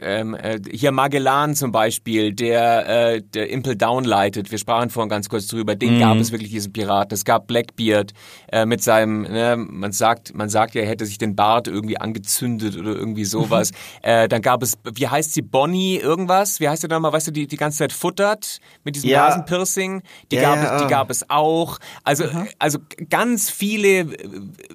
[0.00, 4.50] ähm, äh, hier Magellan zum Beispiel, der, äh, der Impel Down leitet.
[4.50, 5.74] Wir sprachen vorhin ganz kurz drüber.
[5.74, 7.12] Den gab es wirklich diesen Piraten.
[7.14, 8.12] Es gab Blackbeard
[8.52, 11.98] äh, mit seinem, ne, man sagt, man sagt ja, er hätte sich den Bart irgendwie
[11.98, 13.72] angezündet oder irgendwie sowas.
[14.02, 16.60] äh, dann gab es, wie heißt sie, Bonnie irgendwas?
[16.60, 17.12] Wie heißt sie nochmal?
[17.12, 19.28] Weißt du, die die ganze Zeit futtert mit diesem Ja.
[19.28, 20.02] Nasenpiercing.
[20.30, 20.88] Die Ja, gab ja, es, die ah.
[20.88, 21.78] gab es auch.
[22.04, 22.24] Also,
[22.60, 22.78] also
[23.10, 24.06] ganz viele äh,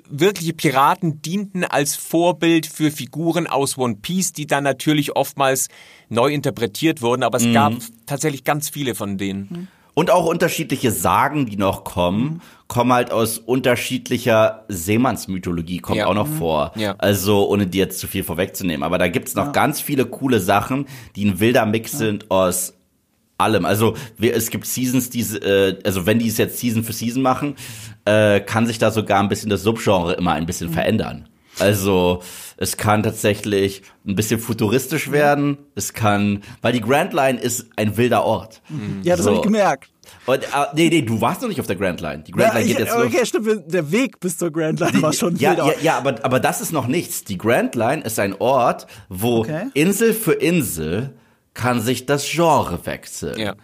[0.10, 5.68] wirkliche Piraten dienten als Vorbild für Figuren aus One Piece, die dann natürlich oftmals
[6.10, 7.54] neu interpretiert wurden, aber es Mhm.
[7.54, 7.74] gab
[8.06, 9.68] tatsächlich ganz viele von denen.
[9.94, 16.06] Und auch unterschiedliche Sagen, die noch kommen, kommen halt aus unterschiedlicher Seemannsmythologie, kommt Ja.
[16.08, 16.72] auch noch vor.
[16.76, 16.96] Ja.
[17.00, 18.84] Also, ohne dir jetzt zu viel vorwegzunehmen.
[18.84, 22.74] Aber da gibt's noch ganz viele coole Sachen, die ein wilder Mix sind aus
[23.40, 23.66] allem.
[23.66, 27.22] Also wir, es gibt Seasons, die, äh, also wenn die es jetzt Season für Season
[27.22, 27.56] machen,
[28.06, 31.28] äh, kann sich da sogar ein bisschen das Subgenre immer ein bisschen verändern.
[31.60, 32.22] Also
[32.58, 35.58] es kann tatsächlich ein bisschen futuristisch werden.
[35.76, 38.62] Es kann, weil die Grand Line ist ein wilder Ort.
[39.04, 39.30] Ja, das So.
[39.32, 39.90] habe ich gemerkt.
[40.26, 42.24] Und, äh, nee, nee, du warst noch nicht auf der Grand Line.
[42.26, 43.06] Die Grand Ja, Line ich, geht jetzt los.
[43.06, 43.64] okay, stimmt.
[43.74, 45.66] Der Weg bis zur Grand Line war schon Ja, wilder.
[45.68, 47.24] ja, ja, aber, aber das ist noch nichts.
[47.26, 49.68] Die Grand Line ist ein Ort, wo Okay.
[49.74, 51.14] Insel für Insel
[51.54, 53.38] kann sich das Genre wechseln.
[53.40, 53.56] Ja.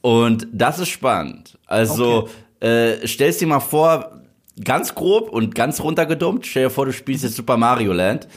[0.00, 1.58] Und das ist spannend.
[1.66, 2.28] Also,
[2.60, 4.21] äh, stellst dir mal vor,
[4.64, 8.28] ganz grob und ganz runtergedummt, stell dir vor, du spielst jetzt Super Mario Land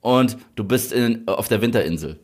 [0.00, 2.18] und du bist in, auf der Winterinsel.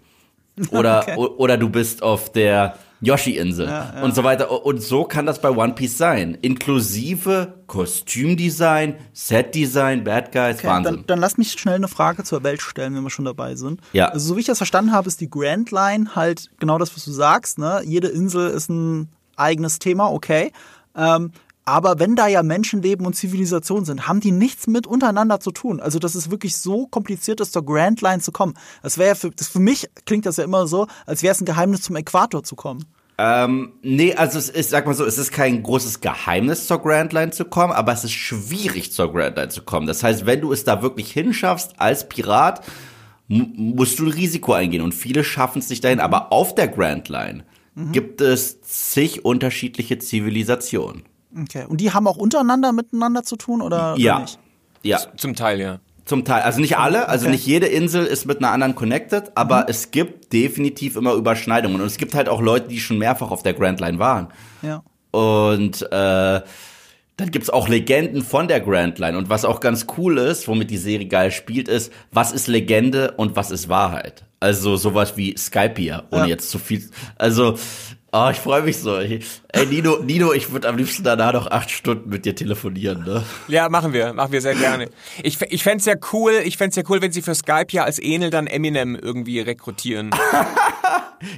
[0.70, 1.16] Oder, Okay.
[1.38, 4.02] oder du bist auf der Yoshi-Insel Ja, ja.
[4.02, 4.64] und so weiter.
[4.66, 6.36] Und so kann das bei One Piece sein.
[6.42, 10.94] Inklusive Kostümdesign, Setdesign, Bad Guys, Okay, Wahnsinn.
[10.96, 13.80] dann, dann lass mich schnell eine Frage zur Welt stellen, wenn wir schon dabei sind.
[13.94, 14.08] Ja.
[14.08, 17.04] Also, so wie ich das verstanden habe, ist die Grand Line halt genau das, was
[17.06, 17.58] du sagst.
[17.58, 17.80] Ne?
[17.84, 20.52] Jede Insel ist ein eigenes Thema, okay.
[20.94, 21.32] Ähm,
[21.64, 25.52] aber wenn da ja Menschen leben und Zivilisationen sind, haben die nichts mit untereinander zu
[25.52, 25.80] tun.
[25.80, 28.54] Also, dass es wirklich so kompliziert ist, zur Grand Line zu kommen.
[28.82, 31.40] Das wäre ja für, das für mich klingt das ja immer so, als wäre es
[31.40, 32.84] ein Geheimnis, zum Äquator zu kommen.
[33.18, 37.12] Ähm, nee, also es ist, sag mal so, es ist kein großes Geheimnis zur Grand
[37.12, 39.86] Line zu kommen, aber es ist schwierig zur Grand Line zu kommen.
[39.86, 42.64] Das heißt, wenn du es da wirklich hinschaffst als Pirat,
[43.28, 46.00] mu- musst du ein Risiko eingehen und viele schaffen es nicht dahin.
[46.00, 47.44] Aber auf der Grand Line
[47.74, 51.04] gibt es zig unterschiedliche Zivilisationen.
[51.40, 51.64] Okay.
[51.68, 54.38] Und die haben auch untereinander miteinander zu tun oder, Ja, oder nicht?
[54.82, 55.78] ja, Zum Teil, ja.
[56.04, 56.42] zum Teil.
[56.42, 57.32] Also nicht alle, also Okay.
[57.32, 61.86] nicht jede Insel ist mit einer anderen connected, aber es gibt definitiv immer Überschneidungen und
[61.86, 64.28] es gibt halt auch Leute, die schon mehrfach auf der Grand Line waren.
[64.62, 64.82] Ja.
[65.12, 66.40] Und äh,
[67.18, 69.16] dann gibt's auch Legenden von der Grand Line.
[69.18, 73.12] Und was auch ganz cool ist, womit die Serie geil spielt, ist, was ist Legende
[73.12, 74.24] und was ist Wahrheit.
[74.40, 76.28] Also sowas wie Skype hier, ohne Ja.
[76.28, 76.88] jetzt zu viel.
[77.16, 77.56] Also,
[78.12, 78.96] oh, ich freue mich so.
[78.98, 79.20] Ey,
[79.68, 83.24] Nino, Nino, ich würde am liebsten danach noch acht Stunden mit dir telefonieren, ne?
[83.48, 84.88] Ja, machen wir, machen wir sehr gerne.
[85.22, 87.98] Ich, ich fänd's ja cool, ich fänd's ja cool, wenn sie für Skype ja als
[87.98, 90.10] Enel dann Eminem irgendwie rekrutieren.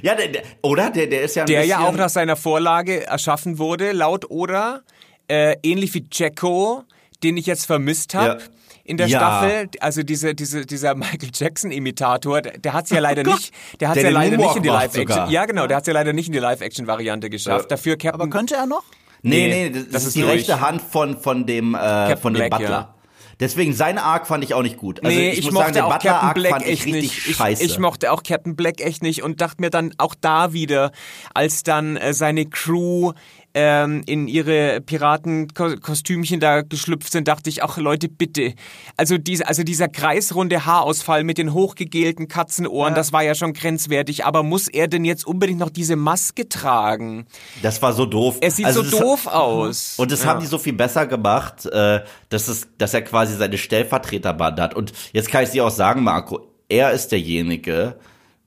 [0.01, 0.89] Ja, der, der, oder?
[0.89, 4.81] Der, der ist ja ein Der ja auch nach seiner Vorlage erschaffen wurde, laut Oda,
[5.27, 6.83] äh, ähnlich wie Jacko,
[7.23, 8.39] den ich jetzt vermisst habe.
[8.41, 8.47] Ja.
[8.85, 9.17] In der Ja.
[9.19, 13.35] Staffel, also diese, diese, dieser Michael Jackson-Imitator, der, der hat's ja leider Gott.
[13.35, 15.29] nicht, der hat's Der ja leider Moonwalk nicht in die Live-Action.
[15.31, 17.65] Ja, genau, der hat's ja leider nicht in die Live-Action-Variante geschafft.
[17.65, 17.67] Ja.
[17.69, 18.21] Dafür Captain.
[18.21, 18.83] Aber könnte er noch?
[19.23, 20.33] Nee, Nee, nee, das, das ist, ist die durch.
[20.33, 22.69] rechte Hand von, von dem, äh, von dem Black, Butler.
[22.69, 22.91] ja.
[23.39, 25.03] Deswegen, sein Arc fand ich auch nicht gut.
[25.03, 27.27] Also nee, ich, ich, muss mochte sagen, auch Captain Black fand ich echt richtig nicht.
[27.27, 27.63] Ich, scheiße.
[27.65, 30.91] ich mochte auch Captain Black echt nicht und dachte mir dann auch da wieder,
[31.33, 33.11] als dann äh, seine Crew
[33.55, 38.53] ähm, in ihre Piratenkostümchen da geschlüpft sind, dachte ich, ach Leute, bitte.
[38.97, 44.25] Also, diese, also dieser kreisrunde Haarausfall mit den hochgegelten Katzenohren, das war ja schon grenzwertig.
[44.25, 47.25] Aber muss er denn jetzt unbedingt noch diese Maske tragen?
[47.61, 48.37] Das war so doof.
[48.41, 49.95] Er sieht Also so doof aus.
[49.97, 50.29] Und das Ja.
[50.31, 54.73] haben die so viel besser gemacht, äh, dass, es, dass er quasi seine Stellvertreterband hat.
[54.73, 57.97] Und jetzt kann ich dir auch sagen, Marco, er ist derjenige,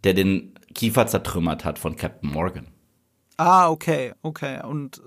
[0.05, 2.67] der den Kiefer zertrümmert hat von Captain Morgan.
[3.39, 4.59] Ah, okay, okay.
[4.67, 5.01] Und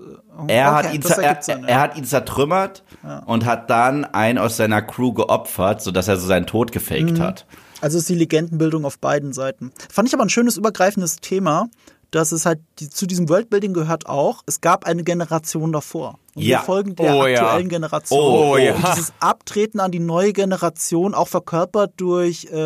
[0.48, 1.80] äh, Er, okay, hat, ihn er, ergibt Sinn, er ja.
[1.82, 2.82] hat ihn zertrümmert
[3.26, 6.72] und hat dann einen aus seiner Crew geopfert, sodass er so seinen Tod Mhm.
[6.72, 7.46] gefaked hat.
[7.82, 9.70] Also ist die Legendenbildung auf beiden Seiten.
[9.92, 11.68] Fand ich aber ein schönes übergreifendes Thema,
[12.10, 16.18] dass es halt die, zu diesem Worldbuilding gehört auch, es gab eine Generation davor.
[16.34, 16.60] Und Ja.
[16.60, 17.42] wir folgen der Oh, ja.
[17.42, 18.18] aktuellen Generation.
[18.20, 18.74] Oh, Oh, ja.
[18.74, 22.56] Und dieses Abtreten an die neue Generation, auch verkörpert durch äh,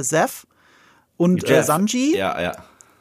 [0.00, 0.46] äh, Zeph
[1.16, 1.62] und äh.
[1.62, 2.16] Sanji.
[2.16, 2.52] Ja, ja.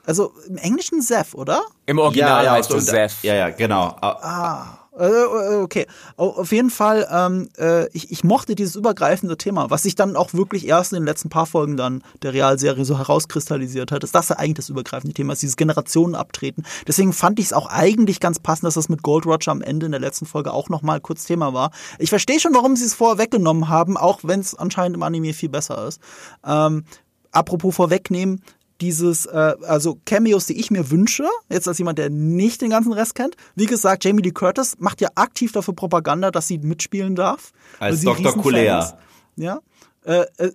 [0.05, 1.63] Also im Englischen Zeph, oder?
[1.85, 3.23] Im Original ja, ja, heißt es Zeph.
[3.23, 3.95] Ja, ja, genau.
[4.01, 5.87] Äh, äh, okay,
[6.17, 10.15] Au- auf jeden Fall, ähm, äh, ich, ich mochte dieses übergreifende Thema, was sich dann
[10.15, 14.13] auch wirklich erst in den letzten paar Folgen dann der Realserie so herauskristallisiert hat, ist
[14.13, 16.63] das ja eigentlich das übergreifende Thema, ist dieses Generationenabtreten.
[16.87, 19.87] Deswegen fand ich es auch eigentlich ganz passend, dass das mit Gold Roger am Ende
[19.87, 21.71] in der letzten Folge auch nochmal kurz Thema war.
[21.97, 25.33] Ich verstehe schon, warum sie es vorher weggenommen haben, auch wenn es anscheinend im Anime
[25.33, 26.01] viel besser ist.
[26.45, 26.83] Ähm,
[27.31, 28.43] apropos vorwegnehmen,
[28.81, 32.93] dieses, äh, also Cameos, die ich mir wünsche, jetzt als jemand, der nicht den ganzen
[32.93, 33.35] Rest kennt.
[33.55, 37.51] Wie gesagt, Jamie Lee Curtis macht ja aktiv dafür Propaganda, dass sie mitspielen darf.
[37.79, 38.33] Als Dr.
[38.37, 38.79] Kulea.
[38.79, 38.95] ist.
[39.35, 39.59] Ja.
[40.05, 40.51] Äh, äh,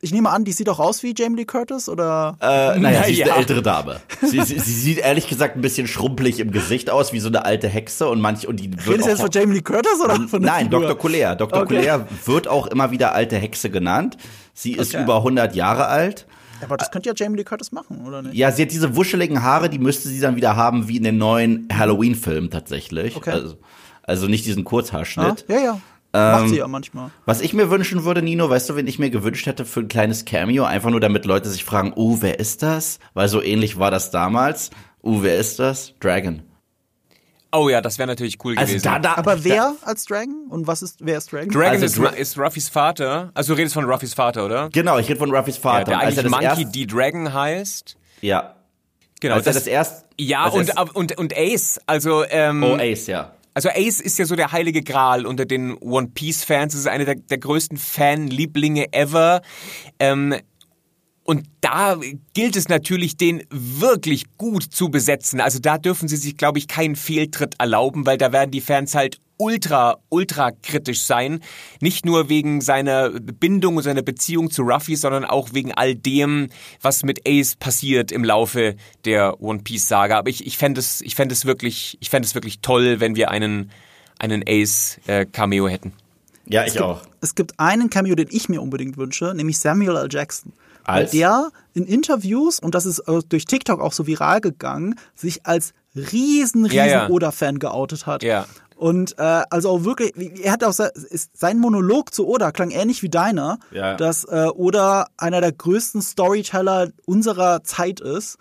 [0.00, 2.36] ich nehme an, die sieht auch aus wie Jamie Lee Curtis oder?
[2.38, 4.00] Äh, naja, sie ist eine ältere Dame.
[4.20, 7.46] Sie, sie, sie sieht ehrlich gesagt ein bisschen schrumpelig im Gesicht aus, wie so eine
[7.46, 9.98] alte Hexe und manch und die wird Redest du jetzt auch, von Jamie Lee Curtis
[10.04, 10.80] oder von der Nein, Figur?
[10.82, 10.98] Dr.
[10.98, 11.34] Kulea.
[11.34, 11.62] Dr.
[11.62, 11.76] Okay.
[11.76, 14.18] Kulea wird auch immer wieder alte Hexe genannt.
[14.52, 15.02] Sie ist Okay.
[15.04, 16.26] über 100 Jahre alt.
[16.62, 18.34] Aber das könnte ja Jamie Lee Curtis machen, oder nicht?
[18.34, 21.18] Ja, sie hat diese wuscheligen Haare, die müsste sie dann wieder haben wie in den
[21.18, 23.16] neuen Halloween-Film tatsächlich.
[23.16, 23.30] Okay.
[23.30, 23.56] Also,
[24.02, 25.44] also nicht diesen Kurzhaarschnitt.
[25.48, 25.58] ja.
[25.58, 25.80] ja.
[26.14, 27.10] Ähm, Macht sie ja manchmal.
[27.26, 29.88] Was ich mir wünschen würde, Nino, weißt du, wen ich mir gewünscht hätte für ein
[29.88, 30.62] kleines Cameo?
[30.62, 33.00] Einfach nur, damit Leute sich fragen, oh, wer ist das?
[33.14, 34.70] Weil so ähnlich war das damals.
[35.02, 35.92] Uh, wer ist das?
[35.98, 36.42] Dragon.
[37.56, 38.84] Oh ja, das wäre natürlich cool Also gewesen.
[38.84, 40.46] da, da, Aber da, wer als Dragon?
[40.48, 41.48] Und was ist, wer ist Dragon?
[41.50, 43.30] Dragon Also ist, Dra- ist Ruffys Vater.
[43.34, 44.68] Also du redest von Ruffys Vater, oder?
[44.70, 45.92] Genau, ich rede von Ruffys Vater.
[45.92, 46.86] Ja, der Als er eigentlich das Monkey erst- D.
[46.86, 47.96] Dragon heißt.
[48.20, 48.56] Ja.
[49.20, 50.04] Genau, Als er das erst.
[50.18, 53.32] Ja, und, das- und, und Ace, also, ähm, Oh, Ace, ja.
[53.54, 56.74] also Ace ist ja so der heilige Gral unter den One Piece Fans.
[56.74, 59.42] Es ist einer der, der größten Fan-Lieblinge ever.
[59.98, 60.34] Ähm,
[61.24, 61.98] und da
[62.34, 65.40] gilt es natürlich, den wirklich gut zu besetzen.
[65.40, 68.94] Also da dürfen sie sich, glaube ich, keinen Fehltritt erlauben, weil da werden die Fans
[68.94, 71.40] halt ultra, ultra kritisch sein.
[71.80, 76.48] Nicht nur wegen seiner Bindung und seiner Beziehung zu Ruffy, sondern auch wegen all dem,
[76.82, 78.76] was mit Ace passiert im Laufe
[79.06, 80.18] der One Piece Saga.
[80.18, 83.16] Aber ich, ich fände es, ich fände es wirklich, ich fände es wirklich toll, wenn
[83.16, 83.70] wir einen,
[84.18, 85.94] einen Ace äh, Cameo hätten.
[86.46, 87.00] Ja, ich auch.
[87.22, 90.08] Es gibt einen Cameo, den ich mir unbedingt wünsche, nämlich Samuel L.
[90.10, 90.52] Jackson.
[90.84, 91.10] Weil Als?
[91.12, 95.72] der in Interviews, und das ist äh, durch TikTok auch so viral gegangen, sich als
[95.94, 97.08] riesen, riesen Ja, ja.
[97.08, 98.22] Oda-Fan geoutet hat.
[98.22, 98.46] Ja.
[98.76, 100.12] Und äh, also auch wirklich,
[100.44, 100.92] er hat auch se-
[101.32, 103.94] sein Monolog zu Oda klang ähnlich wie deiner, Ja.
[103.94, 108.36] dass äh, Oda einer der größten Storyteller unserer Zeit ist.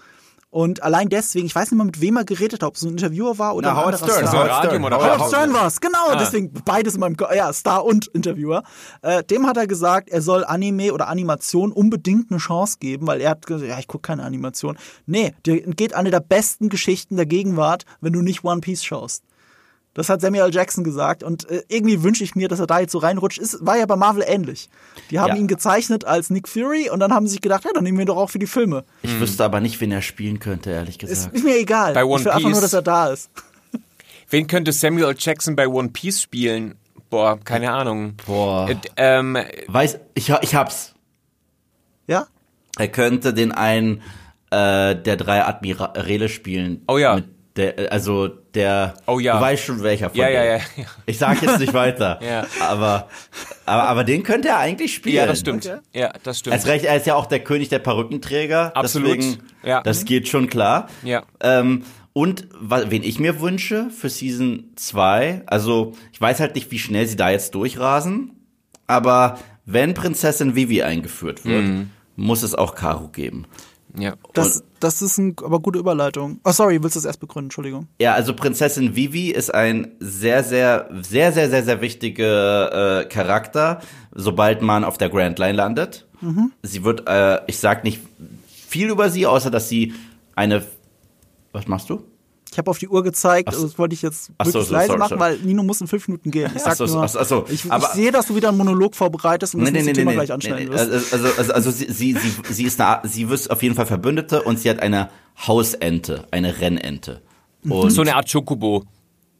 [0.53, 2.87] Und allein deswegen, ich weiß nicht mal, mit wem er geredet hat, ob es so
[2.87, 4.25] ein Interviewer war oder Na, ein Howard anderer Stern.
[4.25, 4.43] So Star.
[4.43, 5.07] ein Radiomoderator.
[5.07, 6.09] Howard Howard Stern war es, genau.
[6.09, 6.15] Ah.
[6.15, 8.61] Deswegen beides in meinem Ko ja, Star und Interviewer.
[9.01, 13.19] Äh, dem hat er gesagt, er soll Anime oder Animation unbedingt eine Chance geben, weil
[13.19, 14.77] er hat gesagt, ja, ich gucke keine Animation.
[15.07, 19.23] Nee, dir geht eine der besten Geschichten der Gegenwart, wenn du nicht One Piece schaust.
[19.95, 20.49] Das hat Samuel.
[20.51, 23.37] Jackson gesagt und äh, irgendwie wünsche ich mir, dass er da jetzt so reinrutscht.
[23.37, 24.69] Ist, war ja bei Marvel ähnlich.
[25.11, 25.35] Die haben Ja.
[25.35, 28.03] ihn gezeichnet als Nick Fury und dann haben sie sich gedacht, ja, dann nehmen wir
[28.03, 28.85] ihn doch auch für die Filme.
[29.03, 31.35] Ich wüsste aber nicht, wen er spielen könnte, ehrlich gesagt.
[31.35, 31.93] ist mir egal.
[31.93, 33.29] Bei One ich will einfach Piece- nur, dass er da ist.
[34.29, 35.13] Wen könnte Samuel.
[35.17, 36.73] Jackson bei One Piece spielen?
[37.11, 38.15] Boah, keine Ahnung.
[38.25, 38.67] Boah.
[38.69, 39.37] Äh, ähm,
[39.67, 40.95] Weiß, ich, ich hab's.
[42.07, 42.25] Ja?
[42.79, 44.01] Er könnte den einen
[44.49, 46.81] äh, der drei Admirale spielen.
[46.87, 47.13] Oh ja.
[47.15, 47.25] Mit
[47.55, 48.95] der, also der.
[49.05, 49.35] Oh ja.
[49.35, 50.85] Du weißt schon welcher von Ja, ja, ja, ja.
[51.05, 52.19] Ich sag jetzt nicht weiter.
[52.27, 52.45] Ja.
[52.61, 53.07] aber,
[53.65, 55.15] aber, aber den könnte er eigentlich spielen.
[55.15, 55.65] ja, das stimmt.
[55.65, 55.79] Okay.
[55.93, 56.55] Ja, das stimmt.
[56.55, 58.75] Erst recht, er ist ja auch der König der Perückenträger.
[58.75, 59.17] Absolut.
[59.17, 59.81] Deswegen, Ja.
[59.83, 60.87] Das geht schon klar.
[61.03, 61.23] Ja.
[61.41, 66.77] Ähm, und wen ich mir wünsche für Season 2, also ich weiß halt nicht, wie
[66.79, 68.31] schnell sie da jetzt durchrasen,
[68.87, 71.89] aber wenn Prinzessin Vivi eingeführt wird, Mhm.
[72.15, 73.45] muss es auch Karo geben.
[73.97, 74.15] Ja.
[74.33, 76.39] Das, das ist ein, aber gute Überleitung.
[76.43, 77.47] Oh, sorry, willst du das erst begründen?
[77.47, 77.87] Entschuldigung.
[77.99, 83.81] Ja, also Prinzessin Vivi ist ein sehr, sehr, sehr, sehr, sehr, sehr wichtiger äh, Charakter,
[84.11, 86.07] sobald man auf der Grand Line landet.
[86.21, 86.51] Mhm.
[86.63, 88.01] Sie wird, äh, ich sag nicht
[88.47, 89.93] viel über sie, außer dass sie
[90.35, 90.63] eine.
[91.51, 92.03] Was machst du?
[92.53, 93.63] Ich habe auf die Uhr gezeigt, so.
[93.63, 95.21] das wollte ich jetzt Ach so, wirklich so, leise sorry, machen, sorry.
[95.21, 96.51] weil Nino muss in fünf Minuten gehen.
[96.55, 97.45] Ich sag nur, ach so, ach so.
[97.49, 100.69] ich, ich sehe, dass du wieder einen Monolog vorbereitest und das nächste Thema gleich anschneiden
[100.71, 100.91] wirst.
[100.91, 103.85] Also, also, also, also sie, sie, sie, sie ist eine, sie ist auf jeden Fall
[103.85, 105.09] Verbündete und sie hat eine
[105.47, 107.21] Hausente, eine Rennente.
[107.67, 108.83] Und So eine Art Chocobo.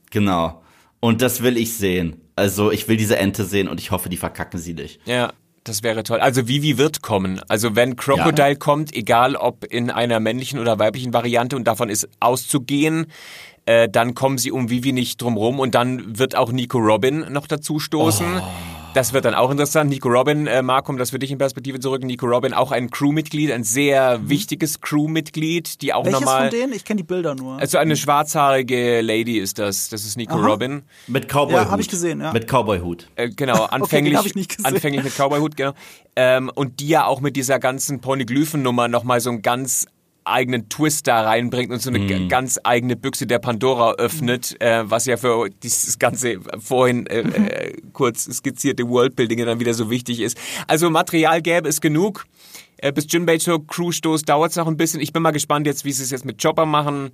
[0.09, 0.61] genau.
[0.99, 2.21] Und das will ich sehen.
[2.35, 4.99] Also ich will diese Ente sehen und ich hoffe, die verkacken sie nicht.
[5.05, 5.33] Ja,
[5.63, 6.19] das wäre toll.
[6.19, 7.41] Also Vivi wird kommen.
[7.47, 12.09] Also wenn Crocodile kommt, egal ob in einer männlichen oder weiblichen Variante und davon ist
[12.19, 13.07] auszugehen,
[13.65, 17.25] äh, dann kommen sie um Vivi nicht drum rum und dann wird auch Nico Robin
[17.31, 18.27] noch dazu stoßen.
[18.39, 18.72] Oh.
[18.93, 19.89] Das wird dann auch interessant.
[19.89, 22.03] Nico Robin, äh, Mark, um das für dich in Perspektive zurück.
[22.03, 26.05] Nico Robin, auch ein Crewmitglied, ein sehr wichtiges Crewmitglied, die auch Mhm.
[26.07, 26.49] Welches nochmal...
[26.51, 26.73] von denen?
[26.73, 27.57] Ich kenne die Bilder nur.
[27.57, 29.89] Also eine schwarzhaarige Lady ist das.
[29.89, 30.45] Das ist Nico Aha.
[30.45, 30.83] Robin.
[31.07, 31.51] Mit Cowboy-Hut.
[31.65, 32.31] Ja, hab ich gesehen, ja.
[32.33, 33.07] Mit Cowboy-Hut.
[33.15, 34.65] Äh, genau, anfänglich, hab ich nicht gesehen.
[34.65, 35.73] anfänglich mit Cowboy-Hut, genau.
[36.15, 39.87] Ähm, und die ja auch mit dieser ganzen Poneglyphen-Nummer nochmal so einen ganz
[40.25, 44.83] eigenen Twist da reinbringt und so eine g- ganz eigene Büchse der Pandora öffnet, äh,
[44.89, 50.19] was ja für dieses ganze vorhin äh, äh, kurz skizzierte Worldbuilding dann wieder so wichtig
[50.19, 50.37] ist.
[50.67, 52.25] Also Material gäbe es genug.
[52.77, 54.99] Äh, bis Jinbei zur Crew stoßt, dauert es noch ein bisschen.
[54.99, 57.11] Ich bin mal gespannt jetzt, wie sie es jetzt mit Chopper machen.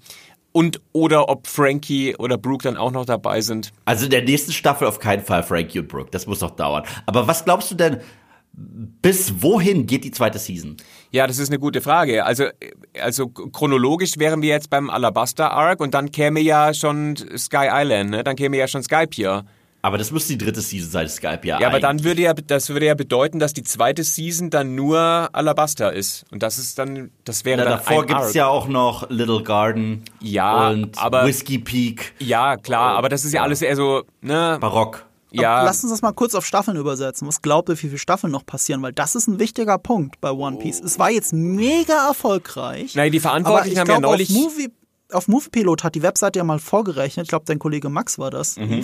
[0.51, 3.71] Und oder ob Frankie oder Brooke dann auch noch dabei sind.
[3.85, 6.09] Also in der nächsten Staffel auf keinen Fall Frankie und Brooke.
[6.09, 6.83] Das muss noch dauern.
[7.05, 7.99] Aber was glaubst du denn,
[8.51, 10.75] bis wohin geht die zweite Season?
[11.11, 12.23] Ja, das ist eine gute Frage.
[12.25, 12.45] Also,
[13.01, 18.11] also chronologisch wären wir jetzt beim Alabaster Arc und dann käme ja schon Sky Island,
[18.11, 18.23] ne?
[18.23, 19.45] Dann käme ja schon Skype hier.
[19.81, 21.57] Aber das müsste die dritte Season sein, Skype, ja.
[21.61, 24.99] Ja, aber dann würde ja, das würde ja bedeuten, dass die zweite Season dann nur
[25.31, 26.25] Alabaster ist.
[26.31, 28.35] Und das ist dann, das wäre Na, dann davor gibt's Arc.
[28.35, 33.33] ja auch noch Little Garden Ja, und aber- Whiskey Peak, Ja, klar, aber das ist
[33.33, 34.57] ja alles eher so, ne?
[34.59, 35.05] Barock.
[35.31, 37.27] Ja, Lass uns das mal kurz auf Staffeln übersetzen.
[37.27, 38.81] Was glaubt ihr, wie viele Staffeln noch passieren?
[38.81, 40.79] Weil das ist ein wichtiger Punkt bei One Piece.
[40.79, 42.95] Es war jetzt mega erfolgreich.
[42.95, 44.69] Nein, die Verantwortlichen aber ich haben ja glaub, neulich- Auf Movie,
[45.11, 48.57] auf Moviepilot hat die Webseite ja mal vorgerechnet, ich glaube, dein Kollege Max war das,
[48.57, 48.83] Mhm.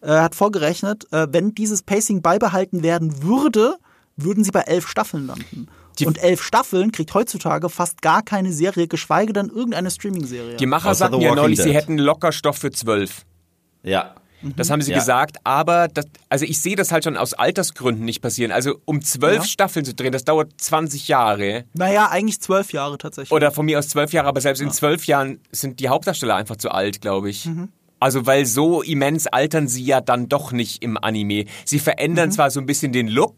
[0.00, 3.76] Äh, hat vorgerechnet, äh, wenn dieses Pacing beibehalten werden würde,
[4.16, 5.68] würden sie bei elf Staffeln landen.
[6.06, 10.56] Und elf Staffeln kriegt heutzutage fast gar keine Serie, geschweige denn irgendeine Streaming-Serie.
[10.56, 11.74] die Macher sagten ja neulich, sie Dead.
[11.74, 13.24] hätten locker Stoff für zwölf.
[13.82, 14.14] Ja.
[14.56, 14.98] Das haben sie Ja.
[14.98, 18.50] gesagt, aber das, also ich sehe das halt schon aus Altersgründen nicht passieren.
[18.52, 19.44] Also um zwölf Ja.
[19.44, 21.64] Staffeln zu drehen, das dauert 20 Jahre.
[21.74, 23.32] Naja, eigentlich zwölf Jahre tatsächlich.
[23.32, 26.56] Oder von mir aus zwölf Jahre, aber selbst in zwölf Jahren sind die Hauptdarsteller einfach
[26.56, 27.48] zu alt, glaube ich.
[28.00, 31.44] Also weil so immens altern sie ja dann doch nicht im Anime.
[31.64, 33.36] Sie verändern zwar so ein bisschen den Look,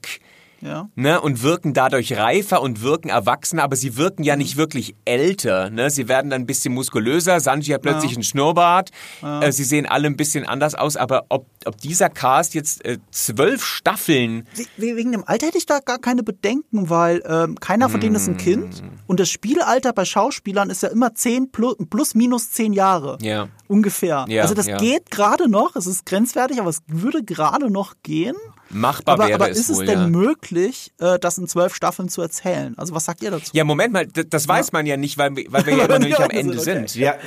[0.64, 0.88] Ja.
[0.94, 5.68] Ne, und wirken dadurch reifer und wirken erwachsener, aber sie wirken ja nicht wirklich älter.
[5.68, 5.90] Ne?
[5.90, 7.38] Sie werden dann ein bisschen muskulöser.
[7.38, 8.16] Sanji hat plötzlich Ja.
[8.16, 8.90] einen Schnurrbart.
[9.22, 10.96] Äh, sie sehen alle ein bisschen anders aus.
[10.96, 14.46] Aber ob, ob dieser Cast jetzt äh, zwölf Staffeln
[14.78, 18.14] We- Wegen dem Alter hätte ich da gar keine Bedenken, weil ähm, keiner von denen
[18.14, 18.90] ist ein Kind Hm.
[19.06, 23.18] und das Spielalter bei Schauspielern ist ja immer 10 plus, plus minus 10 Jahre.
[23.20, 23.48] Ja.
[23.68, 24.24] Ungefähr.
[24.28, 24.78] Ja, also das ja.
[24.78, 28.34] geht gerade noch, es ist grenzwertig, aber es würde gerade noch gehen.
[28.70, 30.06] Machbar Aber, wäre aber es ist es wohl, denn ja.
[30.08, 32.74] möglich, äh, das in zwölf Staffeln zu erzählen?
[32.78, 33.50] Also was sagt ihr dazu?
[33.52, 36.06] Ja, Moment mal, das weiß man ja nicht, weil, wir- weil wir ja immer noch
[36.06, 36.62] nicht am Ja, Ende okay.
[36.62, 36.94] sind.
[36.96, 37.18] Wir,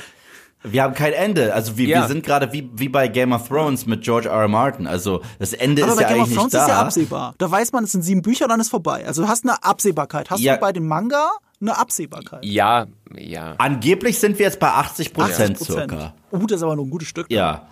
[0.64, 1.54] wir haben kein Ende.
[1.54, 2.00] Also wir, Ja.
[2.02, 4.34] wir sind gerade wie, wie bei Game of Thrones mit George R.
[4.42, 4.48] R.
[4.48, 4.86] Martin.
[4.88, 6.82] Also das Ende aber ist bei ja Game of eigentlich Thrones nicht ist ja da.
[6.82, 7.34] absehbar.
[7.38, 9.06] Da weiß man, es sind sieben Bücher, dann ist vorbei.
[9.06, 10.30] Also du hast eine Absehbarkeit.
[10.30, 10.54] Hast Ja.
[10.56, 12.44] du bei dem Manga eine Absehbarkeit?
[12.44, 12.86] Ja,
[13.16, 13.54] ja.
[13.58, 15.64] Angeblich sind wir jetzt bei 80 Prozent 80%.
[15.72, 16.14] circa.
[16.32, 17.26] Oh, das ist aber noch ein gutes Stück.
[17.30, 17.68] Ja.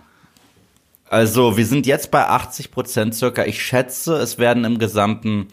[1.09, 3.45] Also wir sind jetzt bei 80 Prozent circa.
[3.45, 5.47] Ich schätze, es werden im Gesamten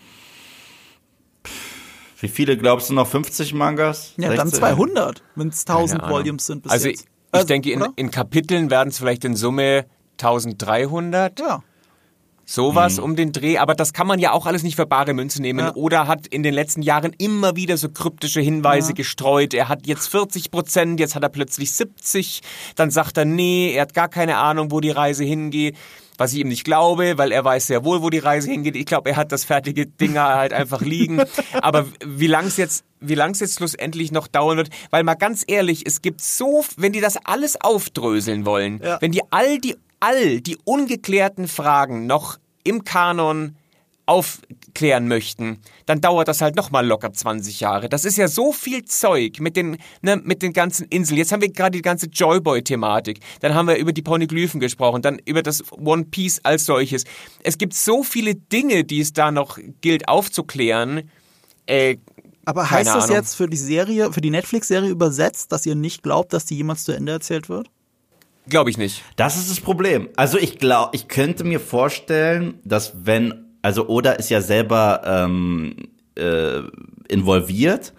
[2.24, 3.06] wie viele glaubst du noch?
[3.06, 4.14] 50 Mangas?
[4.16, 4.60] Ja, dann 60?
[4.60, 6.18] 200, wenn es 1000 Keine Ahnung.
[6.20, 7.00] Volumes sind bis also jetzt.
[7.02, 11.38] ich, ich Äh, denke, in, in Kapiteln werden es vielleicht in Summe 1300.
[11.38, 11.62] Ja.
[12.46, 15.40] Sowas um den Dreh, aber das kann man ja auch alles nicht für bare Münze
[15.40, 15.60] nehmen.
[15.60, 15.74] Ja.
[15.74, 19.54] Oder hat in den letzten Jahren immer wieder so kryptische Hinweise gestreut.
[19.54, 22.42] Er hat jetzt 40 Prozent, jetzt hat er plötzlich 70.
[22.76, 25.76] Dann sagt er, nee, er hat gar keine Ahnung, wo die Reise hingeht.
[26.16, 28.76] Was ich ihm nicht glaube, weil er weiß sehr wohl, wo die Reise hingeht.
[28.76, 31.20] Ich glaube, er hat das fertige Ding halt einfach liegen.
[31.60, 35.14] Aber wie lang es jetzt, wie lang es jetzt schlussendlich noch dauern wird, weil mal
[35.16, 38.98] ganz ehrlich, es gibt so, wenn die das alles aufdröseln wollen, Ja.
[39.00, 43.56] wenn die all die all die ungeklärten Fragen noch im Kanon
[44.06, 47.88] aufklären möchten, dann dauert das halt nochmal locker 20 Jahre.
[47.88, 51.18] Das ist ja so viel Zeug mit den, ne, mit den ganzen Inseln.
[51.18, 53.20] Jetzt haben wir gerade die ganze Joyboy-Thematik.
[53.40, 57.04] Dann haben wir über die Poneglyphen gesprochen, dann über das One Piece als solches.
[57.42, 61.10] Es gibt so viele Dinge, die es da noch gilt aufzuklären.
[61.66, 61.96] Äh,
[62.44, 63.16] Aber heißt das Ahnung.
[63.16, 66.84] jetzt für die Serie, für die Netflix-Serie übersetzt, dass ihr nicht glaubt, dass die jemals
[66.84, 67.70] zu Ende erzählt wird?
[68.48, 69.02] Glaube ich nicht.
[69.16, 70.08] Das ist das Problem.
[70.16, 75.76] Also ich glaube, ich könnte mir vorstellen, dass wenn, also Oda ist ja selber ähm,
[76.16, 76.60] äh,
[77.08, 77.92] involviert,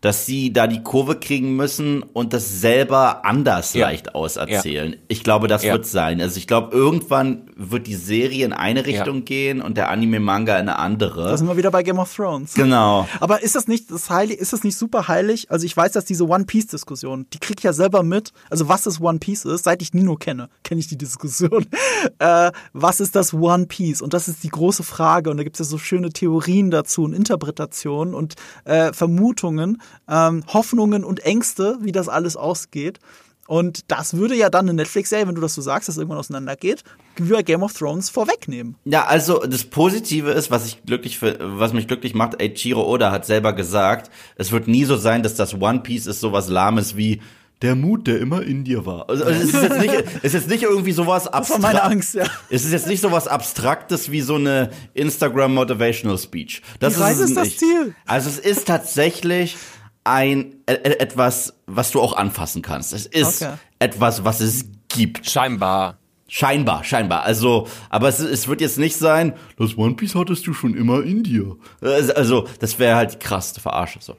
[0.00, 3.86] dass sie da die Kurve kriegen müssen und das selber anders Ja.
[3.88, 4.96] leicht auserzählen.
[5.08, 5.72] Ich glaube, das Ja.
[5.74, 6.20] wird sein.
[6.20, 9.22] Also ich glaube, irgendwann wird die Serie in eine Richtung Ja.
[9.24, 11.24] gehen und der Anime-Manga in eine andere.
[11.28, 12.54] Da sind wir wieder bei Game of Thrones.
[12.54, 13.06] genau.
[13.20, 15.50] Aber ist das nicht das heilig, ist das nicht super heilig?
[15.50, 18.32] Also ich weiß, dass diese One Piece Diskussion, die krieg ich ja selber mit.
[18.48, 21.66] Also was das One Piece ist, seit ich Nino kenne, kenne ich die Diskussion.
[22.18, 24.00] Äh, was ist das One Piece?
[24.00, 25.30] Und das ist die große Frage.
[25.30, 30.44] Und da gibt es ja so schöne Theorien dazu und Interpretationen und äh, Vermutungen, ähm,
[30.48, 32.98] Hoffnungen und Ängste, wie das alles ausgeht.
[33.46, 36.84] Und das würde ja dann eine Netflix-Serie, wenn du das so sagst, dass irgendwann auseinandergeht,
[37.16, 38.76] über Game of Thrones vorwegnehmen.
[38.84, 43.10] Ja, also das Positive ist, was ich glücklich für, was mich glücklich macht, Eiichiro Oda
[43.10, 46.96] hat selber gesagt, es wird nie so sein, dass das One Piece ist sowas lahmes
[46.96, 47.20] wie
[47.60, 49.10] der Mut, der immer in dir war.
[49.10, 51.62] Also, also es ist jetzt nicht, es ist jetzt nicht irgendwie sowas Das war abstrakt.
[51.62, 52.24] meine Angst, ja.
[52.50, 56.62] Es ist jetzt nicht sowas abstraktes wie so eine Instagram Motivational Speech.
[56.78, 57.58] Das Die Reise es ist das nicht.
[57.58, 57.94] Ziel.
[58.06, 59.56] Also es ist tatsächlich
[60.04, 62.92] ein e- e- etwas, was du auch anfassen kannst.
[62.92, 63.54] Es ist Okay.
[63.78, 65.28] etwas, was es gibt.
[65.30, 65.98] Scheinbar.
[66.32, 67.24] Scheinbar, scheinbar.
[67.24, 71.02] Also, aber es, es wird jetzt nicht sein, das One Piece hattest du schon immer
[71.02, 71.56] in dir.
[71.80, 73.98] Also, also das wäre halt die krasseste Verarsche.
[74.00, 74.14] So.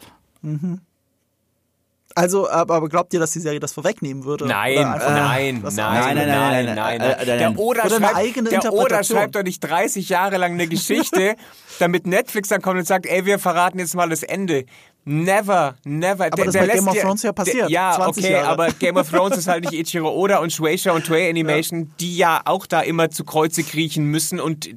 [2.14, 4.46] Also, aber, glaubt ihr, dass die Serie das vorwegnehmen würde?
[4.46, 7.56] Nein, Oder einfach- nein, nein, nein, nein, nein, Äh, äh, Der nein.
[7.58, 11.38] Oda Oder schreibt, eigene der Oda schreibt doch nicht 30 Jahre lang eine Geschichte,
[11.80, 14.66] damit Netflix dann kommt und sagt, ey, wir verraten jetzt mal das Ende.
[15.04, 16.26] Never, never.
[16.28, 18.48] Aber das ist bei Game of Thrones ja passiert, Ja, 20 okay, Jahre.
[18.50, 22.18] aber Game of Thrones ist halt nicht Ichiro Oda und Shueisha und Toei Animation, die
[22.18, 24.70] ja auch da immer zu Kreuze kriechen müssen und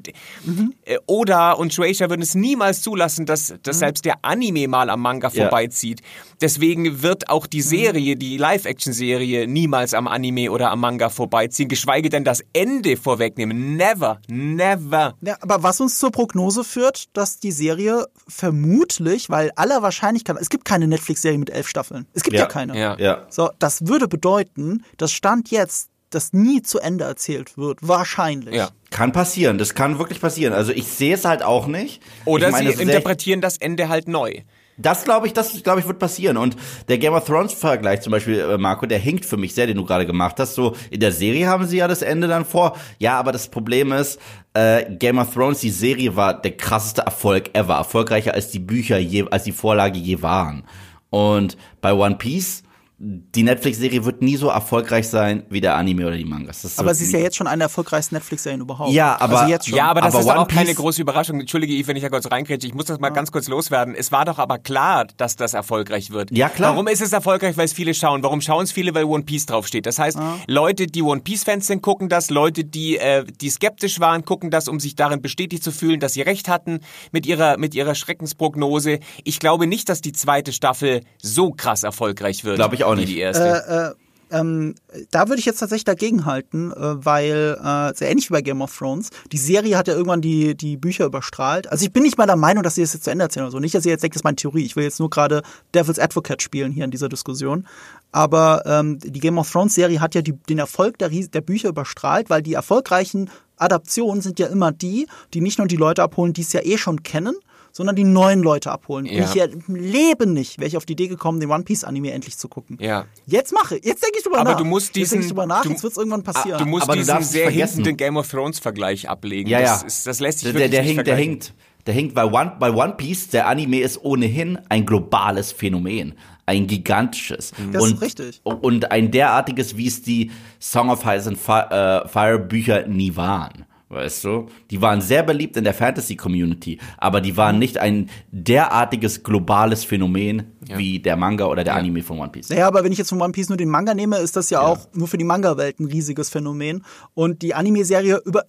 [0.44, 0.72] Mhm.
[0.86, 3.58] äh, Oda und Shueisha würden es niemals zulassen, dass, Mhm.
[3.64, 5.42] dass selbst der Anime mal am Manga Ja.
[5.42, 6.00] vorbeizieht.
[6.40, 7.50] Deswegen wird auch Mhm.
[7.50, 12.96] die Serie, die Live-Action-Serie, niemals am Anime oder am Manga vorbeiziehen, geschweige denn das Ende
[12.96, 13.76] vorwegnehmen.
[13.76, 15.14] Never, never.
[15.20, 20.48] Ja, aber was uns zur Prognose führt, dass die Serie vermutlich, weil aller Wahrscheinlichkeit, es
[20.48, 22.06] gibt keine Netflix-Serie mit elf Staffeln.
[22.14, 22.78] Es gibt ja, Ja, keine.
[22.78, 22.96] ja.
[22.98, 23.26] Ja.
[23.30, 27.78] So, das würde bedeuten, dass Stand jetzt das nie zu Ende erzählt wird.
[27.82, 28.54] Wahrscheinlich.
[28.54, 28.70] Ja.
[28.90, 29.58] Kann passieren.
[29.58, 30.52] Das kann wirklich passieren.
[30.52, 32.00] Also ich sehe es halt auch nicht.
[32.24, 34.42] Oder ich meine, sie interpretieren das Ende halt neu.
[34.76, 36.36] Das glaube ich, das glaube ich wird passieren.
[36.36, 36.56] Und
[36.88, 39.76] der Game of Thrones Vergleich zum Beispiel, äh, Marco, der hinkt für mich sehr, den
[39.76, 40.54] du gerade gemacht hast.
[40.54, 42.76] So in der Serie haben sie ja das Ende dann vor.
[42.98, 44.20] Ja, aber das Problem ist,
[44.54, 48.98] äh, Game of Thrones, die Serie war der krasseste Erfolg ever, erfolgreicher als die Bücher
[48.98, 50.64] je, als die Vorlage je waren.
[51.10, 52.63] Und bei One Piece
[52.96, 56.62] die Netflix-Serie wird nie so erfolgreich sein wie der Anime oder die Mangas.
[56.62, 58.92] Das Aber sie ist ja jetzt schon eine der erfolgreichsten Netflix-Serien überhaupt.
[58.92, 59.76] Ja, aber- also jetzt schon.
[59.76, 61.40] Ja, aber das Aber ist One auch keine Piece- große Überraschung.
[61.40, 62.68] Entschuldige, Yves, wenn ich da kurz reingrätsche.
[62.68, 63.96] Ich muss das mal ganz kurz loswerden.
[63.96, 66.30] Es war doch aber klar, dass das erfolgreich wird.
[66.30, 66.70] Ja, klar.
[66.72, 67.56] Warum ist es erfolgreich?
[67.56, 68.22] Weil es viele schauen.
[68.22, 68.94] Warum schauen es viele?
[68.94, 69.86] Weil One Piece draufsteht.
[69.86, 70.16] Das heißt,
[70.46, 72.30] Leute, die One Piece-Fans sind, gucken das.
[72.30, 76.12] Leute, die, äh, die skeptisch waren, gucken das, um sich darin bestätigt zu fühlen, dass
[76.14, 76.78] sie recht hatten
[77.10, 79.00] mit ihrer, mit ihrer Schreckensprognose.
[79.24, 82.54] Ich glaube nicht, dass die zweite Staffel so krass erfolgreich wird.
[82.56, 83.08] Glaube ich auch nicht.
[83.08, 83.96] die erste.
[84.34, 84.74] ähm,
[85.10, 88.62] da würde ich jetzt tatsächlich dagegen halten, äh, weil äh, sehr ähnlich wie bei Game
[88.62, 91.70] of Thrones, die Serie hat ja irgendwann die, die Bücher überstrahlt.
[91.70, 93.52] Also ich bin nicht mal der Meinung, dass sie das jetzt zu Ende erzählen oder
[93.52, 93.60] so.
[93.60, 94.64] Nicht, dass ihr jetzt denkt, das ist meine Theorie.
[94.64, 95.42] Ich will jetzt nur gerade
[95.74, 97.66] Devil's Advocate spielen hier in dieser Diskussion.
[98.12, 101.68] Aber ähm, die Game of Thrones Serie hat ja die, den Erfolg der, der Bücher
[101.68, 106.32] überstrahlt, weil die erfolgreichen Adaptionen sind ja immer die, die nicht nur die Leute abholen,
[106.32, 107.36] die es ja eh schon kennen,
[107.76, 109.04] sondern die neuen Leute abholen.
[109.04, 109.24] Ja.
[109.24, 111.82] Und ich ja im Leben nicht wäre ich auf die Idee gekommen, den One Piece
[111.82, 112.78] Anime endlich zu gucken.
[112.80, 113.04] Ja.
[113.26, 114.58] Jetzt mache, jetzt denke ich drüber Aber nach.
[114.58, 116.58] du musst jetzt denke ich diesen- drüber nach, du- jetzt wird es irgendwann passieren.
[116.60, 119.50] Du musst Aber du diesen darfst nicht sehr vergessen- hinkenden Game of Thrones Vergleich ablegen.
[119.50, 119.86] Ja, das, ja.
[119.88, 121.54] Ist, das lässt sich der, wirklich der, nicht hinkt, der hinkt.
[121.86, 126.14] Der hinkt, bei One, bei One Piece, der Anime ist ohnehin ein globales Phänomen.
[126.46, 127.52] Ein gigantisches.
[127.72, 128.40] Das und, ist richtig.
[128.44, 130.30] Und ein derartiges, wie es die
[130.60, 133.66] Song of Ice and Fi- äh, Fire Bücher nie waren.
[133.94, 134.48] Weißt du?
[134.72, 140.42] Die waren sehr beliebt in der Fantasy-Community, aber die waren nicht ein derartiges globales Phänomen
[140.62, 142.48] wie der Manga oder der Anime von One Piece.
[142.48, 144.62] Naja, aber wenn ich jetzt von One Piece nur den Manga nehme, ist das ja,
[144.62, 146.84] auch nur für die Manga-Welt ein riesiges Phänomen.
[147.14, 148.44] Und die Anime-Serie über,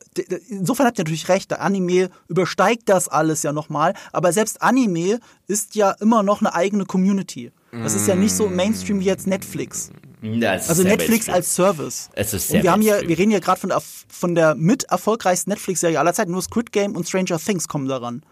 [0.49, 3.93] insofern habt ihr natürlich recht, der Anime übersteigt das alles ja nochmal.
[4.13, 7.51] Aber selbst Anime ist ja immer noch eine eigene Community.
[7.71, 9.91] Das ist ja nicht so Mainstream wie jetzt Netflix.
[10.69, 12.09] Also Netflix als Service.
[12.13, 14.55] Es ist sehr Und wir haben ja, wir reden ja gerade von der, von der
[14.55, 16.31] mit erfolgreichsten Netflix-Serie aller Zeiten.
[16.31, 18.23] Nur Squid Game und Stranger Things kommen daran.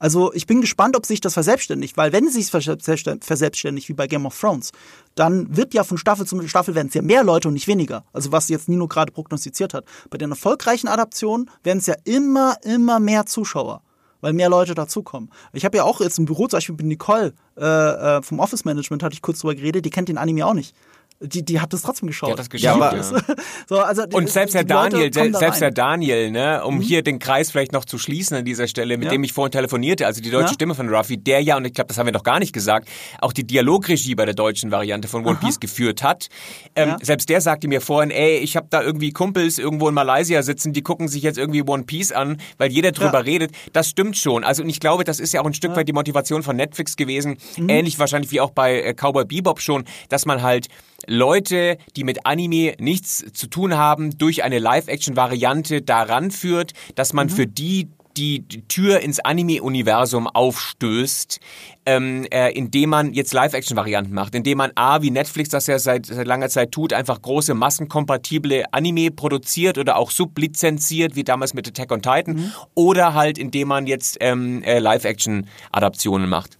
[0.00, 3.94] Also ich bin gespannt, ob sich das verselbstständigt, weil wenn es sich verselbst- verselbstständigt wie
[3.94, 4.70] bei Game of Thrones,
[5.16, 8.04] dann wird ja von Staffel zu Staffel werden es ja mehr Leute und nicht weniger.
[8.12, 9.84] Also was jetzt Nino gerade prognostiziert hat.
[10.08, 13.82] Bei den erfolgreichen Adaptionen werden es ja immer, immer mehr Zuschauer.
[14.20, 15.30] Weil mehr Leute dazukommen.
[15.52, 18.64] Ich habe ja auch jetzt im Büro zum Beispiel mit Nicole äh, äh, vom Office
[18.64, 20.74] Management, hatte ich kurz drüber geredet, die kennt den Anime auch nicht.
[21.20, 22.28] Die, die hat das trotzdem geschaut.
[22.28, 23.34] Die hat das Ja, geschaut, aber- ja.
[23.68, 25.74] so, also, Und selbst Leute Daniel, selbst der rein.
[25.74, 29.10] Daniel, ne, um hier den Kreis vielleicht noch zu schließen an dieser Stelle, mit Ja.
[29.10, 30.54] dem ich vorhin telefonierte, also die deutsche Ja.
[30.54, 32.88] Stimme von Ruffy, der ja, und ich glaube, das haben wir noch gar nicht gesagt,
[33.20, 36.28] auch die Dialogregie bei der deutschen Variante von One Piece geführt hat.
[36.76, 36.96] Ähm, Ja.
[37.02, 40.72] Selbst der sagte mir vorhin, ey, ich habe da irgendwie Kumpels irgendwo in Malaysia sitzen,
[40.72, 43.18] die gucken sich jetzt irgendwie One Piece an, weil jeder drüber Ja.
[43.20, 43.50] redet.
[43.72, 44.44] Das stimmt schon.
[44.44, 46.94] Also und ich glaube, das ist ja auch ein Stück weit die Motivation von Netflix
[46.94, 47.68] gewesen, Mhm.
[47.70, 50.68] ähnlich wahrscheinlich wie auch bei äh, Cowboy Bebop schon, dass man halt
[51.06, 57.30] Leute, die mit Anime nichts zu tun haben, durch eine Live-Action-Variante daran führt, dass man
[57.30, 61.38] für die die die Tür ins Anime-Universum aufstößt,
[61.86, 66.06] ähm, äh, indem man jetzt Live-Action-Varianten macht, indem man A, wie Netflix das ja seit,
[66.06, 71.68] seit langer Zeit tut, einfach große massenkompatible Anime produziert oder auch sublizenziert, wie damals mit
[71.68, 76.58] Attack on Titan, oder halt indem man jetzt ähm, äh, Live-Action-Adaptionen macht.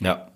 [0.00, 0.33] Ja.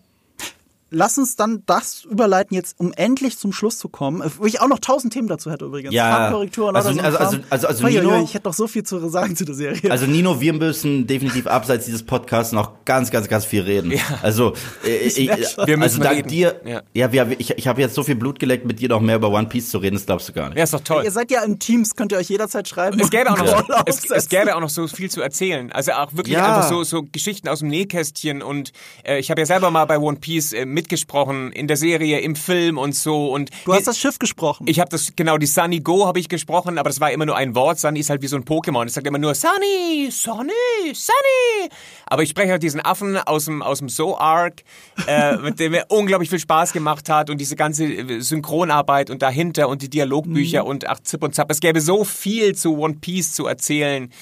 [0.91, 4.23] Lass uns dann das überleiten jetzt, um endlich zum Schluss zu kommen.
[4.23, 5.93] Äh, Wo ich auch noch tausend Themen dazu hätte übrigens.
[5.93, 6.11] Ja.
[6.17, 7.05] Farbkorrekturen Also- oder so.
[7.07, 9.55] also- also- also- also Uiuiui, Nino- ich hätte noch so viel zu sagen zu der
[9.55, 9.91] Serie.
[9.91, 13.91] Also Nino, wir müssen definitiv abseits dieses Podcasts noch ganz, ganz, ganz viel reden.
[13.91, 14.01] Ja.
[14.23, 14.55] Also,
[14.85, 15.67] äh, ich, merk schon.
[15.67, 16.29] Wir also dank reden.
[16.29, 16.83] dir, Ja.
[16.95, 19.31] ja, wir, ich, ich habe jetzt so viel Blut geleckt, mit dir noch mehr über
[19.31, 20.59] One Piece zu reden, das glaubst du gar nicht.
[20.59, 21.05] Ja, ist doch toll.
[21.05, 22.99] Ihr seid ja im Teams, könnt ihr euch jederzeit schreiben.
[22.99, 25.71] Es gäbe, auch noch, Call es, es gäbe auch noch so viel zu erzählen.
[25.73, 26.47] Also auch wirklich Ja.
[26.57, 28.41] einfach so, so Geschichten aus dem Nähkästchen.
[28.43, 28.73] Und
[29.05, 32.37] äh, ich habe ja selber mal bei One Piece äh, mitgesprochen, in der Serie, im
[32.37, 33.33] Film und so.
[33.33, 34.67] Und Du hast das Schiff gesprochen.
[34.69, 37.37] ich habe das, genau, die Sunny Go habe ich gesprochen, aber das war immer nur
[37.37, 37.81] ein Wort.
[37.81, 38.87] Sunny ist halt wie so ein Pokémon.
[38.87, 40.53] Es sagt immer nur Sunny, Sunny,
[40.95, 41.71] Sunny.
[42.07, 44.63] Aber ich spreche halt diesen Affen aus dem, aus dem Zoo-Arc,
[45.09, 49.21] äh, mit dem mir unglaublich viel Spaß gemacht hat und diese ganze äh, Synchronarbeit und
[49.21, 51.51] dahinter und die Dialogbücher und ach, Zip und Zap.
[51.51, 54.13] Es gäbe so viel zu One Piece zu erzählen.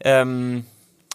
[0.00, 0.64] Ähm,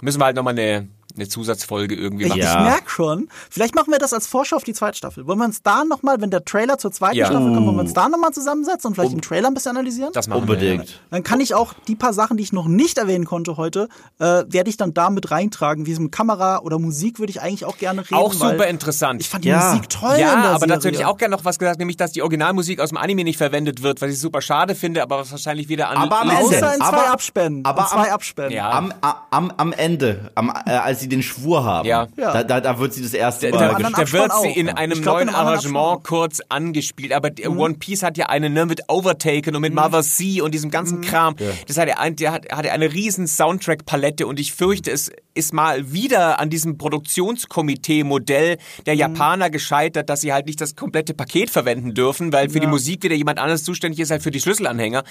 [0.02, 2.40] müssen wir halt nochmal eine, eine Zusatzfolge irgendwie machen.
[2.40, 2.60] Ja.
[2.60, 3.27] ich merke schon.
[3.49, 5.27] Vielleicht machen wir das als Vorschau auf die zweite Staffel.
[5.27, 7.27] Wollen wir uns da nochmal, wenn der Trailer zur zweiten Ja.
[7.27, 10.11] Staffel kommt, wollen wir uns da nochmal zusammensetzen und vielleicht den Trailer ein bisschen analysieren?
[10.14, 10.99] Das machen Unbedingt.
[11.11, 13.88] Dann kann ich auch die paar Sachen, die ich noch nicht erwähnen konnte heute,
[14.19, 15.85] äh, werde ich dann da mit reintragen.
[15.85, 18.10] Wie es mit Kamera oder Musik würde ich eigentlich auch gerne reden.
[18.11, 18.18] wir.
[18.18, 19.22] Auch weil super interessant.
[19.22, 19.69] Ich fand die Ja.
[19.73, 20.14] Musik toll.
[20.15, 20.73] in Ja, der aber Serie.
[20.76, 23.23] dazu hätte ich auch gerne noch was gesagt, nämlich, dass die Originalmusik aus dem Anime
[23.23, 26.30] nicht verwendet wird, was ich super schade finde, aber was wahrscheinlich wieder an Aber am
[26.30, 26.56] Außer Ende.
[26.57, 27.65] in zwei Aber- Abspännen.
[27.65, 28.52] aber in zwei am- Abspännen.
[28.52, 28.69] Ja.
[28.72, 28.94] Am,
[29.30, 31.88] am, am Ende, am, äh, als sie den Schwur haben.
[31.88, 32.08] Ja.
[32.18, 32.34] Ja.
[32.34, 33.68] Da, da, da wird sie das erste Da, Mal.
[33.68, 34.56] da, anderen da wird sie auch.
[34.56, 34.74] in Ja.
[34.76, 37.14] einem glaub, in neuen einem anderen Abspann Arrangement kurz angespielt.
[37.14, 40.54] Aber der One Piece hat ja eine ne, mit Overtaken und mit Mother Sea und
[40.54, 41.36] diesem ganzen Kram.
[41.68, 45.52] Das hat er, ein- der hat, hatte eine riesen Soundtrack-Palette und ich fürchte, es ist
[45.54, 51.50] mal wieder an diesem Produktionskomitee-Modell der Japaner gescheitert, dass sie halt nicht das komplette Paket
[51.50, 55.04] verwenden dürfen, weil für die Musik wieder jemand anderes zuständig ist, halt für die Schlüsselanhänger.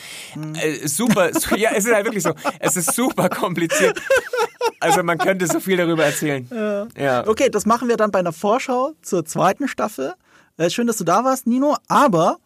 [0.62, 2.32] Äh, super, su- ja, es ist halt wirklich so.
[2.60, 4.00] Es ist super kompliziert.
[4.80, 6.48] Also man könnte so viel darüber erzählen.
[6.96, 7.26] Ja.
[7.26, 10.14] Okay, das machen wir dann bei einer Vorschau zur zweiten Staffel.
[10.56, 11.76] Äh, schön, dass du da warst, Nino.
[11.88, 12.38] Aber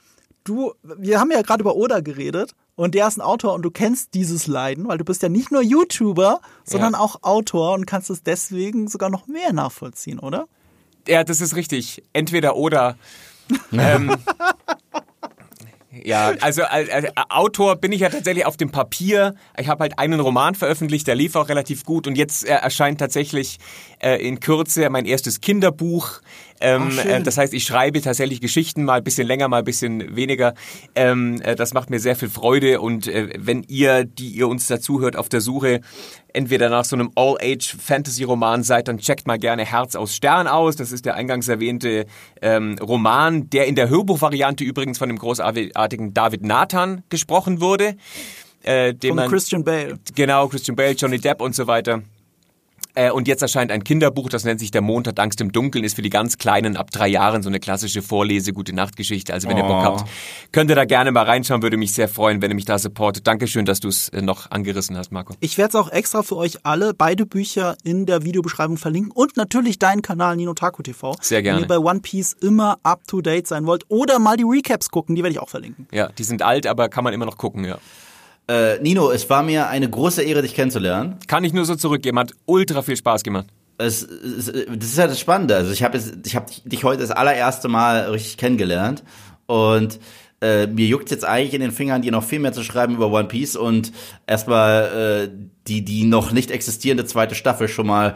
[0.44, 3.70] du, wir haben ja gerade über Oda geredet und der ist ein Autor und du
[3.70, 6.98] kennst dieses Leiden, weil du bist ja nicht nur YouTuber, sondern Ja.
[7.00, 10.46] auch Autor und kannst es deswegen sogar noch mehr nachvollziehen, oder?
[11.08, 12.02] Ja, das ist richtig.
[12.12, 12.96] Entweder oder.
[13.72, 14.14] ähm,
[16.06, 19.34] ja, also als, als Autor bin ich ja tatsächlich auf dem Papier.
[19.58, 23.00] Ich habe halt einen Roman veröffentlicht, der lief auch relativ gut und jetzt äh, erscheint
[23.00, 23.58] tatsächlich
[23.98, 26.20] äh, in Kürze mein erstes Kinderbuch.
[26.60, 29.64] Ähm, Ach, äh, das heißt, ich schreibe tatsächlich Geschichten mal ein bisschen länger, mal ein
[29.64, 30.54] bisschen weniger.
[30.94, 34.66] Ähm, äh, das macht mir sehr viel Freude und äh, wenn ihr, die ihr uns
[34.66, 35.80] dazuhört, auf der Suche
[36.32, 40.76] entweder nach so einem All-Age-Fantasy-Roman seid, dann checkt mal gerne Herz aus Stern aus.
[40.76, 42.06] Das ist der eingangs erwähnte
[42.42, 47.96] ähm, Roman, der in der Hörbuchvariante übrigens von dem großartigen David Nathan gesprochen wurde.
[48.62, 49.98] Äh, den Von man, Christian Bale.
[50.14, 52.02] Genau, Christian Bale, Johnny Depp und so weiter.
[52.96, 55.84] Äh, und jetzt erscheint ein Kinderbuch, das nennt sich Der Mond hat Angst im Dunkeln,
[55.84, 59.32] ist für die ganz Kleinen ab drei Jahren so eine klassische Vorlese, gute Nachtgeschichte.
[59.34, 59.84] Also wenn ihr Bock Oh.
[59.84, 60.08] habt,
[60.50, 63.26] könnt ihr da gerne mal reinschauen, würde mich sehr freuen, wenn ihr mich da supportet.
[63.26, 65.34] Dankeschön, dass du es äh, noch angerissen hast, Marco.
[65.40, 69.36] Ich werde es auch extra für euch alle, beide Bücher in der Videobeschreibung verlinken und
[69.36, 71.14] natürlich deinen Kanal Nino Taku TV.
[71.20, 71.58] Sehr gerne.
[71.58, 74.88] Wenn ihr bei One Piece immer up to date sein wollt oder mal die Recaps
[74.88, 75.86] gucken, die werde ich auch verlinken.
[75.92, 77.76] Ja, die sind alt, aber kann man immer noch gucken, ja.
[78.48, 81.16] Äh, Nino, es war mir eine große Ehre, dich kennenzulernen.
[81.26, 83.46] Kann ich nur so zurückgeben, hat ultra viel Spaß gemacht.
[83.78, 85.56] Es, es, das ist ja das Spannende.
[85.56, 89.02] Also ich habe hab dich heute das allererste Mal richtig kennengelernt
[89.46, 89.98] und
[90.40, 93.10] äh, mir juckt jetzt eigentlich in den Fingern, dir noch viel mehr zu schreiben über
[93.10, 93.92] One Piece und
[94.26, 98.14] erstmal äh, die die noch nicht existierende zweite Staffel schon mal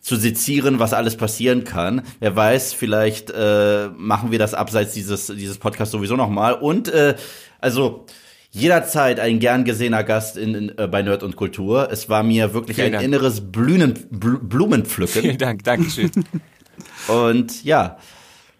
[0.00, 2.02] zu sezieren, was alles passieren kann.
[2.20, 6.88] Wer weiß, vielleicht äh, machen wir das abseits dieses dieses Podcasts sowieso noch mal und
[6.88, 7.14] äh,
[7.60, 8.06] also
[8.52, 11.90] jederzeit ein gern gesehener Gast in, in, äh, bei Nerd und Kultur.
[11.90, 13.04] Es war mir wirklich Vielen ein Dank.
[13.04, 15.22] inneres Blühen, Bl Blumenpflücken.
[15.22, 16.10] Vielen Dank, Dankeschön.
[17.08, 17.98] Und ja,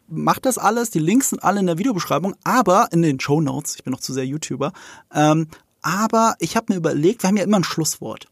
[0.09, 0.90] macht das alles.
[0.90, 3.77] Die Links sind alle in der Videobeschreibung, aber in den Show Notes.
[3.77, 4.73] Ich bin noch zu sehr YouTuber.
[5.14, 5.48] Ähm,
[5.82, 8.27] aber ich habe mir überlegt, wir haben ja immer ein Schlusswort.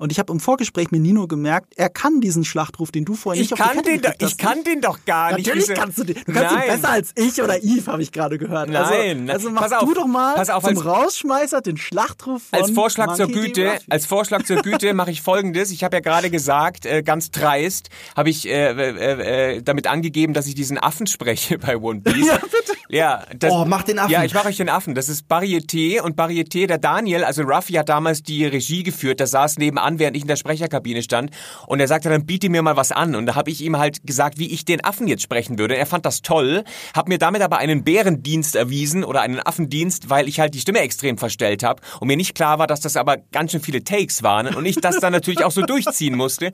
[0.00, 3.42] Und ich habe im Vorgespräch mit Nino gemerkt, er kann diesen Schlachtruf, den du vorhin
[3.42, 5.46] Ich nicht auf kann, die Kette den doch, ich kann den doch gar nicht.
[5.46, 6.16] Natürlich kannst du den.
[6.24, 6.62] Du kannst Nein.
[6.68, 8.70] ihn besser als ich oder Yves, habe ich gerade gehört.
[8.70, 9.28] Nein.
[9.28, 12.44] Also, also mach Pass auf, du doch mal pass auf, zum als- Rausschmeißer den Schlachtruf
[12.44, 13.62] von Als Vorschlag zur Monkey D.
[13.62, 15.70] Güte, als Vorschlag zur Güte mache ich Folgendes.
[15.70, 20.32] Ich habe ja gerade gesagt, äh, ganz dreist, habe ich äh, äh, äh, damit angegeben,
[20.32, 22.26] dass ich diesen Affen spreche bei One Piece.
[22.26, 22.78] Ja, bitte.
[22.88, 24.10] Ja, das, Oh, mach den Affen.
[24.10, 24.94] Ja, ich mache euch den Affen.
[24.96, 29.26] Das ist Varieté und Varieté, der Daniel, also Ruffy hat damals die Regie geführt, der
[29.28, 31.30] saß nebenan, während ich in der Sprecherkabine stand
[31.66, 34.06] und er sagte dann, biete mir mal was an und da habe ich ihm halt
[34.06, 35.76] gesagt, wie ich den Affen jetzt sprechen würde.
[35.76, 36.64] Er fand das toll,
[36.94, 40.80] hat mir damit aber einen Bärendienst erwiesen oder einen Affendienst, weil ich halt die Stimme
[40.80, 44.22] extrem verstellt habe und mir nicht klar war, dass das aber ganz schön viele Takes
[44.22, 46.52] waren und ich das dann natürlich auch so durchziehen musste.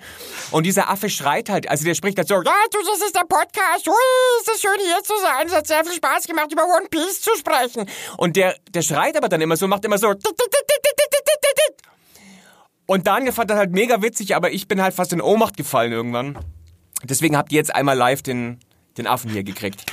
[0.50, 2.40] Und dieser Affe schreit halt, also der spricht halt so, ja,
[2.70, 3.94] du, das ist der Podcast, ui,
[4.40, 7.20] ist das schön hier zu sein, es hat sehr viel Spaß gemacht, über One Piece
[7.20, 7.88] zu sprechen.
[8.16, 10.14] Und der, der schreit aber dann immer so, macht immer so,
[12.86, 15.92] und Daniel fand das halt mega witzig, aber ich bin halt fast in Ohnmacht gefallen
[15.92, 16.38] irgendwann.
[17.02, 18.58] Deswegen habt ihr jetzt einmal live den,
[18.96, 19.84] den Affen hier gekriegt.